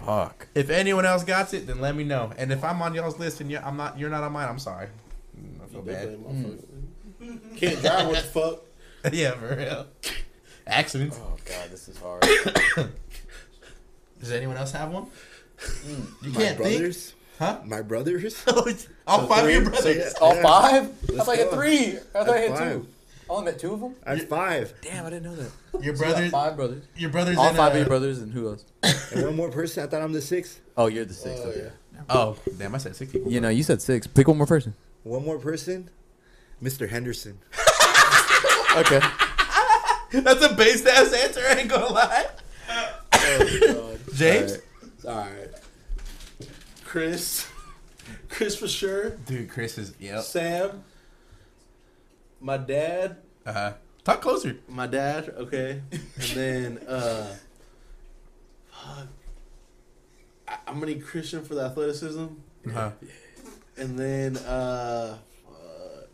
[0.04, 0.46] Fuck.
[0.54, 2.32] If anyone else got it, then let me know.
[2.38, 4.58] And if I'm on y'all's list and you're, I'm not, you're not on mine, I'm
[4.58, 4.86] sorry.
[5.72, 7.56] Mm, I feel bad.
[7.58, 8.06] Can't drive.
[8.08, 8.62] What the fuck?
[9.14, 9.86] yeah, for real.
[10.66, 11.18] Accidents.
[11.20, 12.22] Oh God, this is hard.
[14.20, 15.06] Does anyone else have one?
[16.22, 17.14] You My can't think, brothers.
[17.38, 17.60] huh?
[17.64, 18.44] My brothers.
[19.06, 20.12] All five of your brothers.
[20.12, 20.42] So, All Yeah.
[20.42, 20.82] five?
[20.84, 21.98] I Let's thought I had three.
[22.14, 22.86] I thought I had two.
[23.28, 23.94] I only met two of them.
[24.04, 24.74] That's five.
[24.82, 25.50] Damn, I didn't know that.
[25.84, 26.30] Your So you got brothers.
[26.30, 26.84] five brothers.
[26.96, 27.36] Your brothers.
[27.38, 28.64] All five uh, of your brothers, and who else?
[29.12, 29.84] And one more person.
[29.84, 30.60] I thought I'm the sixth.
[30.76, 31.42] Oh, you're the sixth.
[31.44, 31.70] Oh, okay.
[32.08, 32.74] Oh, damn!
[32.74, 33.30] I said six people.
[33.30, 34.06] You know, you said six.
[34.06, 34.74] Pick one more person.
[35.02, 35.90] One more person.
[36.62, 36.88] Mr.
[36.88, 37.38] Henderson.
[38.76, 39.00] Okay.
[40.12, 41.40] That's a based ass answer.
[41.44, 42.26] I ain't gonna lie.
[44.14, 44.58] James,
[45.04, 45.48] All right.
[46.84, 47.48] Chris.
[48.28, 49.10] Chris for sure.
[49.10, 50.22] dude, Chris is yep.
[50.22, 50.84] Sam.
[52.40, 53.16] My dad.
[53.44, 53.72] Uh, huh.
[54.04, 54.58] talk closer.
[54.68, 55.34] My dad.
[55.36, 55.82] Okay.
[55.90, 57.34] And then uh,
[58.70, 59.08] fuck.
[60.46, 62.26] I, I'm gonna need Christian for the athleticism.
[62.72, 62.90] Uh,
[63.80, 66.08] And then uh, fuck.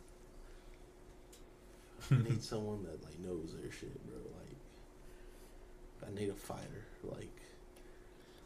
[2.10, 4.16] I need someone that like knows their shit, bro.
[4.38, 6.84] Like, I need a fighter.
[7.02, 7.28] Like,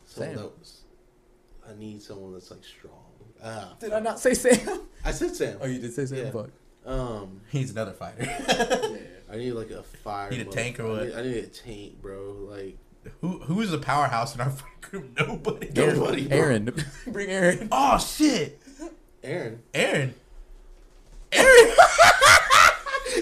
[0.06, 0.42] someone Sam.
[0.44, 0.76] that was-
[1.68, 2.94] I need someone that's like strong.
[3.44, 4.80] Ah, Did I not say Sam?
[5.04, 5.58] I said Sam.
[5.60, 6.18] Oh, you did say Sam.
[6.18, 6.30] Yeah.
[6.30, 6.48] Fuck.
[6.84, 8.26] Um, he's another fighter.
[9.30, 10.30] I need like a fire.
[10.30, 11.00] Need a tank or what?
[11.02, 12.48] I need, I need a tank, bro.
[12.50, 12.78] Like
[13.20, 15.18] Who who's a powerhouse in our friend group?
[15.20, 15.70] Nobody.
[15.74, 16.26] Nobody.
[16.26, 16.36] bro.
[16.38, 16.74] Aaron.
[17.06, 17.68] Bring Aaron.
[17.70, 18.60] Oh shit,
[19.22, 19.62] Aaron.
[19.74, 20.14] Aaron.
[21.32, 21.74] Aaron.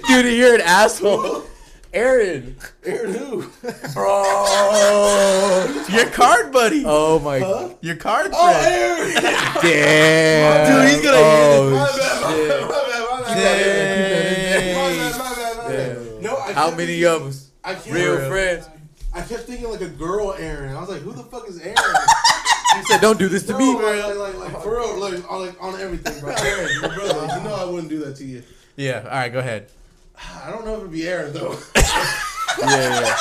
[0.09, 1.43] Dude, you're an asshole.
[1.93, 2.57] Aaron.
[2.85, 3.47] Aaron who?
[3.95, 4.25] Bro,
[5.91, 6.83] your card buddy.
[6.87, 7.71] Oh my Huh?
[7.81, 8.75] Your card Oh, friend.
[8.75, 9.15] Aaron.
[9.63, 10.67] damn.
[10.83, 14.77] Dude, he's gonna oh, My bad, my bad, my bad, my bad.
[14.77, 15.97] My bad, my bad, my bad.
[15.97, 16.21] Yeah.
[16.21, 17.51] No, I How many of us?
[17.65, 18.69] I kept, Real friends.
[19.15, 20.77] I kept thinking like a girl Aaron.
[20.77, 21.77] I was like, who the fuck is Aaron?
[22.77, 23.75] You said, don't do this to No, me.
[23.75, 26.35] like, like, like, like, for real, like, on, like, on everything, bro.
[26.39, 27.37] Aaron, your brother.
[27.37, 28.43] You know I wouldn't do that to you.
[28.77, 29.01] Yeah.
[29.05, 29.71] All right, go ahead.
[30.45, 31.57] I don't know if it'd be Aaron though.
[32.61, 33.15] Yeah, yeah.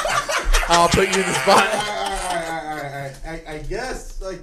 [0.70, 1.64] I'll put you in the spot.
[1.64, 4.39] I, I, I, I guess like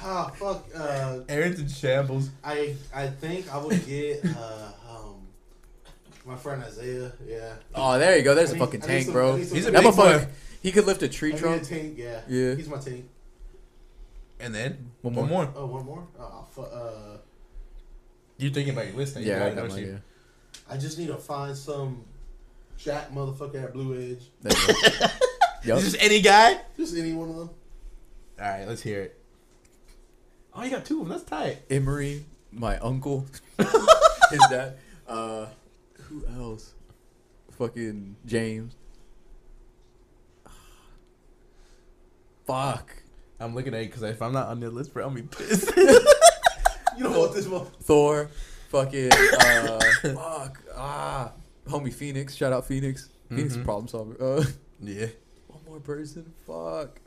[0.00, 2.30] ah fuck uh Aaron's in shambles.
[2.44, 5.26] I I think I would get uh um
[6.24, 8.36] my friend Isaiah yeah Oh, there you go.
[8.36, 9.32] There's I a need- fucking tank, some- bro.
[9.34, 10.28] I need some- He's a big motherfucker, boy.
[10.62, 11.62] he could lift a tree I need a trunk.
[11.68, 12.54] tank yeah Yeah.
[12.54, 13.06] he's my tank
[14.40, 15.44] And then One one more.
[15.44, 15.52] more.
[15.56, 17.16] oh one more oh fuck uh
[18.38, 19.14] You thinking about your list?
[19.16, 19.98] now, you Yeah, I got don't mine, yeah.
[20.68, 22.04] I just need to find some
[22.76, 25.06] Jack motherfucker at Blue Edge There you go.
[25.64, 25.78] Yup.
[25.78, 26.60] Is this any guy?
[26.76, 27.50] just any one of them
[28.40, 29.18] All right, let's hear it.
[30.54, 31.16] Oh, you got two of them.
[31.18, 31.58] That's tight.
[31.70, 33.26] Emery, my uncle,
[33.58, 34.78] his dad.
[35.06, 35.46] Uh,
[36.04, 36.72] who else?
[37.58, 38.74] Fucking James.
[42.46, 42.94] Fuck.
[43.40, 45.28] I'm looking at it because if I'm not on the list, bro, I'm gonna be
[45.44, 45.70] pissed.
[45.76, 48.30] you don't want this one Thor.
[48.70, 49.12] Fucking.
[49.12, 49.80] Uh,
[50.14, 50.62] fuck.
[50.74, 51.32] Ah.
[51.68, 52.34] Homie Phoenix.
[52.34, 53.08] Shout out Phoenix.
[53.28, 53.64] Phoenix is a Mhm.
[53.64, 54.16] problem solver.
[54.22, 54.44] Uh,
[54.80, 55.06] yeah,
[55.48, 56.32] one more person.
[56.46, 57.00] Fuck.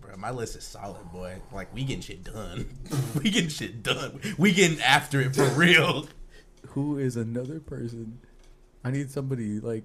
[0.00, 1.36] bro, my list is solid, boy.
[1.52, 2.66] Like we getting shit done.
[3.22, 4.20] we getting shit done.
[4.38, 6.06] We getting after it for real.
[6.68, 8.20] Who is another person?
[8.84, 9.84] I need somebody like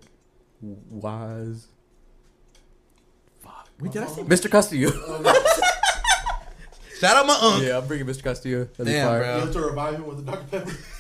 [0.61, 1.67] wise.
[3.77, 3.81] Fuck.
[3.83, 4.21] Wait, did I say?
[4.23, 4.49] Mr.
[4.51, 4.91] Castillo.
[6.99, 7.61] Shout out my uncle.
[7.63, 8.23] yeah, I'm bringing Mr.
[8.23, 8.63] Castillo.
[8.63, 9.19] That'd be Damn, fire.
[9.19, 9.35] bro.
[9.35, 10.47] you have to revive him with the Dr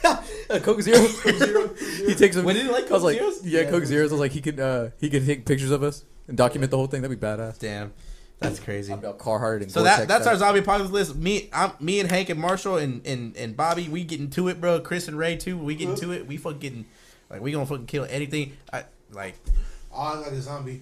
[0.03, 0.97] Pepper Uh, Coke Zero.
[1.37, 1.73] Zero,
[2.05, 2.43] he takes them.
[2.45, 3.45] Wait, did he like I was Coke like, Zeros?
[3.45, 4.11] yeah, Yeah, Coke Coke Zeros.
[4.11, 6.75] I was like, he could, uh, he could take pictures of us and document the
[6.77, 7.01] whole thing.
[7.01, 7.59] That'd be badass.
[7.59, 7.93] Damn,
[8.39, 8.91] that's crazy.
[8.91, 10.47] I'm about Carhartt and So that Gore-Tex that's our stuff.
[10.47, 11.15] zombie apocalypse list.
[11.15, 13.87] Me, I'm me and Hank and Marshall and, and, and Bobby.
[13.87, 14.81] We getting to it, bro.
[14.81, 15.57] Chris and Ray too.
[15.57, 16.27] We getting to it.
[16.27, 16.85] We fucking getting
[17.29, 18.57] like we gonna fucking kill anything.
[18.73, 19.35] I like.
[19.93, 20.81] oh I like a zombie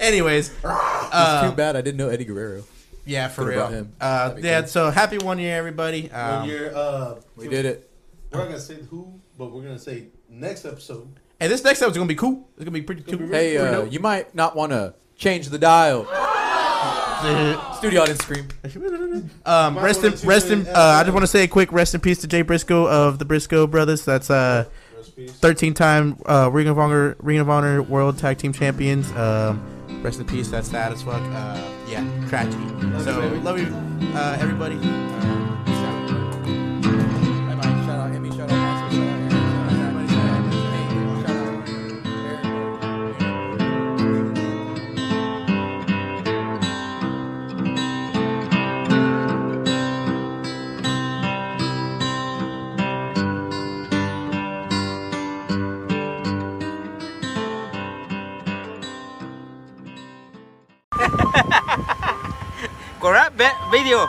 [0.00, 2.64] Anyways, It's uh, too bad I didn't know Eddie Guerrero.
[3.06, 3.66] yeah, for Could've real.
[3.68, 3.92] him.
[4.00, 4.60] Uh, That'd be yeah.
[4.60, 4.68] cool.
[4.68, 6.10] So happy one year, everybody.
[6.10, 7.90] Um, when you're uh We did it.
[8.30, 11.08] we're not gonna say who but we're gonna say next episode
[11.40, 12.48] And this next episode's gonna be cool.
[12.56, 13.02] It's gonna be pretty.
[13.02, 13.32] Gonna be cool.
[13.34, 16.04] Hey, pretty uh, you might not want to change the dial.
[17.78, 18.48] Studio audience scream.
[19.46, 20.66] Um, rest in rest in in.
[20.68, 23.18] Uh, I just want to say a quick rest in peace to Jay Briscoe of
[23.18, 24.04] the Briscoe Brothers.
[24.04, 24.66] That's uh,
[25.16, 29.10] recipes 13 time uh, Ring of Honor Ring of Honor World Tag Team Champions.
[29.12, 30.48] Um, rest in peace.
[30.48, 31.22] That's sad as fuck.
[31.22, 32.56] Uh, yeah, tragedy.
[32.56, 33.74] Love so you, love you,
[34.14, 34.76] uh, everybody.
[63.00, 64.08] Correct be- video.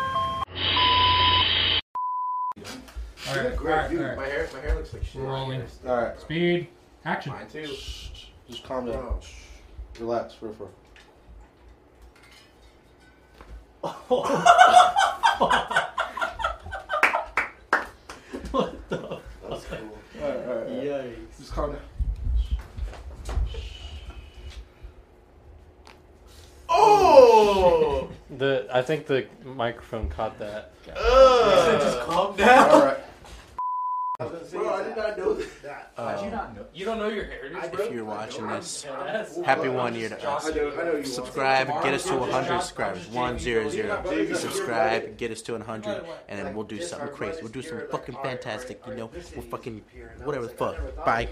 [3.27, 4.17] Alright, alright, alright.
[4.17, 5.61] hair my hair looks like shit We're rolling.
[5.85, 6.67] all right Speed.
[7.03, 7.33] Action.
[7.51, 7.67] too
[8.49, 9.19] just calm down oh.
[9.99, 10.69] relax for for
[18.51, 19.21] what the fuck?
[19.49, 19.77] That's cool.
[20.21, 21.37] Alright, alright, alright.
[21.37, 21.81] Just calm down.
[26.79, 28.09] Oh!
[28.37, 30.71] The I think the microphone caught that.
[30.85, 32.69] just calm down.
[32.71, 32.97] All right.
[34.19, 35.91] Bro, I did not know that.
[35.95, 36.65] How'd you not know?
[36.73, 37.85] You don't know your heritage, bro?
[37.85, 38.83] If you're watching this,
[39.45, 40.47] happy one year to us.
[40.47, 43.07] I know, I know you Subscribe, get us to 100 subscribers.
[43.09, 44.35] 100.
[44.35, 47.39] Subscribe, get us to 100, and then we'll do something crazy.
[47.43, 49.11] We'll do something fucking fantastic, you know?
[49.35, 49.83] We'll fucking,
[50.23, 51.05] whatever the fuck.
[51.05, 51.29] Bye.